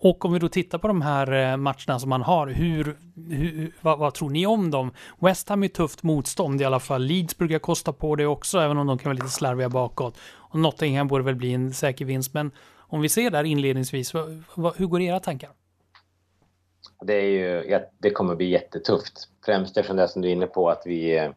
Och 0.00 0.24
om 0.24 0.32
vi 0.32 0.38
då 0.38 0.48
tittar 0.48 0.78
på 0.78 0.88
de 0.88 1.02
här 1.02 1.32
eh, 1.32 1.56
matcherna 1.56 1.98
som 1.98 2.10
man 2.10 2.22
har, 2.22 2.46
hur, 2.46 2.96
hur 3.30 3.72
vad, 3.80 3.98
vad, 3.98 4.14
tror 4.14 4.30
ni 4.30 4.46
om 4.46 4.70
dem? 4.70 4.90
West 5.18 5.48
Ham 5.48 5.62
är 5.62 5.68
tufft 5.68 6.02
motstånd 6.02 6.60
i 6.60 6.64
alla 6.64 6.80
fall. 6.80 7.02
Leeds 7.02 7.38
brukar 7.38 7.58
kosta 7.58 7.92
på 7.92 8.16
det 8.16 8.26
också, 8.26 8.58
även 8.58 8.78
om 8.78 8.86
de 8.86 8.98
kan 8.98 9.10
vara 9.10 9.14
lite 9.14 9.28
slarviga 9.28 9.68
bakåt. 9.68 10.18
Och 10.20 10.58
Nottingham 10.58 11.08
borde 11.08 11.24
väl 11.24 11.34
bli 11.34 11.52
en 11.52 11.74
säker 11.74 12.04
vinst, 12.04 12.34
men 12.34 12.50
om 12.76 13.00
vi 13.00 13.08
ser 13.08 13.30
där 13.30 13.44
inledningsvis, 13.44 14.14
vad, 14.14 14.42
vad, 14.54 14.76
hur 14.76 14.86
går 14.86 15.00
era 15.00 15.20
tankar? 15.20 15.50
Det, 17.06 17.14
är 17.14 17.24
ju, 17.24 17.80
det 17.98 18.10
kommer 18.10 18.36
bli 18.36 18.50
jättetufft. 18.50 19.28
Främst 19.44 19.76
eftersom 19.76 19.96
det 19.96 20.08
som 20.08 20.22
du 20.22 20.28
är 20.28 20.32
inne 20.32 20.46
på 20.46 20.70
att 20.70 20.82
vi, 20.84 21.18
eh, 21.18 21.30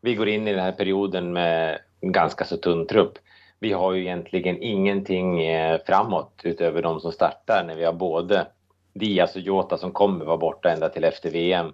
vi 0.00 0.14
går 0.14 0.28
in 0.28 0.48
i 0.48 0.52
den 0.52 0.64
här 0.64 0.72
perioden 0.72 1.32
med 1.32 1.78
en 2.00 2.12
ganska 2.12 2.44
så 2.44 2.56
tunn 2.56 2.86
trupp 2.86 3.18
vi 3.60 3.72
har 3.72 3.92
ju 3.92 4.00
egentligen 4.02 4.62
ingenting 4.62 5.42
eh, 5.42 5.80
framåt 5.86 6.40
utöver 6.42 6.82
de 6.82 7.00
som 7.00 7.12
startar 7.12 7.64
när 7.66 7.76
vi 7.76 7.84
har 7.84 7.92
både 7.92 8.46
Diaz 8.94 9.34
och 9.34 9.40
Jota 9.40 9.78
som 9.78 9.92
kommer 9.92 10.24
vara 10.24 10.36
borta 10.36 10.70
ända 10.70 10.88
till 10.88 11.04
efter 11.04 11.30
VM. 11.30 11.72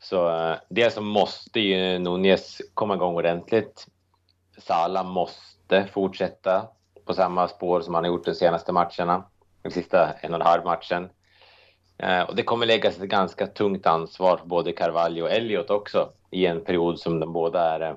Så 0.00 0.28
eh, 0.28 0.56
det 0.68 0.90
som 0.90 1.06
måste 1.06 1.60
ju 1.60 1.98
Nunez 1.98 2.60
komma 2.74 2.94
igång 2.94 3.14
ordentligt. 3.16 3.86
Salah 4.58 5.06
måste 5.06 5.86
fortsätta 5.92 6.68
på 7.04 7.14
samma 7.14 7.48
spår 7.48 7.80
som 7.80 7.94
han 7.94 8.04
har 8.04 8.10
gjort 8.10 8.24
de 8.24 8.34
senaste 8.34 8.72
matcherna. 8.72 9.24
Den 9.62 9.72
sista 9.72 10.12
en 10.20 10.34
och 10.34 10.40
en 10.40 10.46
halv 10.46 10.64
matchen. 10.64 11.08
Eh, 11.98 12.22
och 12.22 12.36
det 12.36 12.42
kommer 12.42 12.66
läggas 12.66 13.00
ett 13.00 13.08
ganska 13.08 13.46
tungt 13.46 13.86
ansvar 13.86 14.36
på 14.36 14.46
både 14.46 14.72
Carvalho 14.72 15.22
och 15.22 15.30
Elliot 15.30 15.70
också 15.70 16.12
i 16.30 16.46
en 16.46 16.64
period 16.64 16.98
som 16.98 17.20
de 17.20 17.32
båda 17.32 17.60
är 17.60 17.80
eh, 17.80 17.94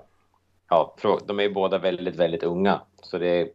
ja, 0.70 0.96
de 1.26 1.40
är 1.40 1.50
båda 1.50 1.78
väldigt, 1.78 2.16
väldigt 2.16 2.44
unga. 2.44 2.82
Så 3.04 3.18
det, 3.18 3.50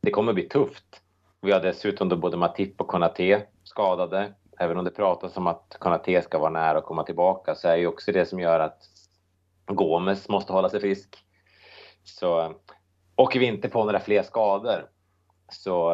det 0.00 0.10
kommer 0.10 0.32
bli 0.32 0.48
tufft. 0.48 1.02
Vi 1.40 1.52
har 1.52 1.60
dessutom 1.60 2.08
då 2.08 2.16
både 2.16 2.36
Matip 2.36 2.80
och 2.80 2.88
Konate 2.88 3.46
skadade. 3.64 4.32
Även 4.58 4.78
om 4.78 4.84
det 4.84 4.90
pratas 4.90 5.36
om 5.36 5.46
att 5.46 5.76
Konate 5.78 6.22
ska 6.22 6.38
vara 6.38 6.50
nära 6.50 6.78
att 6.78 6.84
komma 6.84 7.04
tillbaka 7.04 7.54
så 7.54 7.68
är 7.68 7.76
ju 7.76 7.86
också 7.86 8.12
det 8.12 8.26
som 8.26 8.40
gör 8.40 8.60
att 8.60 8.82
Gomes 9.66 10.28
måste 10.28 10.52
hålla 10.52 10.68
sig 10.68 10.80
frisk. 10.80 11.18
Så 12.04 12.40
eh, 12.40 12.50
åker 13.16 13.40
vi 13.40 13.46
inte 13.46 13.68
på 13.68 13.84
några 13.84 14.00
fler 14.00 14.22
skador 14.22 14.88
så 15.48 15.92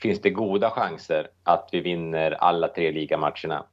finns 0.00 0.20
det 0.20 0.30
goda 0.30 0.70
chanser 0.70 1.28
att 1.42 1.68
vi 1.72 1.80
vinner 1.80 2.30
alla 2.30 2.68
tre 2.68 2.90
ligamatcherna. 2.90 3.66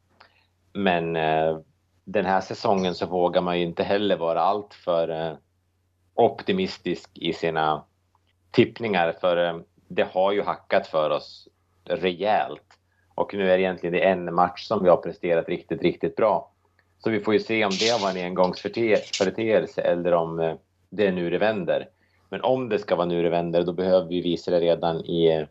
Men 0.73 1.15
eh, 1.15 1.59
den 2.03 2.25
här 2.25 2.41
säsongen 2.41 2.95
så 2.95 3.05
vågar 3.05 3.41
man 3.41 3.59
ju 3.59 3.65
inte 3.65 3.83
heller 3.83 4.17
vara 4.17 4.41
alltför 4.41 5.09
eh, 5.09 5.37
optimistisk 6.13 7.09
i 7.13 7.33
sina 7.33 7.83
tippningar 8.51 9.11
för 9.21 9.47
eh, 9.47 9.59
det 9.87 10.07
har 10.11 10.31
ju 10.31 10.41
hackat 10.41 10.87
för 10.87 11.09
oss 11.09 11.47
rejält. 11.85 12.79
Och 13.15 13.33
nu 13.33 13.51
är 13.51 13.57
det 13.57 13.63
egentligen 13.63 13.93
det 13.93 14.07
en 14.07 14.33
match 14.33 14.67
som 14.67 14.83
vi 14.83 14.89
har 14.89 14.97
presterat 14.97 15.49
riktigt, 15.49 15.81
riktigt 15.81 16.15
bra. 16.15 16.51
Så 16.99 17.09
vi 17.09 17.19
får 17.19 17.33
ju 17.33 17.39
se 17.39 17.65
om 17.65 17.71
det 17.79 18.01
var 18.01 18.09
en 18.09 18.25
engångsföreteelse 18.25 19.81
eller 19.81 20.13
om 20.13 20.39
eh, 20.39 20.55
det 20.89 21.07
är 21.07 21.11
nu 21.11 21.29
det 21.29 21.37
vänder. 21.37 21.89
Men 22.29 22.41
om 22.41 22.69
det 22.69 22.79
ska 22.79 22.95
vara 22.95 23.05
nu 23.05 23.23
det 23.23 23.29
vänder, 23.29 23.63
då 23.63 23.73
behöver 23.73 24.07
vi 24.07 24.21
visa 24.21 24.51
det 24.51 24.59
redan 24.59 25.05
i 25.05 25.27
eh, 25.27 25.47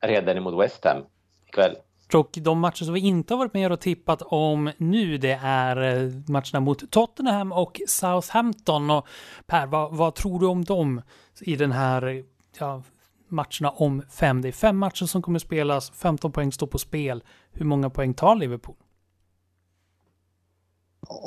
redan 0.00 0.36
emot 0.36 0.64
West 0.64 0.84
Ham 0.84 1.02
ikväll. 1.48 1.76
Och 2.14 2.30
de 2.32 2.60
matcher 2.60 2.84
som 2.84 2.94
vi 2.94 3.00
inte 3.00 3.34
har 3.34 3.38
varit 3.38 3.54
med 3.54 3.72
och 3.72 3.80
tippat 3.80 4.22
om 4.22 4.72
nu, 4.78 5.18
det 5.18 5.40
är 5.42 5.76
eh, 5.76 6.12
matcherna 6.28 6.60
mot 6.60 6.90
Tottenham 6.90 7.52
och 7.52 7.80
Southampton. 7.86 8.90
Och 8.90 9.06
Per, 9.46 9.66
vad, 9.66 9.96
vad 9.96 10.14
tror 10.14 10.40
du 10.40 10.46
om 10.46 10.64
dem 10.64 11.02
i 11.40 11.56
den 11.56 11.72
här 11.72 12.24
ja, 12.58 12.82
matcherna 13.28 13.70
om 13.70 14.02
fem? 14.10 14.42
Det 14.42 14.48
är 14.48 14.52
fem 14.52 14.78
matcher 14.78 15.06
som 15.06 15.22
kommer 15.22 15.38
spelas, 15.38 15.90
15 15.90 16.32
poäng 16.32 16.52
står 16.52 16.66
på 16.66 16.78
spel. 16.78 17.22
Hur 17.52 17.64
många 17.64 17.90
poäng 17.90 18.14
tar 18.14 18.36
Liverpool? 18.36 18.76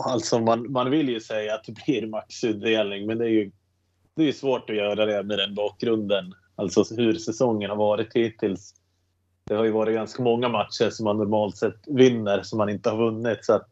Alltså 0.06 0.40
man, 0.40 0.72
man 0.72 0.90
vill 0.90 1.10
ju 1.10 1.20
säga 1.20 1.56
att 1.56 1.64
det 1.64 1.72
blir 1.86 2.08
maxutdelning, 2.08 3.08
men 3.08 3.18
det 3.18 3.26
är 3.26 3.30
ju 3.30 3.52
det 4.16 4.28
är 4.28 4.32
svårt 4.32 4.70
att 4.70 4.76
göra 4.76 5.06
det 5.06 5.24
med 5.24 5.38
den 5.38 5.56
bakgrunden. 5.56 6.34
Alltså 6.62 6.96
hur 6.96 7.14
säsongen 7.14 7.70
har 7.70 7.78
varit 7.78 8.14
hittills. 8.14 8.74
Det 9.44 9.56
har 9.56 9.64
ju 9.64 9.72
varit 9.72 9.96
ganska 9.96 10.24
många 10.24 10.50
matcher 10.50 10.90
som 10.90 11.04
man 11.04 11.18
normalt 11.18 11.58
sett 11.58 11.88
vinner 11.88 12.42
som 12.44 12.58
man 12.58 12.70
inte 12.70 12.90
har 12.90 12.98
vunnit. 12.98 13.46
Så 13.46 13.54
att 13.54 13.70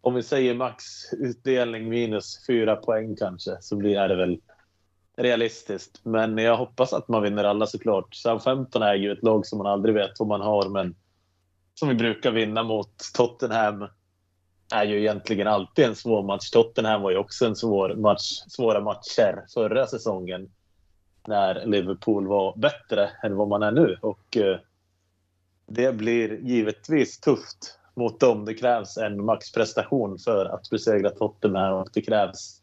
om 0.00 0.14
vi 0.14 0.22
säger 0.22 0.54
max 0.54 0.84
utdelning 1.12 1.88
minus 1.88 2.46
fyra 2.46 2.76
poäng 2.76 3.16
kanske 3.16 3.56
så 3.60 3.76
blir 3.76 4.08
det 4.08 4.16
väl 4.16 4.40
realistiskt. 5.16 6.00
Men 6.02 6.38
jag 6.38 6.56
hoppas 6.56 6.92
att 6.92 7.08
man 7.08 7.22
vinner 7.22 7.44
alla 7.44 7.66
såklart. 7.66 8.14
Southampton 8.14 8.82
är 8.82 8.94
ju 8.94 9.12
ett 9.12 9.22
lag 9.22 9.46
som 9.46 9.58
man 9.58 9.66
aldrig 9.66 9.94
vet 9.94 10.18
vad 10.18 10.28
man 10.28 10.40
har 10.40 10.68
men 10.68 10.94
som 11.74 11.88
vi 11.88 11.94
brukar 11.94 12.30
vinna 12.30 12.62
mot 12.62 12.94
Tottenham 13.14 13.88
är 14.72 14.84
ju 14.84 15.00
egentligen 15.00 15.46
alltid 15.46 15.84
en 15.84 15.96
svår 15.96 16.22
match. 16.22 16.50
Tottenham 16.50 17.02
var 17.02 17.10
ju 17.10 17.16
också 17.16 17.46
en 17.46 17.56
svår 17.56 17.94
match, 17.94 18.42
svåra 18.48 18.80
matcher 18.80 19.44
förra 19.54 19.86
säsongen 19.86 20.50
när 21.26 21.66
Liverpool 21.66 22.26
var 22.26 22.56
bättre 22.56 23.10
än 23.22 23.36
vad 23.36 23.48
man 23.48 23.62
är 23.62 23.72
nu. 23.72 23.98
Och 24.00 24.36
eh, 24.36 24.58
det 25.66 25.92
blir 25.92 26.38
givetvis 26.40 27.20
tufft 27.20 27.78
mot 27.94 28.20
dem. 28.20 28.44
Det 28.44 28.54
krävs 28.54 28.96
en 28.96 29.24
maxprestation 29.24 30.18
för 30.18 30.46
att 30.46 30.70
besegra 30.70 31.10
Tottenham 31.10 31.74
och 31.74 31.88
det 31.92 32.02
krävs 32.02 32.60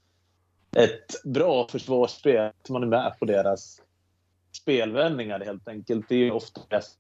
ett 0.76 1.24
bra 1.24 1.68
försvarsspel. 1.68 2.52
Att 2.64 2.70
man 2.70 2.84
är 2.84 2.88
med 2.88 3.14
på 3.20 3.26
deras 3.26 3.82
spelvändningar 4.52 5.40
helt 5.40 5.68
enkelt. 5.68 6.10
Det 6.10 6.16
är 6.16 6.20
ju 6.20 6.32
ofta 6.32 6.62
bäst 6.70 6.98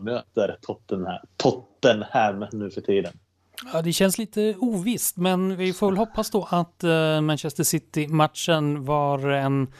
möter 0.00 0.58
Tottenham, 0.60 1.18
Tottenham 1.36 2.46
nu 2.52 2.70
för 2.70 2.80
tiden. 2.80 3.12
Ja, 3.72 3.82
det 3.82 3.92
känns 3.92 4.18
lite 4.18 4.54
ovisst, 4.58 5.16
men 5.16 5.56
vi 5.56 5.72
får 5.72 5.86
väl 5.86 5.96
hoppas 5.96 6.30
då 6.30 6.48
att 6.50 6.84
eh, 6.84 7.20
Manchester 7.20 7.64
City-matchen 7.64 8.84
var 8.84 9.28
en, 9.28 9.72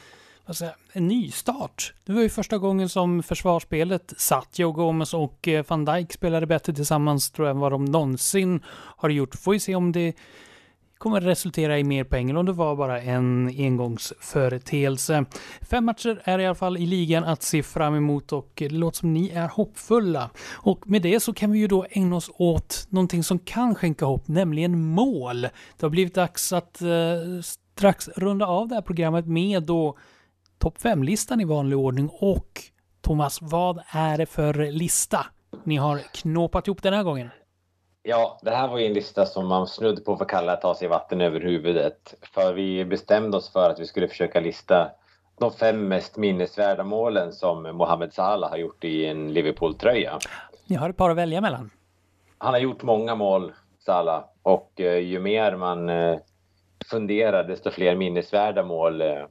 vad 0.45 0.57
säger, 0.57 0.75
en 0.93 1.07
nystart. 1.07 1.93
Det 2.05 2.13
var 2.13 2.21
ju 2.21 2.29
första 2.29 2.57
gången 2.57 2.89
som 2.89 3.23
försvarsspelet 3.23 4.13
satt. 4.17 4.59
Joe 4.59 4.71
Gomez 4.71 5.13
och 5.13 5.47
eh, 5.47 5.65
van 5.67 5.85
Dijk 5.85 6.13
spelade 6.13 6.47
bättre 6.47 6.73
tillsammans 6.73 7.31
tror 7.31 7.47
jag 7.47 7.55
än 7.55 7.59
vad 7.59 7.71
de 7.71 7.85
någonsin 7.85 8.63
har 8.69 9.09
gjort. 9.09 9.35
Får 9.35 9.51
vi 9.51 9.59
se 9.59 9.75
om 9.75 9.91
det 9.91 10.15
kommer 10.97 11.21
resultera 11.21 11.79
i 11.79 11.83
mer 11.83 12.03
pengar 12.03 12.35
om 12.35 12.45
det 12.45 12.51
var 12.51 12.75
bara 12.75 13.01
en 13.01 13.47
engångsföreteelse. 13.47 15.25
Fem 15.61 15.85
matcher 15.85 16.21
är 16.23 16.39
i 16.39 16.45
alla 16.45 16.55
fall 16.55 16.77
i 16.77 16.85
ligan 16.85 17.23
att 17.23 17.43
se 17.43 17.63
fram 17.63 17.95
emot 17.95 18.31
och 18.31 18.51
det 18.55 18.69
låter 18.69 18.97
som 18.97 19.13
ni 19.13 19.29
är 19.29 19.47
hoppfulla. 19.47 20.29
Och 20.53 20.87
med 20.87 21.01
det 21.01 21.19
så 21.19 21.33
kan 21.33 21.51
vi 21.51 21.59
ju 21.59 21.67
då 21.67 21.85
ägna 21.89 22.15
oss 22.15 22.31
åt 22.33 22.87
någonting 22.89 23.23
som 23.23 23.39
kan 23.39 23.75
skänka 23.75 24.05
hopp, 24.05 24.27
nämligen 24.27 24.81
mål. 24.81 25.41
Det 25.41 25.81
har 25.81 25.89
blivit 25.89 26.15
dags 26.15 26.53
att 26.53 26.81
eh, 26.81 26.87
strax 27.75 28.09
runda 28.15 28.45
av 28.45 28.67
det 28.67 28.75
här 28.75 28.81
programmet 28.81 29.27
med 29.27 29.63
då 29.63 29.97
topp 30.57 30.77
5-listan 30.77 31.41
i 31.41 31.45
vanlig 31.45 31.77
ordning 31.77 32.09
och 32.13 32.61
Thomas, 33.01 33.41
vad 33.41 33.81
är 33.87 34.17
det 34.17 34.25
för 34.25 34.53
lista 34.53 35.25
ni 35.63 35.75
har 35.75 35.97
knåpat 35.97 36.67
ihop 36.67 36.83
den 36.83 36.93
här 36.93 37.03
gången? 37.03 37.29
Ja, 38.03 38.39
det 38.41 38.51
här 38.51 38.67
var 38.67 38.77
ju 38.77 38.85
en 38.85 38.93
lista 38.93 39.25
som 39.25 39.47
man 39.47 39.67
snudd 39.67 40.05
på 40.05 40.17
för 40.17 40.25
kalla 40.25 40.53
att 40.53 40.61
ta 40.61 40.75
sig 40.75 40.87
vatten 40.87 41.21
över 41.21 41.39
huvudet. 41.39 42.13
För 42.33 42.53
vi 42.53 42.85
bestämde 42.85 43.37
oss 43.37 43.49
för 43.49 43.69
att 43.69 43.79
vi 43.79 43.85
skulle 43.85 44.07
försöka 44.07 44.39
lista 44.39 44.91
de 45.39 45.51
fem 45.51 45.87
mest 45.87 46.17
minnesvärda 46.17 46.83
målen 46.83 47.33
som 47.33 47.63
Mohamed 47.63 48.13
Salah 48.13 48.49
har 48.49 48.57
gjort 48.57 48.83
i 48.83 49.05
en 49.05 49.33
Liverpool-tröja. 49.33 50.19
Ni 50.65 50.75
har 50.75 50.89
ett 50.89 50.97
par 50.97 51.09
att 51.09 51.17
välja 51.17 51.41
mellan. 51.41 51.69
Han 52.37 52.53
har 52.53 52.59
gjort 52.59 52.83
många 52.83 53.15
mål, 53.15 53.53
Salah. 53.79 54.23
Och 54.43 54.81
eh, 54.81 54.97
ju 54.97 55.19
mer 55.19 55.55
man 55.55 55.89
eh, 55.89 56.17
funderar, 56.91 57.43
desto 57.43 57.71
fler 57.71 57.95
minnesvärda 57.95 58.63
mål 58.63 59.01
eh, 59.01 59.25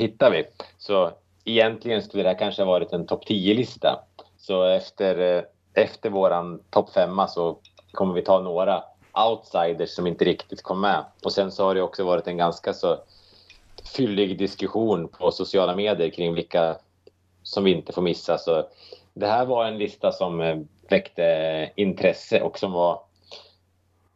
hittar 0.00 0.30
vi. 0.30 0.44
Så 0.78 1.12
egentligen 1.44 2.02
skulle 2.02 2.22
det 2.22 2.28
här 2.28 2.38
kanske 2.38 2.62
ha 2.62 2.70
varit 2.70 2.92
en 2.92 3.06
topp 3.06 3.24
10-lista. 3.28 4.04
Så 4.38 4.64
efter, 4.64 5.36
eh, 5.36 5.42
efter 5.74 6.10
våran 6.10 6.62
topp 6.70 6.90
femma 6.92 7.28
så 7.28 7.58
kommer 7.92 8.14
vi 8.14 8.22
ta 8.22 8.40
några 8.40 8.84
outsiders 9.28 9.90
som 9.90 10.06
inte 10.06 10.24
riktigt 10.24 10.62
kom 10.62 10.80
med. 10.80 11.04
Och 11.24 11.32
sen 11.32 11.52
så 11.52 11.64
har 11.64 11.74
det 11.74 11.82
också 11.82 12.04
varit 12.04 12.26
en 12.26 12.36
ganska 12.36 12.72
så 12.72 12.98
fyllig 13.96 14.38
diskussion 14.38 15.08
på 15.08 15.30
sociala 15.30 15.76
medier 15.76 16.10
kring 16.10 16.34
vilka 16.34 16.76
som 17.42 17.64
vi 17.64 17.70
inte 17.70 17.92
får 17.92 18.02
missa. 18.02 18.38
Så 18.38 18.66
det 19.14 19.26
här 19.26 19.44
var 19.44 19.64
en 19.66 19.78
lista 19.78 20.12
som 20.12 20.40
eh, 20.40 20.58
väckte 20.88 21.24
eh, 21.24 21.68
intresse 21.76 22.40
och 22.40 22.58
som 22.58 22.72
var 22.72 23.00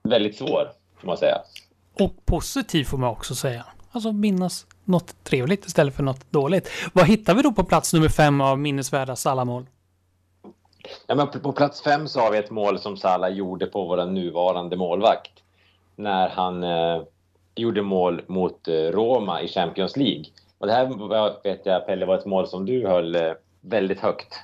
väldigt 0.03 0.37
svår, 0.37 0.73
får 1.01 1.07
man 1.07 1.17
säga. 1.17 1.43
Och 2.01 2.27
positiv 2.27 2.85
får 2.85 2.99
man 2.99 3.11
också 3.11 3.35
säga. 3.35 3.67
Alltså 3.95 4.13
minnas 4.13 4.67
något 4.85 5.25
trevligt 5.25 5.67
istället 5.67 5.95
för 5.95 6.03
något 6.03 6.31
dåligt. 6.33 6.71
Vad 6.93 7.07
hittar 7.07 7.35
vi 7.35 7.43
då 7.43 7.53
på 7.53 7.65
plats 7.65 7.95
nummer 7.95 8.09
fem 8.09 8.41
av 8.41 8.59
minnesvärda 8.59 9.17
Salamål? 9.17 9.67
Ja, 11.07 11.15
men 11.15 11.29
på 11.29 11.53
plats 11.53 11.83
fem 11.83 12.09
så 12.09 12.21
har 12.21 12.31
vi 12.31 12.39
ett 12.39 12.51
mål 12.51 12.79
som 12.79 12.97
Salah 12.97 13.31
gjorde 13.31 13.67
på 13.67 13.85
vår 13.85 14.07
nuvarande 14.07 14.77
målvakt. 14.77 15.33
När 15.97 16.29
han 16.29 16.63
eh, 16.63 17.03
gjorde 17.55 17.83
mål 17.83 18.23
mot 18.27 18.69
eh, 18.69 18.73
Roma 18.73 19.43
i 19.43 19.49
Champions 19.49 19.97
League. 19.97 20.25
Och 20.59 20.67
det 20.67 20.73
här 20.73 21.43
vet 21.43 21.67
jag, 21.67 21.87
Pelle, 21.87 22.07
var 22.07 22.19
ett 22.19 22.27
mål 22.27 22.49
som 22.49 22.67
du 22.67 22.87
höll 22.87 23.15
eh, 23.15 23.33
väldigt 23.61 24.01
högt. 24.01 24.35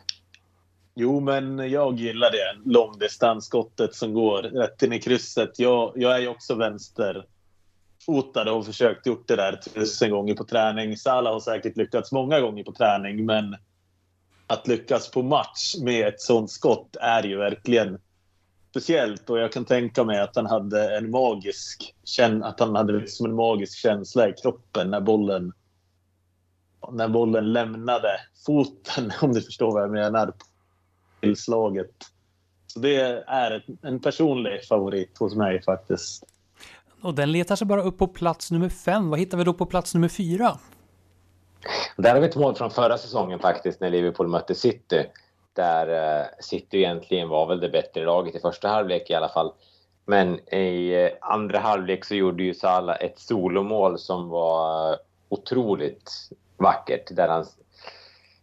Jo, 0.94 1.20
men 1.20 1.70
jag 1.70 1.98
gillar 1.98 2.30
det 2.30 2.70
långdistansskottet 2.70 3.94
som 3.94 4.14
går 4.14 4.42
rätt 4.42 4.82
in 4.82 4.92
i 4.92 5.00
krysset. 5.00 5.58
Jag, 5.58 5.92
jag 5.94 6.14
är 6.14 6.18
ju 6.18 6.28
också 6.28 6.54
vänsterfotad 6.54 7.24
och 8.18 8.56
har 8.56 8.62
försökt 8.62 9.06
gjort 9.06 9.28
det 9.28 9.36
där 9.36 9.56
tusen 9.56 10.10
gånger 10.10 10.34
på 10.34 10.44
träning. 10.44 10.96
Salah 10.96 11.32
har 11.32 11.40
säkert 11.40 11.76
lyckats 11.76 12.12
många 12.12 12.40
gånger 12.40 12.64
på 12.64 12.72
träning, 12.72 13.26
men 13.26 13.56
att 14.46 14.68
lyckas 14.68 15.10
på 15.10 15.22
match 15.22 15.74
med 15.82 16.08
ett 16.08 16.20
sånt 16.20 16.50
skott 16.50 16.96
är 17.00 17.22
ju 17.22 17.36
verkligen 17.36 17.98
speciellt 18.70 19.30
och 19.30 19.38
jag 19.38 19.52
kan 19.52 19.64
tänka 19.64 20.04
mig 20.04 20.20
att 20.20 20.36
han 20.36 20.46
hade 20.46 20.96
en 20.96 21.10
magisk 21.10 21.94
att 22.42 22.60
han 22.60 22.76
hade 22.76 22.92
liksom 22.92 23.26
en 23.26 23.34
magisk 23.34 23.78
känsla 23.78 24.28
i 24.28 24.32
kroppen 24.32 24.90
när 24.90 25.00
bollen 25.00 25.52
när 26.92 27.08
bollen 27.08 27.52
lämnade 27.52 28.20
foten, 28.46 29.12
om 29.22 29.32
du 29.32 29.42
förstår 29.42 29.72
vad 29.72 29.82
jag 29.82 29.90
menar, 29.90 30.32
till 31.20 31.36
slaget. 31.36 31.94
Så 32.66 32.80
det 32.80 32.96
är 33.26 33.64
en 33.82 34.00
personlig 34.00 34.64
favorit 34.64 35.18
hos 35.18 35.34
mig 35.34 35.62
faktiskt. 35.62 36.24
Och 37.02 37.14
den 37.14 37.32
letar 37.32 37.56
sig 37.56 37.66
bara 37.66 37.82
upp 37.82 37.98
på 37.98 38.06
plats 38.06 38.50
nummer 38.50 38.68
fem. 38.68 39.10
Vad 39.10 39.18
hittar 39.18 39.38
vi 39.38 39.44
då 39.44 39.54
på 39.54 39.66
plats 39.66 39.94
nummer 39.94 40.08
fyra? 40.08 40.58
Där 41.96 42.14
har 42.14 42.20
vi 42.20 42.26
ett 42.26 42.36
mål 42.36 42.54
från 42.54 42.70
förra 42.70 42.98
säsongen 42.98 43.38
faktiskt 43.38 43.80
när 43.80 43.90
Liverpool 43.90 44.28
mötte 44.28 44.54
City. 44.54 45.06
Där 45.52 46.18
eh, 46.20 46.26
City 46.40 46.78
egentligen 46.78 47.28
var 47.28 47.46
väl 47.46 47.60
det 47.60 47.68
bättre 47.68 48.04
laget 48.04 48.34
i 48.34 48.40
första 48.40 48.68
halvlek 48.68 49.10
i 49.10 49.14
alla 49.14 49.28
fall. 49.28 49.52
Men 50.06 50.54
i 50.54 50.92
eh, 50.94 51.28
andra 51.30 51.58
halvlek 51.58 52.04
så 52.04 52.14
gjorde 52.14 52.42
ju 52.42 52.54
Salah 52.54 52.96
ett 53.00 53.18
solomål 53.18 53.98
som 53.98 54.28
var 54.28 54.96
otroligt 55.28 56.12
vackert. 56.56 57.16
Där 57.16 57.28
han 57.28 57.46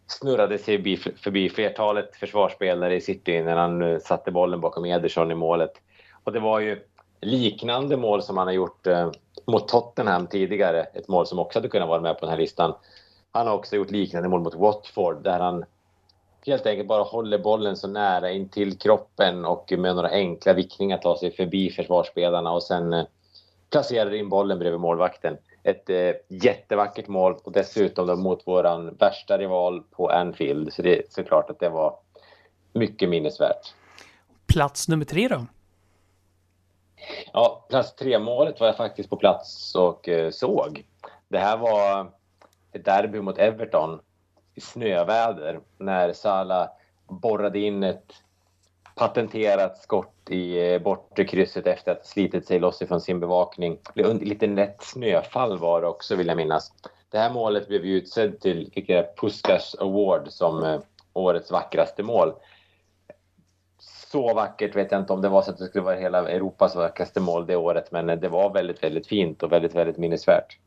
snurrade 0.08 0.58
sig 0.58 0.98
förbi 0.98 1.50
flertalet 1.50 2.16
försvarsspelare 2.16 2.96
i 2.96 3.02
City 3.02 3.44
när 3.44 3.56
han 3.56 3.82
eh, 3.82 4.00
satte 4.00 4.32
bollen 4.32 4.62
bakom 4.62 4.86
Ederson 4.86 5.32
i 5.32 5.36
målet. 5.36 5.72
Och 6.24 6.34
det 6.34 6.40
var 6.40 6.60
ju 6.60 6.80
liknande 7.22 7.98
mål 7.98 8.22
som 8.24 8.38
han 8.38 8.48
har 8.48 8.54
gjort 8.54 8.88
eh, 8.88 9.12
mot 9.46 9.68
Tottenham 9.68 10.28
tidigare. 10.28 10.84
Ett 10.84 11.08
mål 11.08 11.28
som 11.28 11.40
också 11.40 11.60
hade 11.60 11.70
kunnat 11.70 11.90
vara 11.90 12.02
med 12.02 12.20
på 12.20 12.26
den 12.26 12.30
här 12.30 12.38
listan. 12.38 12.74
Han 13.32 13.48
har 13.48 13.54
också 13.54 13.76
gjort 13.76 13.92
liknande 13.92 14.30
mål 14.30 14.42
mot 14.42 14.56
Watford 14.56 15.24
där 15.24 15.40
han 15.40 15.66
helt 16.46 16.66
enkelt 16.66 16.88
bara 16.88 17.04
håller 17.04 17.38
bollen 17.38 17.78
så 17.78 17.88
nära 17.88 18.32
in 18.32 18.50
till 18.50 18.78
kroppen 18.78 19.46
och 19.46 19.74
med 19.78 19.96
några 19.96 20.10
enkla 20.10 20.54
vickningar 20.54 20.98
tar 20.98 21.16
sig 21.16 21.32
förbi 21.32 21.70
försvarsspelarna 21.70 22.52
och 22.52 22.64
sen 22.64 22.94
eh, 22.94 23.06
placerar 23.72 24.14
in 24.14 24.30
bollen 24.30 24.60
bredvid 24.60 24.80
målvakten. 24.80 25.38
Ett 25.64 25.90
eh, 25.90 26.12
jättevackert 26.28 27.08
mål 27.08 27.36
och 27.44 27.52
dessutom 27.52 28.08
då 28.08 28.16
mot 28.16 28.48
våran 28.48 28.96
värsta 28.96 29.38
rival 29.38 29.84
på 29.92 30.10
Anfield. 30.10 30.74
Så 30.74 30.82
det 30.82 30.98
är 30.98 31.04
såklart 31.10 31.50
att 31.50 31.60
det 31.60 31.70
var 31.70 31.96
mycket 32.74 33.10
minnesvärt. 33.10 33.74
Plats 34.48 34.88
nummer 34.88 35.06
tre 35.06 35.28
då? 35.28 35.46
Ja, 37.34 37.66
plats 37.70 37.96
tre 37.96 38.20
målet 38.20 38.60
var 38.60 38.68
jag 38.68 38.78
faktiskt 38.78 39.10
på 39.10 39.18
plats 39.18 39.76
och 39.76 40.10
eh, 40.10 40.32
såg. 40.32 40.86
Det 41.28 41.38
här 41.38 41.58
var 41.58 42.12
ett 42.72 42.86
derby 42.86 43.22
mot 43.22 43.38
Everton 43.38 44.00
i 44.56 44.62
snöväder 44.62 45.60
när 45.78 46.14
Salah 46.14 46.70
borrade 47.08 47.60
in 47.60 47.84
ett 47.84 48.14
patenterat 48.96 49.78
skott 49.78 50.30
i 50.30 50.74
eh, 50.74 50.82
bortre 50.82 51.26
krysset 51.26 51.68
efter 51.68 51.92
att 51.92 51.98
ha 51.98 52.04
slitit 52.04 52.48
sig 52.48 52.60
loss 52.60 52.82
ifrån 52.82 53.02
sin 53.02 53.20
bevakning. 53.20 53.80
Lite 54.22 54.48
lätt 54.48 54.84
snöfall 54.84 55.58
var 55.58 55.82
det 55.82 55.88
också 55.88 56.16
vill 56.16 56.28
jag 56.28 56.38
minnas. 56.38 56.74
Det 57.10 57.18
här 57.18 57.34
målet 57.34 57.68
blev 57.68 57.86
ju 57.86 57.98
utsedd 57.98 58.40
till 58.40 58.72
Puskas 59.22 59.76
Award 59.80 60.28
som 60.30 60.64
eh, 60.64 60.80
årets 61.14 61.52
vackraste 61.52 62.04
mål. 62.04 62.34
Så 64.12 64.34
vackert 64.34 64.76
vet 64.76 64.92
jag 64.92 65.02
inte 65.02 65.14
om 65.14 65.22
det 65.22 65.30
var 65.30 65.42
så 65.42 65.52
att 65.52 65.58
det 65.58 65.66
skulle 65.66 65.84
vara 65.84 65.96
hela 65.96 66.30
Europas 66.30 66.76
vackraste 66.76 67.20
mål 67.20 67.46
det 67.46 67.56
året 67.56 67.92
men 67.92 68.08
det 68.08 68.30
var 68.30 68.54
väldigt, 68.54 68.84
väldigt 68.84 69.08
fint 69.08 69.44
och 69.44 69.52
väldigt, 69.52 69.76
väldigt 69.76 69.98
minnesvärt. 69.98 70.58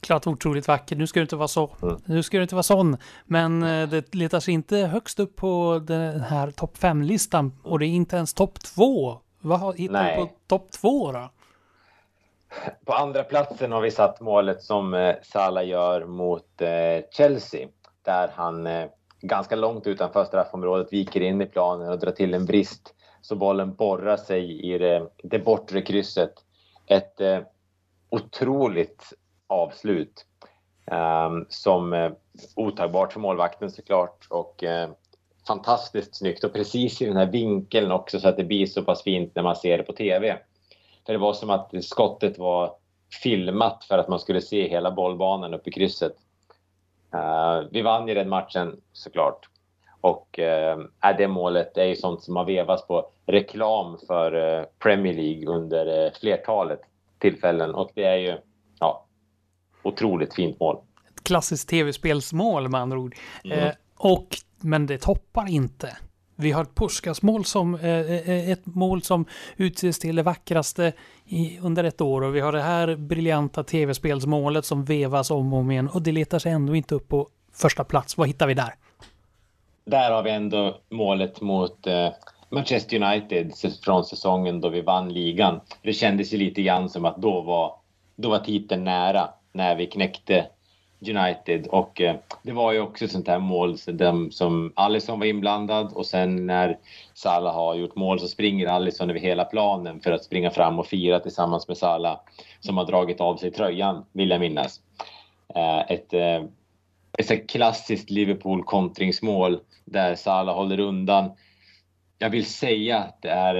Klart 0.00 0.26
otroligt 0.26 0.68
vackert. 0.68 0.98
Nu 0.98 1.06
ska 1.06 1.20
du 1.20 1.22
inte 1.22 1.36
vara 1.36 1.48
så. 1.48 1.70
Mm. 1.82 1.96
Nu 2.04 2.22
ska 2.22 2.36
du 2.36 2.42
inte 2.42 2.54
vara 2.54 2.62
sån. 2.62 2.96
Men 3.24 3.62
eh, 3.62 3.88
det 3.88 4.14
letar 4.14 4.40
sig 4.40 4.54
inte 4.54 4.76
högst 4.76 5.20
upp 5.20 5.36
på 5.36 5.82
den 5.86 6.20
här 6.20 6.50
topp 6.50 6.76
5-listan. 6.78 7.52
Och 7.62 7.78
det 7.78 7.86
är 7.86 7.88
inte 7.88 8.16
ens 8.16 8.34
topp 8.34 8.60
2. 8.60 9.18
Vad 9.40 9.76
hittar 9.76 10.10
du 10.10 10.16
på 10.16 10.30
topp 10.46 10.70
2 10.70 11.12
då? 11.12 11.30
På 12.84 12.92
andra 12.92 13.24
platsen 13.24 13.72
har 13.72 13.80
vi 13.80 13.90
satt 13.90 14.20
målet 14.20 14.62
som 14.62 14.94
eh, 14.94 15.14
Salah 15.22 15.66
gör 15.66 16.04
mot 16.04 16.62
eh, 16.62 17.04
Chelsea. 17.10 17.68
Där 18.04 18.30
han 18.34 18.66
eh, 18.66 18.86
ganska 19.20 19.56
långt 19.56 19.86
utanför 19.86 20.24
straffområdet 20.24 20.92
viker 20.92 21.20
in 21.20 21.42
i 21.42 21.46
planen 21.46 21.88
och 21.88 21.98
drar 21.98 22.12
till 22.12 22.34
en 22.34 22.46
brist 22.46 22.94
så 23.22 23.36
bollen 23.36 23.74
borrar 23.74 24.16
sig 24.16 24.72
i 24.74 24.78
det, 24.78 25.08
det 25.22 25.38
bortre 25.38 25.82
krysset. 25.82 26.34
Ett 26.86 27.20
eh, 27.20 27.38
otroligt 28.10 29.12
avslut 29.46 30.26
eh, 30.90 31.30
som 31.48 31.92
eh, 31.92 32.12
otagbart 32.56 33.12
för 33.12 33.20
målvakten 33.20 33.70
såklart 33.70 34.26
och 34.30 34.64
eh, 34.64 34.90
fantastiskt 35.46 36.16
snyggt 36.16 36.44
och 36.44 36.52
precis 36.52 37.02
i 37.02 37.06
den 37.06 37.16
här 37.16 37.26
vinkeln 37.26 37.92
också 37.92 38.20
så 38.20 38.28
att 38.28 38.36
det 38.36 38.44
blir 38.44 38.66
så 38.66 38.82
pass 38.82 39.02
fint 39.02 39.34
när 39.34 39.42
man 39.42 39.56
ser 39.56 39.78
det 39.78 39.84
på 39.84 39.92
TV. 39.92 40.38
För 41.06 41.12
det 41.12 41.18
var 41.18 41.32
som 41.32 41.50
att 41.50 41.84
skottet 41.84 42.38
var 42.38 42.74
filmat 43.22 43.84
för 43.84 43.98
att 43.98 44.08
man 44.08 44.18
skulle 44.18 44.40
se 44.40 44.68
hela 44.68 44.90
bollbanan 44.90 45.54
uppe 45.54 45.70
i 45.70 45.72
krysset. 45.72 46.16
Uh, 47.14 47.68
vi 47.70 47.82
vann 47.82 48.08
ju 48.08 48.14
den 48.14 48.28
matchen 48.28 48.80
såklart. 48.92 49.48
Och 50.00 50.38
uh, 50.38 51.12
det 51.18 51.28
målet 51.28 51.76
är 51.76 51.84
ju 51.84 51.96
sånt 51.96 52.22
som 52.22 52.36
har 52.36 52.44
vevats 52.44 52.86
på 52.86 53.10
reklam 53.26 53.98
för 54.06 54.34
uh, 54.34 54.64
Premier 54.78 55.14
League 55.14 55.46
under 55.46 56.06
uh, 56.06 56.12
flertalet 56.20 56.80
tillfällen. 57.18 57.74
Och 57.74 57.90
det 57.94 58.04
är 58.04 58.16
ju 58.16 58.38
ja, 58.80 59.06
otroligt 59.82 60.34
fint 60.34 60.60
mål. 60.60 60.76
Ett 61.08 61.24
klassiskt 61.24 61.68
tv-spelsmål 61.68 62.68
med 62.68 62.80
andra 62.80 62.98
ord. 62.98 63.14
Mm. 63.44 63.74
och, 63.96 64.26
men 64.60 64.86
det 64.86 64.98
toppar 64.98 65.50
inte 65.50 65.96
vi 66.40 66.52
har 66.52 66.64
Puskas 66.64 67.22
mål 67.22 67.44
som 67.44 67.74
eh, 67.74 67.90
eh, 67.90 68.30
eh, 68.30 68.50
ett 68.50 68.66
mål 68.66 69.02
som 69.02 69.24
utses 69.56 69.98
till 69.98 70.16
det 70.16 70.22
vackraste 70.22 70.92
i, 71.24 71.58
under 71.58 71.84
ett 71.84 72.00
år 72.00 72.22
och 72.22 72.34
vi 72.34 72.40
har 72.40 72.52
det 72.52 72.62
här 72.62 72.96
briljanta 72.96 73.64
tv-spelsmålet 73.64 74.64
som 74.64 74.84
vevas 74.84 75.30
om 75.30 75.52
och 75.52 75.58
om 75.58 75.70
igen 75.70 75.88
och 75.88 76.02
det 76.02 76.12
letar 76.12 76.38
sig 76.38 76.52
ändå 76.52 76.76
inte 76.76 76.94
upp 76.94 77.08
på 77.08 77.28
första 77.52 77.84
plats. 77.84 78.16
Vad 78.16 78.28
hittar 78.28 78.46
vi 78.46 78.54
där? 78.54 78.74
Där 79.84 80.10
har 80.10 80.22
vi 80.22 80.30
ändå 80.30 80.78
målet 80.90 81.40
mot 81.40 81.86
eh, 81.86 82.08
Manchester 82.50 83.02
United 83.02 83.52
från 83.84 84.04
säsongen 84.04 84.60
då 84.60 84.68
vi 84.68 84.80
vann 84.80 85.12
ligan. 85.12 85.60
Det 85.82 85.92
kändes 85.92 86.32
ju 86.32 86.38
lite 86.38 86.62
grann 86.62 86.88
som 86.88 87.04
att 87.04 87.16
då 87.16 87.40
var, 87.40 87.74
då 88.16 88.30
var 88.30 88.38
titeln 88.38 88.84
nära 88.84 89.28
när 89.52 89.76
vi 89.76 89.86
knäckte 89.86 90.46
United 91.00 91.66
och 91.66 92.00
eh, 92.00 92.16
det 92.42 92.52
var 92.52 92.72
ju 92.72 92.80
också 92.80 93.04
ett 93.04 93.12
sånt 93.12 93.28
här 93.28 93.38
mål 93.38 93.78
som, 93.78 94.30
som 94.30 94.72
Alisson 94.76 95.18
var 95.18 95.26
inblandad 95.26 95.92
och 95.92 96.06
sen 96.06 96.46
när 96.46 96.78
Salah 97.14 97.54
har 97.54 97.74
gjort 97.74 97.96
mål 97.96 98.20
så 98.20 98.28
springer 98.28 98.66
Alisson 98.66 99.10
över 99.10 99.20
hela 99.20 99.44
planen 99.44 100.00
för 100.00 100.12
att 100.12 100.24
springa 100.24 100.50
fram 100.50 100.78
och 100.78 100.86
fira 100.86 101.20
tillsammans 101.20 101.68
med 101.68 101.76
Salah 101.76 102.20
som 102.60 102.76
har 102.76 102.84
dragit 102.84 103.20
av 103.20 103.36
sig 103.36 103.50
tröjan, 103.50 104.04
vill 104.12 104.30
jag 104.30 104.40
minnas. 104.40 104.80
Eh, 105.54 105.78
ett, 105.78 106.12
eh, 106.12 106.42
ett 107.18 107.50
klassiskt 107.50 108.10
Liverpool 108.10 108.64
kontringsmål 108.64 109.60
där 109.84 110.14
Salah 110.14 110.54
håller 110.54 110.80
undan. 110.80 111.30
Jag 112.18 112.30
vill 112.30 112.46
säga 112.46 112.98
att 112.98 113.22
det 113.22 113.30
är 113.30 113.54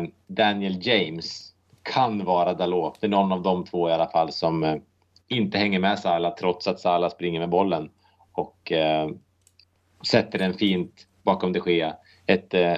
eh, 0.00 0.08
Daniel 0.26 0.86
James, 0.86 1.50
kan 1.82 2.24
vara 2.24 2.54
Dalot, 2.54 3.00
det 3.00 3.06
är 3.06 3.10
någon 3.10 3.32
av 3.32 3.42
de 3.42 3.64
två 3.64 3.88
i 3.88 3.92
alla 3.92 4.08
fall 4.08 4.32
som 4.32 4.64
eh, 4.64 4.76
inte 5.36 5.58
hänger 5.58 5.78
med 5.78 5.98
Salah 5.98 6.34
trots 6.34 6.66
att 6.66 6.80
Salah 6.80 7.10
springer 7.10 7.40
med 7.40 7.48
bollen 7.48 7.90
och 8.32 8.72
eh, 8.72 9.08
sätter 10.06 10.38
den 10.38 10.54
fint 10.54 11.06
bakom 11.22 11.52
de 11.52 11.62
Gea. 11.66 11.96
Ett 12.26 12.54
eh, 12.54 12.76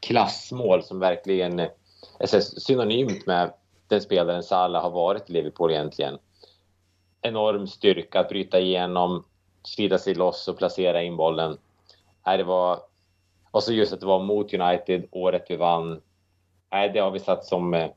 klassmål 0.00 0.82
som 0.82 0.98
verkligen 0.98 1.58
eh, 1.58 1.68
är 2.18 2.40
synonymt 2.40 3.26
med 3.26 3.52
den 3.88 4.00
spelaren 4.00 4.42
Salah 4.42 4.82
har 4.82 4.90
varit 4.90 5.30
i 5.30 5.32
Liverpool 5.32 5.70
egentligen. 5.70 6.18
Enorm 7.22 7.66
styrka 7.66 8.20
att 8.20 8.28
bryta 8.28 8.60
igenom, 8.60 9.24
slida 9.62 9.98
sig 9.98 10.14
loss 10.14 10.48
och 10.48 10.58
placera 10.58 11.02
in 11.02 11.16
bollen. 11.16 11.58
Nej, 12.26 12.38
det 12.38 12.44
var... 12.44 12.80
Och 13.50 13.62
så 13.62 13.72
just 13.72 13.92
att 13.92 14.00
det 14.00 14.06
var 14.06 14.22
mot 14.22 14.54
United 14.54 15.06
året 15.10 15.46
vi 15.48 15.56
vann. 15.56 16.02
Nej, 16.72 16.90
det 16.90 17.00
har 17.00 17.10
vi 17.10 17.20
satt 17.20 17.44
som, 17.44 17.74
eh, 17.74 17.90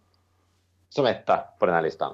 som 0.90 1.06
etta 1.06 1.38
på 1.60 1.66
den 1.66 1.76
här 1.76 1.82
listan 1.82 2.14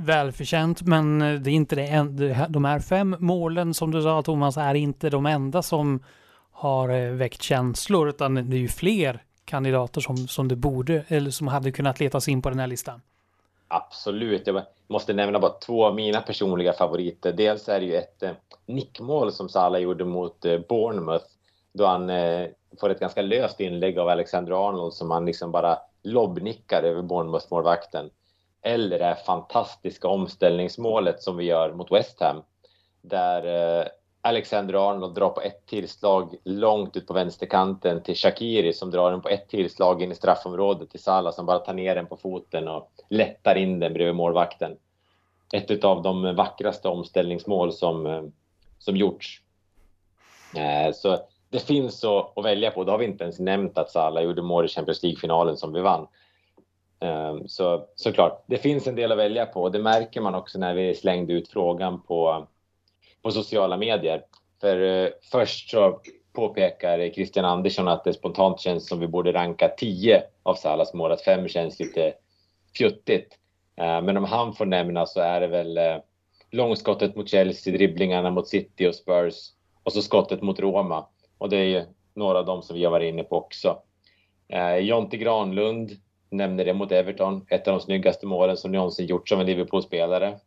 välförtjänt, 0.00 0.82
men 0.82 1.22
eh, 1.22 1.40
det 1.40 1.50
är 1.50 1.54
inte 1.54 1.76
det 1.76 1.86
enda. 1.86 2.48
De 2.48 2.64
här 2.64 2.80
fem 2.80 3.16
målen 3.18 3.74
som 3.74 3.90
du 3.90 4.02
sa 4.02 4.22
Thomas 4.22 4.56
är 4.56 4.74
inte 4.74 5.10
de 5.10 5.26
enda 5.26 5.62
som 5.62 6.04
har 6.52 6.88
eh, 6.88 7.10
väckt 7.10 7.42
känslor, 7.42 8.08
utan 8.08 8.34
det 8.34 8.56
är 8.56 8.60
ju 8.60 8.68
fler 8.68 9.22
kandidater 9.44 10.00
som, 10.00 10.16
som 10.16 10.48
det 10.48 10.56
borde, 10.56 11.04
eller 11.08 11.30
som 11.30 11.48
hade 11.48 11.72
kunnat 11.72 12.00
letas 12.00 12.28
in 12.28 12.42
på 12.42 12.50
den 12.50 12.58
här 12.58 12.66
listan. 12.66 13.02
Absolut. 13.68 14.46
Jag 14.46 14.62
måste 14.86 15.12
nämna 15.12 15.38
bara 15.38 15.52
två 15.52 15.84
av 15.84 15.94
mina 15.94 16.20
personliga 16.20 16.72
favoriter. 16.72 17.32
Dels 17.32 17.68
är 17.68 17.80
det 17.80 17.86
ju 17.86 17.94
ett 17.94 18.22
eh, 18.22 18.30
nickmål 18.66 19.32
som 19.32 19.48
Salah 19.48 19.80
gjorde 19.80 20.04
mot 20.04 20.40
Bournemouth 20.68 21.26
då 21.72 21.86
han 21.86 22.10
får 22.80 22.90
ett 22.90 23.00
ganska 23.00 23.22
löst 23.22 23.60
inlägg 23.60 23.98
av 23.98 24.08
Alexander 24.08 24.68
Arnold 24.68 24.92
som 24.92 25.10
han 25.10 25.26
liksom 25.26 25.50
bara 25.50 25.78
lobbnickar 26.02 26.82
över 26.82 27.02
Bournemouth-målvakten 27.02 28.10
eller 28.62 28.98
det 28.98 29.04
här 29.04 29.14
fantastiska 29.14 30.08
omställningsmålet 30.08 31.22
som 31.22 31.36
vi 31.36 31.44
gör 31.44 31.72
mot 31.72 31.92
West 31.92 32.20
Ham. 32.20 32.42
Där 33.02 33.80
eh, 33.80 33.86
Alexander 34.22 34.90
Arnold 34.90 35.14
drar 35.14 35.28
på 35.30 35.40
ett 35.40 35.66
tillslag 35.66 36.34
långt 36.44 36.96
ut 36.96 37.06
på 37.06 37.14
vänsterkanten 37.14 38.02
till 38.02 38.16
Shakiri 38.16 38.72
som 38.72 38.90
drar 38.90 39.10
den 39.10 39.20
på 39.20 39.28
ett 39.28 39.48
tillslag 39.48 40.02
in 40.02 40.12
i 40.12 40.14
straffområdet 40.14 40.90
till 40.90 41.02
Salah 41.02 41.32
som 41.32 41.46
bara 41.46 41.58
tar 41.58 41.74
ner 41.74 41.94
den 41.94 42.06
på 42.06 42.16
foten 42.16 42.68
och 42.68 42.90
lättar 43.08 43.54
in 43.54 43.80
den 43.80 43.92
bredvid 43.92 44.14
målvakten. 44.14 44.76
Ett 45.52 45.84
av 45.84 46.02
de 46.02 46.36
vackraste 46.36 46.88
omställningsmål 46.88 47.72
som, 47.72 48.06
eh, 48.06 48.22
som 48.78 48.96
gjorts. 48.96 49.42
Eh, 50.56 50.92
så 50.92 51.18
det 51.50 51.58
finns 51.58 52.04
att, 52.04 52.38
att 52.38 52.44
välja 52.44 52.70
på. 52.70 52.84
Då 52.84 52.92
har 52.92 52.98
vi 52.98 53.04
inte 53.04 53.24
ens 53.24 53.38
nämnt 53.38 53.78
att 53.78 53.90
Salah 53.90 54.22
gjorde 54.22 54.42
mål 54.42 54.64
i 54.64 54.68
Champions 54.68 55.02
League-finalen 55.02 55.56
som 55.56 55.72
vi 55.72 55.80
vann. 55.80 56.06
Ehm, 57.00 57.48
så 57.48 57.86
såklart, 57.96 58.44
det 58.46 58.58
finns 58.58 58.86
en 58.86 58.94
del 58.94 59.12
att 59.12 59.18
välja 59.18 59.46
på. 59.46 59.68
Det 59.68 59.78
märker 59.78 60.20
man 60.20 60.34
också 60.34 60.58
när 60.58 60.74
vi 60.74 60.94
slängde 60.94 61.32
ut 61.32 61.48
frågan 61.48 62.02
på, 62.02 62.46
på 63.22 63.30
sociala 63.30 63.76
medier. 63.76 64.22
För 64.60 64.82
eh, 64.82 65.08
först 65.32 65.70
så 65.70 66.00
påpekar 66.32 67.10
Christian 67.10 67.44
Andersson 67.44 67.88
att 67.88 68.04
det 68.04 68.12
spontant 68.12 68.60
känns 68.60 68.88
som 68.88 69.00
vi 69.00 69.06
borde 69.06 69.32
ranka 69.32 69.68
10 69.68 70.22
av 70.42 70.54
Salas 70.54 70.94
mål, 70.94 71.12
att 71.12 71.22
5 71.22 71.48
känns 71.48 71.80
lite 71.80 72.12
fjuttigt. 72.76 73.38
Ehm, 73.76 74.04
men 74.04 74.16
om 74.16 74.24
han 74.24 74.54
får 74.54 74.66
nämna 74.66 75.06
så 75.06 75.20
är 75.20 75.40
det 75.40 75.46
väl 75.46 75.78
eh, 75.78 75.96
långskottet 76.50 77.16
mot 77.16 77.28
Chelsea, 77.28 77.72
dribblingarna 77.72 78.30
mot 78.30 78.48
City 78.48 78.86
och 78.86 78.94
Spurs 78.94 79.34
och 79.82 79.92
så 79.92 80.02
skottet 80.02 80.42
mot 80.42 80.60
Roma. 80.60 81.06
Och 81.38 81.48
det 81.48 81.56
är 81.56 81.64
ju 81.64 81.84
några 82.14 82.38
av 82.38 82.46
dem 82.46 82.62
som 82.62 82.76
vi 82.76 82.84
har 82.84 82.90
varit 82.90 83.12
inne 83.12 83.22
på 83.22 83.36
också. 83.36 83.78
Ehm, 84.48 84.84
Jonte 84.84 85.16
Granlund 85.16 85.90
nämner 86.30 86.64
det 86.64 86.74
mot 86.74 86.92
Everton. 86.92 87.46
Ett 87.48 87.68
av 87.68 87.74
de 87.74 87.80
snyggaste 87.80 88.26
målen 88.26 88.56
som 88.56 88.72
någonsin 88.72 89.06
gjorts 89.06 89.32
av 89.32 89.40
en 89.40 89.46
Liverpool-spelare. 89.46 90.38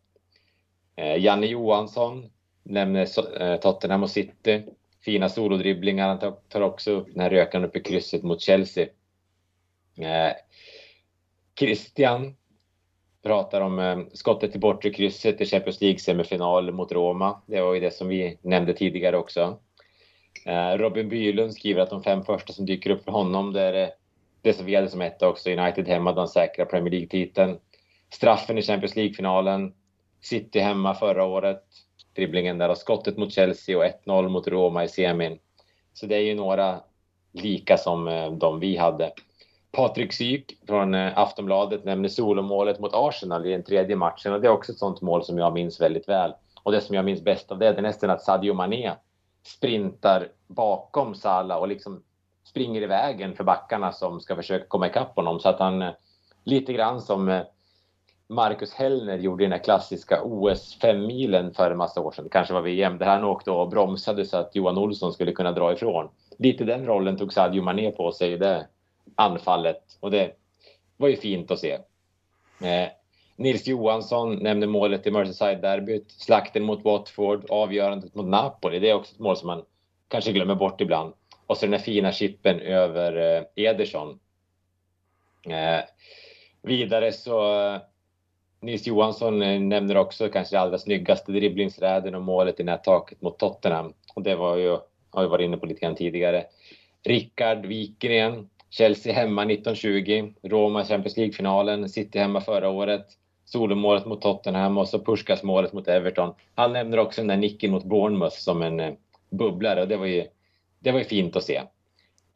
Eh, 0.96 1.18
Janne 1.18 1.48
Johansson 1.48 2.30
nämner 2.64 3.42
eh, 3.42 3.60
Tottenham 3.60 4.04
och 4.04 4.10
City. 4.10 4.64
Fina 5.02 5.30
solodribblingar. 5.30 6.08
Han 6.08 6.36
tar 6.50 6.62
också 6.62 6.92
upp 6.92 7.08
den 7.14 7.22
här 7.22 7.30
rökan 7.30 7.66
uppe 7.66 7.80
i 7.80 7.82
krysset 7.82 8.24
mot 8.24 8.42
Chelsea. 8.42 8.88
Eh, 9.98 10.34
Christian 11.60 12.36
pratar 13.24 13.62
om 13.62 13.80
eh, 13.80 14.00
skottet 14.14 14.56
i 14.56 14.60
bortre 14.60 14.90
krysset 14.90 15.42
i 15.42 15.46
Champions 15.46 15.82
League-semifinal 15.82 16.72
mot 16.72 16.92
Roma. 16.92 17.42
Det 17.46 17.62
var 17.62 17.74
ju 17.74 17.80
det 17.80 17.92
som 17.92 18.08
vi 18.08 18.38
nämnde 18.42 18.74
tidigare 18.74 19.18
också. 19.18 19.60
Eh, 20.46 20.78
Robin 20.78 21.10
Bylund 21.10 21.54
skriver 21.54 21.82
att 21.82 21.90
de 21.90 22.04
fem 22.04 22.24
första 22.24 22.54
som 22.54 22.66
dyker 22.66 22.90
upp 22.90 23.04
för 23.04 23.12
honom, 23.12 23.54
det 23.54 23.62
är 23.62 23.84
eh, 23.84 23.90
det 24.44 24.54
som 24.54 24.66
vi 24.66 24.76
hade 24.76 24.90
som 24.90 25.02
etta 25.02 25.28
också, 25.28 25.50
United 25.50 25.88
hemma, 25.88 26.12
de 26.12 26.28
säkra 26.28 26.66
Premier 26.66 26.92
League-titeln. 26.92 27.60
Straffen 28.14 28.58
i 28.58 28.62
Champions 28.62 28.96
League-finalen. 28.96 29.74
City 30.22 30.60
hemma 30.60 30.94
förra 30.94 31.26
året. 31.26 31.64
Dribblingen 32.16 32.58
där 32.58 32.70
och 32.70 32.78
skottet 32.78 33.18
mot 33.18 33.32
Chelsea 33.32 33.78
och 33.78 33.84
1-0 33.84 34.30
mot 34.30 34.48
Roma 34.48 34.84
i 34.84 34.88
semin. 34.88 35.40
Så 35.94 36.06
det 36.06 36.16
är 36.16 36.22
ju 36.22 36.36
några 36.36 36.80
lika 37.32 37.78
som 37.78 38.08
eh, 38.08 38.32
de 38.32 38.60
vi 38.60 38.78
hade. 38.78 39.12
Patrik 39.72 40.14
Syk 40.14 40.58
från 40.68 40.94
eh, 40.94 41.18
Aftonbladet 41.18 41.86
nämner 41.86 42.10
solomålet 42.10 42.80
mot 42.80 42.94
Arsenal 42.94 43.46
i 43.46 43.52
den 43.52 43.64
tredje 43.64 43.96
matchen 43.96 44.34
och 44.34 44.42
det 44.42 44.48
är 44.48 44.52
också 44.52 44.72
ett 44.72 44.78
sånt 44.78 45.02
mål 45.02 45.24
som 45.24 45.38
jag 45.38 45.54
minns 45.54 45.82
väldigt 45.82 46.10
väl. 46.10 46.34
Och 46.64 46.72
det 46.72 46.82
som 46.82 46.96
jag 46.96 47.06
minns 47.06 47.22
bäst 47.22 47.52
av 47.52 47.60
det, 47.60 47.72
det 47.72 47.78
är 47.78 47.82
nästan 47.82 48.10
att 48.10 48.22
Sadio 48.22 48.54
Mané 48.54 48.92
sprintar 49.48 50.28
bakom 50.48 51.16
Salah 51.16 51.58
och 51.58 51.68
liksom 51.68 52.04
springer 52.54 52.82
i 52.82 52.86
vägen 52.86 53.36
för 53.36 53.44
backarna 53.44 53.92
som 53.92 54.22
ska 54.22 54.36
försöka 54.36 54.66
komma 54.66 54.88
ikapp 54.88 55.16
honom 55.16 55.40
så 55.40 55.50
att 55.50 55.60
han 55.60 55.82
eh, 55.82 55.92
lite 56.44 56.74
grann 56.74 57.02
som 57.02 57.30
eh, 57.30 57.42
Marcus 58.28 58.74
Hellner 58.74 59.18
gjorde 59.18 59.44
i 59.44 59.46
den 59.46 59.52
här 59.52 59.64
klassiska 59.64 60.24
OS 60.24 60.78
5-milen 60.82 61.54
för 61.54 61.72
en 61.72 61.78
massa 61.78 62.02
år 62.02 62.12
sedan, 62.12 62.28
kanske 62.32 62.54
var 62.54 62.62
VM, 62.62 62.98
där 62.98 63.06
han 63.06 63.24
åkte 63.24 63.52
och 63.52 63.70
bromsade 63.70 64.26
så 64.26 64.38
att 64.38 64.56
Johan 64.56 64.78
Olsson 64.78 65.14
skulle 65.14 65.32
kunna 65.32 65.52
dra 65.52 65.74
ifrån. 65.74 66.10
Lite 66.38 66.64
den 66.64 66.86
rollen 66.86 67.18
tog 67.18 67.34
Sadio 67.34 67.62
Mané 67.62 67.92
på 67.92 68.12
sig 68.12 68.32
i 68.32 68.38
det 68.38 68.68
anfallet 69.16 69.98
och 70.00 70.12
det 70.12 70.32
var 70.98 71.08
ju 71.08 71.16
fint 71.16 71.52
att 71.52 71.60
se. 71.60 71.72
Eh, 72.62 72.90
Nils 73.36 73.68
Johansson 73.68 74.36
nämnde 74.36 74.68
målet 74.68 75.08
i 75.08 75.12
Merseyside-derbyt, 75.12 76.12
slakten 76.12 76.64
mot 76.64 76.86
Watford, 76.86 77.46
avgörandet 77.50 78.16
mot 78.16 78.26
Napoli. 78.26 78.80
Det 78.80 78.90
är 78.90 78.94
också 78.94 79.14
ett 79.14 79.20
mål 79.20 79.38
som 79.38 79.48
man 79.48 79.64
kanske 80.08 80.32
glömmer 80.32 80.56
bort 80.56 80.82
ibland. 80.82 81.14
Och 81.54 81.60
så 81.60 81.66
den 81.66 81.74
här 81.74 81.80
fina 81.80 82.12
chippen 82.12 82.60
över 82.60 83.38
eh, 83.38 83.66
Ederson. 83.66 84.20
Eh, 85.50 85.84
vidare 86.62 87.12
så 87.12 87.66
eh, 87.66 87.82
Nils 88.62 88.88
Johansson 88.88 89.42
eh, 89.42 89.60
nämner 89.60 89.98
också 89.98 90.30
kanske 90.30 90.56
det 90.56 90.60
allra 90.60 90.78
snyggaste 90.78 91.32
dribblingsräden 91.32 92.16
och 92.16 92.22
målet 92.22 92.60
i 92.60 92.64
nättaket 92.64 93.22
mot 93.22 93.40
Tottenham. 93.40 93.94
Och 94.16 94.22
det 94.22 94.36
var 94.36 94.58
ju, 94.58 94.78
har 95.10 95.22
vi 95.22 95.28
varit 95.28 95.46
inne 95.46 95.58
på 95.58 95.66
lite 95.66 95.80
grann 95.80 95.96
tidigare. 95.96 96.46
Rickard 97.04 97.66
Wikgren, 97.66 98.50
Chelsea 98.70 99.14
hemma 99.14 99.42
1920, 99.42 100.34
Roma 100.44 100.86
Champions 100.86 101.18
League-finalen, 101.18 101.90
City 101.90 102.20
hemma 102.20 102.42
förra 102.42 102.70
året, 102.70 103.06
solomålet 103.46 104.06
mot 104.06 104.22
Tottenham 104.22 104.78
och 104.78 104.88
så 104.90 105.00
Puskas 105.00 105.44
målet 105.44 105.74
mot 105.74 105.88
Everton. 105.88 106.34
Han 106.56 106.74
nämner 106.74 106.98
också 106.98 107.22
den 107.22 107.28
där 107.28 107.38
nicken 107.38 107.72
mot 107.72 107.84
Bournemouth 107.84 108.38
som 108.38 108.62
en 108.62 108.80
eh, 108.80 108.94
bubblare 109.30 109.82
och 109.82 109.88
det 109.88 109.98
var 109.98 110.06
ju, 110.06 110.28
det 110.84 110.92
var 110.92 111.00
ju 111.00 111.06
fint 111.06 111.36
att 111.36 111.44
se. 111.44 111.62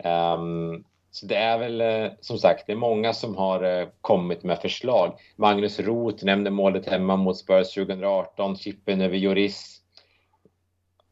Um, 0.03 0.83
så 1.11 1.25
det 1.25 1.35
är 1.35 1.57
väl 1.57 1.81
eh, 1.81 2.11
som 2.21 2.37
sagt, 2.37 2.67
det 2.67 2.71
är 2.71 2.77
många 2.77 3.13
som 3.13 3.35
har 3.35 3.63
eh, 3.63 3.87
kommit 4.01 4.43
med 4.43 4.59
förslag. 4.59 5.13
Magnus 5.35 5.79
Roth 5.79 6.25
nämnde 6.25 6.49
målet 6.49 6.89
hemma 6.89 7.15
mot 7.15 7.37
Spurs 7.37 7.73
2018, 7.73 8.55
chippen 8.55 9.01
över 9.01 9.17
Joris. 9.17 9.81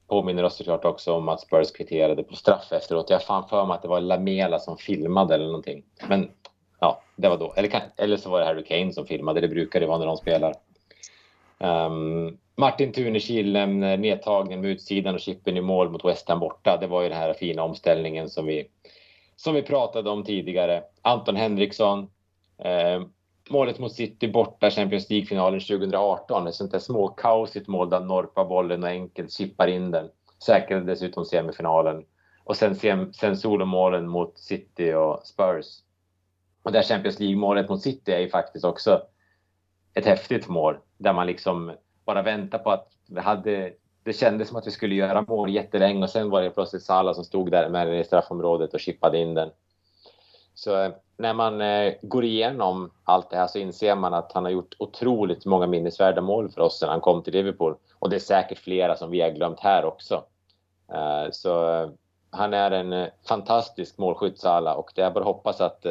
Påminner 0.07 0.43
oss 0.43 0.57
såklart 0.57 0.85
också 0.85 1.13
om 1.13 1.29
att 1.29 1.41
Spurs 1.41 1.71
kvitterade 1.71 2.23
på 2.23 2.35
straff 2.35 2.71
efteråt. 2.71 3.09
Jag 3.09 3.17
har 3.17 3.23
fan 3.23 3.49
för 3.49 3.65
mig 3.65 3.75
att 3.75 3.81
det 3.81 3.87
var 3.87 4.01
Lamela 4.01 4.59
som 4.59 4.77
filmade 4.77 5.35
eller 5.35 5.45
någonting. 5.45 5.83
Men 6.07 6.31
ja, 6.79 7.01
det 7.15 7.29
var 7.29 7.37
då. 7.37 7.53
Eller, 7.53 7.81
eller 7.97 8.17
så 8.17 8.29
var 8.29 8.39
det 8.39 8.45
Harry 8.45 8.63
Kane 8.63 8.93
som 8.93 9.05
filmade. 9.05 9.41
Det 9.41 9.47
brukar 9.47 9.79
det 9.79 9.87
vara 9.87 9.97
när 9.97 10.05
de 10.05 10.17
spelar. 10.17 10.53
Um, 11.57 12.37
Martin 12.57 12.91
Tunekil 12.91 13.53
nämner 13.53 13.93
eh, 13.93 13.99
nedtagningen 13.99 14.61
med 14.61 14.69
utsidan 14.69 15.15
och 15.15 15.19
chippen 15.21 15.57
i 15.57 15.61
mål 15.61 15.89
mot 15.89 16.05
West 16.05 16.29
Ham 16.29 16.39
borta. 16.39 16.77
Det 16.77 16.87
var 16.87 17.01
ju 17.01 17.09
den 17.09 17.17
här 17.17 17.33
fina 17.33 17.63
omställningen 17.63 18.29
som 18.29 18.45
vi 18.45 18.69
som 19.35 19.55
vi 19.55 19.61
pratade 19.61 20.09
om 20.09 20.23
tidigare. 20.23 20.83
Anton 21.01 21.35
Henriksson. 21.35 22.09
Eh, 22.57 23.01
målet 23.49 23.79
mot 23.79 23.93
City 23.93 24.27
borta 24.27 24.69
Champions 24.69 25.09
League-finalen 25.09 25.59
2018. 25.59 26.47
Ett 26.47 26.55
sånt 26.55 26.71
där 26.71 26.79
småkaosigt 26.79 27.67
mål 27.67 27.89
där 27.89 27.99
norpa 27.99 28.45
bollen 28.45 28.83
och 28.83 28.89
enkelt 28.89 29.31
chippar 29.31 29.67
in 29.67 29.91
den. 29.91 30.09
Säkrade 30.45 30.85
dessutom 30.85 31.25
semifinalen. 31.25 32.05
Och 32.43 32.57
sen, 32.57 32.75
sen 33.13 33.37
solomålen 33.37 34.07
mot 34.07 34.39
City 34.39 34.93
och 34.93 35.21
Spurs. 35.23 35.65
Och 36.63 36.71
det 36.71 36.83
Champions 36.83 37.19
League-målet 37.19 37.69
mot 37.69 37.81
City 37.81 38.11
är 38.11 38.19
ju 38.19 38.29
faktiskt 38.29 38.65
också 38.65 39.01
ett 39.93 40.05
häftigt 40.05 40.47
mål. 40.47 40.77
Där 40.97 41.13
man 41.13 41.27
liksom 41.27 41.71
bara 42.05 42.21
vänta 42.21 42.57
på 42.57 42.71
att 42.71 42.87
det 43.07 43.21
hade 43.21 43.73
det 44.05 44.13
kändes 44.13 44.47
som 44.47 44.57
att 44.57 44.67
vi 44.67 44.71
skulle 44.71 44.95
göra 44.95 45.25
mål 45.27 45.49
jättelänge 45.49 46.03
och 46.03 46.09
sen 46.09 46.29
var 46.29 46.41
det 46.41 46.49
plötsligt 46.49 46.83
Salah 46.83 47.13
som 47.13 47.23
stod 47.23 47.51
där 47.51 47.69
med 47.69 47.87
den 47.87 47.95
i 47.95 48.03
straffområdet 48.03 48.73
och 48.73 48.79
chippade 48.79 49.17
in 49.17 49.33
den. 49.33 49.49
Så 50.53 50.81
eh, 50.81 50.91
när 51.17 51.33
man 51.33 51.61
eh, 51.61 51.93
går 52.01 52.23
igenom 52.23 52.91
allt 53.03 53.29
det 53.29 53.37
här 53.37 53.47
så 53.47 53.59
inser 53.59 53.95
man 53.95 54.13
att 54.13 54.31
han 54.31 54.43
har 54.43 54.51
gjort 54.51 54.75
otroligt 54.79 55.45
många 55.45 55.67
minnesvärda 55.67 56.21
mål 56.21 56.49
för 56.49 56.61
oss 56.61 56.79
sedan 56.79 56.89
han 56.89 57.01
kom 57.01 57.23
till 57.23 57.33
Liverpool. 57.33 57.75
Och 57.99 58.09
det 58.09 58.15
är 58.15 58.19
säkert 58.19 58.57
flera 58.57 58.95
som 58.95 59.11
vi 59.11 59.21
har 59.21 59.29
glömt 59.29 59.59
här 59.59 59.85
också. 59.85 60.23
Eh, 60.93 61.31
så 61.31 61.85
han 62.29 62.53
är 62.53 62.71
en 62.71 63.09
fantastisk 63.27 63.97
målskytt 63.97 64.39
Salah 64.39 64.73
och 64.73 64.91
det 64.95 65.01
är 65.01 65.11
bara 65.11 65.19
att 65.19 65.25
hoppas 65.25 65.61
att 65.61 65.85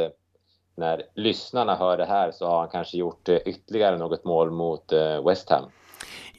när 0.77 1.03
lyssnarna 1.15 1.77
hör 1.77 1.97
det 1.97 2.05
här 2.05 2.31
så 2.31 2.47
har 2.47 2.59
han 2.59 2.69
kanske 2.69 2.97
gjort 2.97 3.29
ytterligare 3.29 3.99
något 3.99 4.25
mål 4.25 4.51
mot 4.51 4.93
West 5.25 5.51
Ham. 5.51 5.65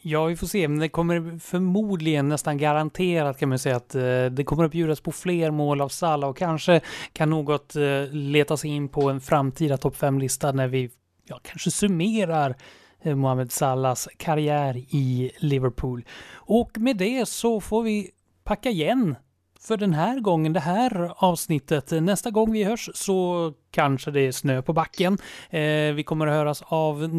Ja, 0.08 0.26
vi 0.26 0.36
får 0.36 0.48
se. 0.48 0.68
Men 0.68 0.80
det 0.80 0.90
kommer 0.90 1.40
förmodligen 1.40 2.30
nästan 2.30 2.58
garanterat 2.58 3.40
kan 3.40 3.50
man 3.50 3.60
säga 3.60 3.76
att 3.76 3.96
eh, 3.96 4.26
det 4.26 4.44
kommer 4.46 4.64
att 4.64 4.72
bjudas 4.72 5.02
på 5.02 5.12
fler 5.12 5.52
mål 5.52 5.82
av 5.82 5.90
Salah 5.90 6.30
och 6.30 6.38
kanske 6.38 6.82
kan 7.14 7.30
något 7.30 7.76
eh, 7.76 8.08
leta 8.12 8.58
sig 8.58 8.70
in 8.70 8.90
på 8.90 9.10
en 9.10 9.22
framtida 9.22 9.78
topp 9.78 9.96
5-lista 9.96 10.52
när 10.52 10.68
vi 10.68 10.90
ja, 11.24 11.40
kanske 11.44 11.72
summerar 11.72 12.56
eh, 13.02 13.16
Mohamed 13.16 13.52
Salahs 13.52 14.08
karriär 14.18 14.78
i 14.78 15.32
Liverpool. 15.38 16.06
Och 16.34 16.78
med 16.78 16.98
det 16.98 17.28
så 17.28 17.62
får 17.62 17.84
vi 17.84 18.12
packa 18.44 18.70
igen 18.70 19.16
för 19.60 19.78
den 19.78 19.94
här 19.94 20.20
gången, 20.20 20.54
det 20.54 20.60
här 20.60 21.12
avsnittet. 21.18 21.92
Nästa 21.92 22.32
gång 22.32 22.52
vi 22.52 22.64
hörs 22.64 22.90
så 22.94 23.54
kanske 23.72 24.12
det 24.12 24.22
är 24.22 24.32
snö 24.32 24.62
på 24.62 24.74
backen. 24.74 25.18
Eh, 25.50 25.94
vi 25.94 26.04
kommer 26.06 26.28
att 26.28 26.34
höras 26.34 26.64
av 26.68 27.04
eh, 27.04 27.10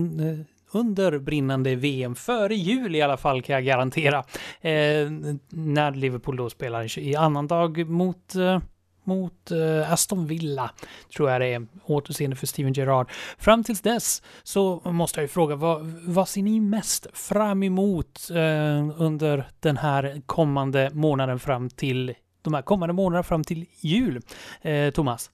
under 0.79 1.19
brinnande 1.19 1.75
VM, 1.75 2.15
före 2.15 2.55
jul 2.55 2.97
i 2.97 3.03
alla 3.03 3.17
fall 3.17 3.43
kan 3.43 3.55
jag 3.55 3.65
garantera. 3.65 4.19
Eh, 4.61 5.11
när 5.49 5.95
Liverpool 5.95 6.37
då 6.37 6.51
spelar 6.51 6.99
i 6.99 7.17
annan 7.17 7.47
dag 7.47 7.89
mot 7.89 8.35
eh, 8.35 8.59
mot 9.07 9.51
eh, 9.51 9.93
Aston 9.93 10.27
Villa, 10.27 10.71
tror 11.17 11.31
jag 11.31 11.41
det 11.41 11.47
är, 11.47 11.67
återseende 11.85 12.37
för 12.37 12.47
Steven 12.47 12.73
Gerrard. 12.73 13.11
Fram 13.39 13.65
tills 13.65 13.81
dess 13.81 14.23
så 14.43 14.81
måste 14.85 15.21
jag 15.21 15.25
ju 15.25 15.29
fråga, 15.29 15.57
vad, 15.57 15.87
vad 15.87 16.29
ser 16.29 16.43
ni 16.43 16.61
mest 16.61 17.07
fram 17.13 17.63
emot 17.63 18.31
eh, 18.31 19.01
under 19.01 19.49
den 19.61 19.77
här 19.77 20.23
kommande 20.27 20.91
månaden 20.93 21.39
fram 21.39 21.71
till, 21.71 22.15
de 22.43 22.55
här 22.55 22.63
kommande 22.63 22.93
månaderna 22.93 23.23
fram 23.23 23.45
till 23.45 23.67
jul? 23.81 24.23
eh, 24.63 24.91
Thomas? 24.91 25.31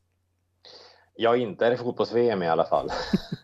Ja, 1.16 1.36
inte 1.36 1.66
är 1.66 1.70
det 1.70 1.76
fotbolls-VM 1.76 2.42
i 2.42 2.48
alla 2.48 2.64
fall. 2.64 2.88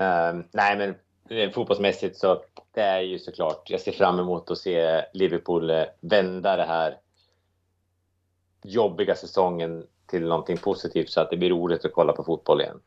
Uh, 0.00 0.40
nej, 0.52 0.76
men 0.76 0.94
eh, 1.38 1.50
fotbollsmässigt 1.50 2.16
så 2.16 2.42
det 2.74 2.80
är 2.80 3.00
ju 3.00 3.18
såklart, 3.18 3.70
jag 3.70 3.80
ser 3.80 3.92
fram 3.92 4.18
emot 4.18 4.50
att 4.50 4.58
se 4.58 5.04
Liverpool 5.12 5.70
eh, 5.70 5.84
vända 6.00 6.56
det 6.56 6.64
här 6.64 6.96
jobbiga 8.62 9.14
säsongen 9.14 9.86
till 10.06 10.26
någonting 10.26 10.56
positivt 10.56 11.10
så 11.10 11.20
att 11.20 11.30
det 11.30 11.36
blir 11.36 11.50
roligt 11.50 11.84
att 11.84 11.92
kolla 11.92 12.12
på 12.12 12.24
fotboll 12.24 12.60
igen. 12.60 12.80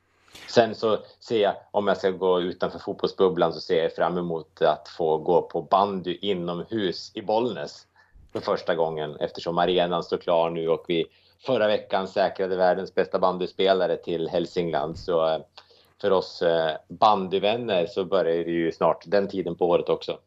Sen 0.50 0.76
så 0.76 0.98
ser 1.20 1.42
jag, 1.42 1.56
om 1.72 1.88
jag 1.88 1.98
ska 1.98 2.12
gå 2.12 2.42
utanför 2.42 2.80
fotbollsbubblan, 2.80 3.54
så 3.54 3.60
ser 3.60 3.84
jag 3.84 3.96
fram 3.96 4.18
emot 4.18 4.62
att 4.62 4.88
få 4.88 5.18
gå 5.18 5.42
på 5.42 5.62
bandy 5.62 6.18
inomhus 6.22 7.12
i 7.16 7.22
Bollnäs 7.22 7.88
för 8.34 8.40
första 8.40 8.76
gången 8.76 9.16
eftersom 9.16 9.58
arenan 9.58 10.04
står 10.04 10.18
klar 10.18 10.50
nu 10.50 10.70
och 10.70 10.86
vi 10.88 11.06
förra 11.46 11.68
veckan 11.68 12.08
säkrade 12.08 12.56
världens 12.56 12.96
bästa 12.96 13.20
bandyspelare 13.20 13.98
till 13.98 14.30
Hälsingland. 14.30 14.98
Så 14.98 15.28
eh, 15.28 15.40
för 16.06 16.12
oss 16.12 16.42
eh, 16.42 16.72
bandyvänner 16.90 17.86
så 17.86 18.06
börjar 18.06 18.46
det 18.46 18.52
ju 18.52 18.72
snart 18.72 19.04
den 19.08 19.28
tiden 19.28 19.56
på 19.56 19.70
året 19.70 19.90
också. 19.90 20.18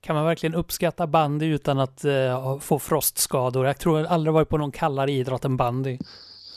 Kan 0.00 0.16
man 0.16 0.24
verkligen 0.24 0.54
uppskatta 0.54 1.06
bandy 1.06 1.46
utan 1.46 1.78
att 1.78 2.04
uh, 2.04 2.58
få 2.58 2.78
frostskador? 2.78 3.66
Jag 3.66 3.78
tror 3.78 3.98
jag 3.98 4.08
aldrig 4.08 4.34
varit 4.34 4.48
på 4.48 4.58
någon 4.58 4.72
kallare 4.72 5.12
idrott 5.12 5.44
än 5.44 5.56
bandy. 5.56 5.98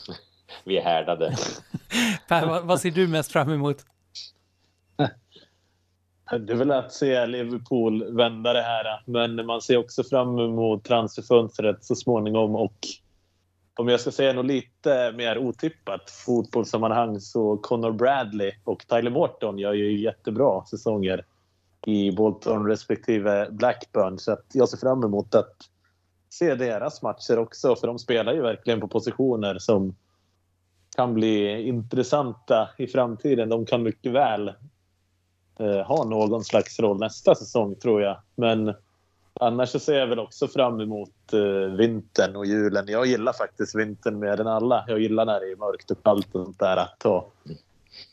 Vi 0.64 0.78
är 0.78 0.82
härdade. 0.82 1.36
per, 2.28 2.46
vad, 2.46 2.64
vad 2.64 2.80
ser 2.80 2.90
du 2.90 3.08
mest 3.08 3.32
fram 3.32 3.52
emot? 3.52 3.76
Det 6.46 6.52
är 6.52 6.56
väl 6.56 6.72
att 6.72 6.92
se 6.92 7.26
Liverpool 7.26 8.16
vända 8.16 8.52
det 8.52 8.62
här. 8.62 9.02
Men 9.06 9.46
man 9.46 9.60
ser 9.60 9.76
också 9.76 10.04
fram 10.04 10.38
emot 10.38 10.84
transferfönstret 10.84 11.84
så 11.84 11.94
småningom 11.94 12.56
och 12.56 12.78
om 13.78 13.88
jag 13.88 14.00
ska 14.00 14.10
säga 14.10 14.32
något 14.32 14.46
lite 14.46 15.12
mer 15.16 15.38
otippat 15.38 16.10
fotbollssammanhang 16.10 17.20
så 17.20 17.56
Connor 17.56 17.92
Bradley 17.92 18.52
och 18.64 18.86
Tyler 18.88 19.10
Morton 19.10 19.58
gör 19.58 19.72
ju 19.72 20.00
jättebra 20.00 20.64
säsonger 20.64 21.24
i 21.86 22.12
Bolton 22.12 22.66
respektive 22.66 23.48
Blackburn. 23.50 24.18
Så 24.18 24.32
att 24.32 24.46
jag 24.52 24.68
ser 24.68 24.78
fram 24.78 25.04
emot 25.04 25.34
att 25.34 25.56
se 26.28 26.54
deras 26.54 27.02
matcher 27.02 27.38
också 27.38 27.76
för 27.76 27.86
de 27.86 27.98
spelar 27.98 28.32
ju 28.32 28.42
verkligen 28.42 28.80
på 28.80 28.88
positioner 28.88 29.58
som 29.58 29.96
kan 30.96 31.14
bli 31.14 31.62
intressanta 31.62 32.68
i 32.78 32.86
framtiden. 32.86 33.48
De 33.48 33.66
kan 33.66 33.82
mycket 33.82 34.12
väl 34.12 34.48
eh, 35.58 35.86
ha 35.86 36.04
någon 36.04 36.44
slags 36.44 36.80
roll 36.80 36.98
nästa 37.00 37.34
säsong 37.34 37.74
tror 37.74 38.02
jag. 38.02 38.16
Men 38.34 38.74
Annars 39.40 39.68
så 39.68 39.78
ser 39.78 39.98
jag 39.98 40.06
väl 40.06 40.18
också 40.18 40.48
fram 40.48 40.80
emot 40.80 41.10
uh, 41.34 41.76
vintern 41.76 42.36
och 42.36 42.46
julen. 42.46 42.84
Jag 42.88 43.06
gillar 43.06 43.32
faktiskt 43.32 43.74
vintern 43.74 44.18
mer 44.18 44.40
än 44.40 44.46
alla. 44.46 44.84
Jag 44.88 45.00
gillar 45.00 45.26
när 45.26 45.40
det 45.40 45.46
är 45.46 45.56
mörkt 45.56 45.90
och 45.90 46.02
kallt 46.02 46.34
och 46.34 46.44
sånt 46.44 46.58
där. 46.58 46.76
Att 46.76 46.98
ta 46.98 47.26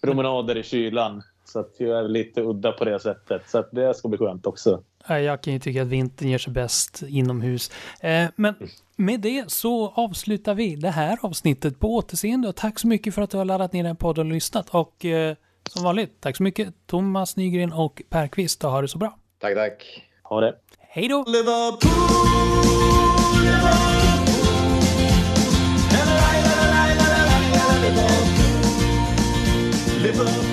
promenader 0.02 0.58
i 0.58 0.64
kylan. 0.64 1.24
Så 1.46 1.60
att 1.60 1.74
jag 1.78 2.00
är 2.00 2.08
lite 2.08 2.42
udda 2.42 2.72
på 2.72 2.86
det 2.86 3.00
sättet. 3.00 3.50
Så 3.50 3.58
att 3.58 3.72
det 3.72 3.94
ska 3.94 4.08
bli 4.08 4.18
skönt 4.18 4.46
också. 4.46 4.84
Jag 5.08 5.42
kan 5.42 5.54
ju 5.54 5.60
tycka 5.60 5.82
att 5.82 5.88
vintern 5.88 6.30
gör 6.30 6.38
sig 6.38 6.54
bäst 6.54 7.04
inomhus. 7.08 7.72
Eh, 8.02 8.30
men 8.36 8.56
med 8.96 9.20
det 9.20 9.52
så 9.52 9.90
avslutar 9.90 10.54
vi 10.54 10.76
det 10.76 10.90
här 10.90 11.18
avsnittet 11.22 11.80
på 11.80 11.96
återseende. 11.96 12.48
Och 12.48 12.56
tack 12.56 12.80
så 12.80 12.88
mycket 12.88 13.16
för 13.16 13.22
att 13.22 13.30
du 13.30 13.38
har 13.38 13.46
laddat 13.46 13.74
ner 13.74 13.84
den 13.84 13.96
podden 13.96 14.28
och 14.28 14.34
lyssnat. 14.34 14.70
Och 14.70 15.06
eh, 15.06 15.36
som 15.70 15.84
vanligt, 15.84 16.22
tack 16.22 16.38
så 16.38 16.44
mycket 16.44 16.74
Thomas 16.86 17.36
Nygren 17.36 17.74
och 17.74 18.02
Per 18.10 18.28
Kvist. 18.28 18.64
Ha 18.64 18.82
det 18.82 18.88
så 18.88 18.98
bra. 18.98 19.18
Tack, 19.40 19.56
tack. 19.56 20.04
Ha 20.24 20.42
det. 20.42 20.56
Hej 20.92 21.08
då! 21.08 21.24
Liverpool, 21.28 21.80
Liverpool. 23.44 23.90
Liverpool. 30.02 30.49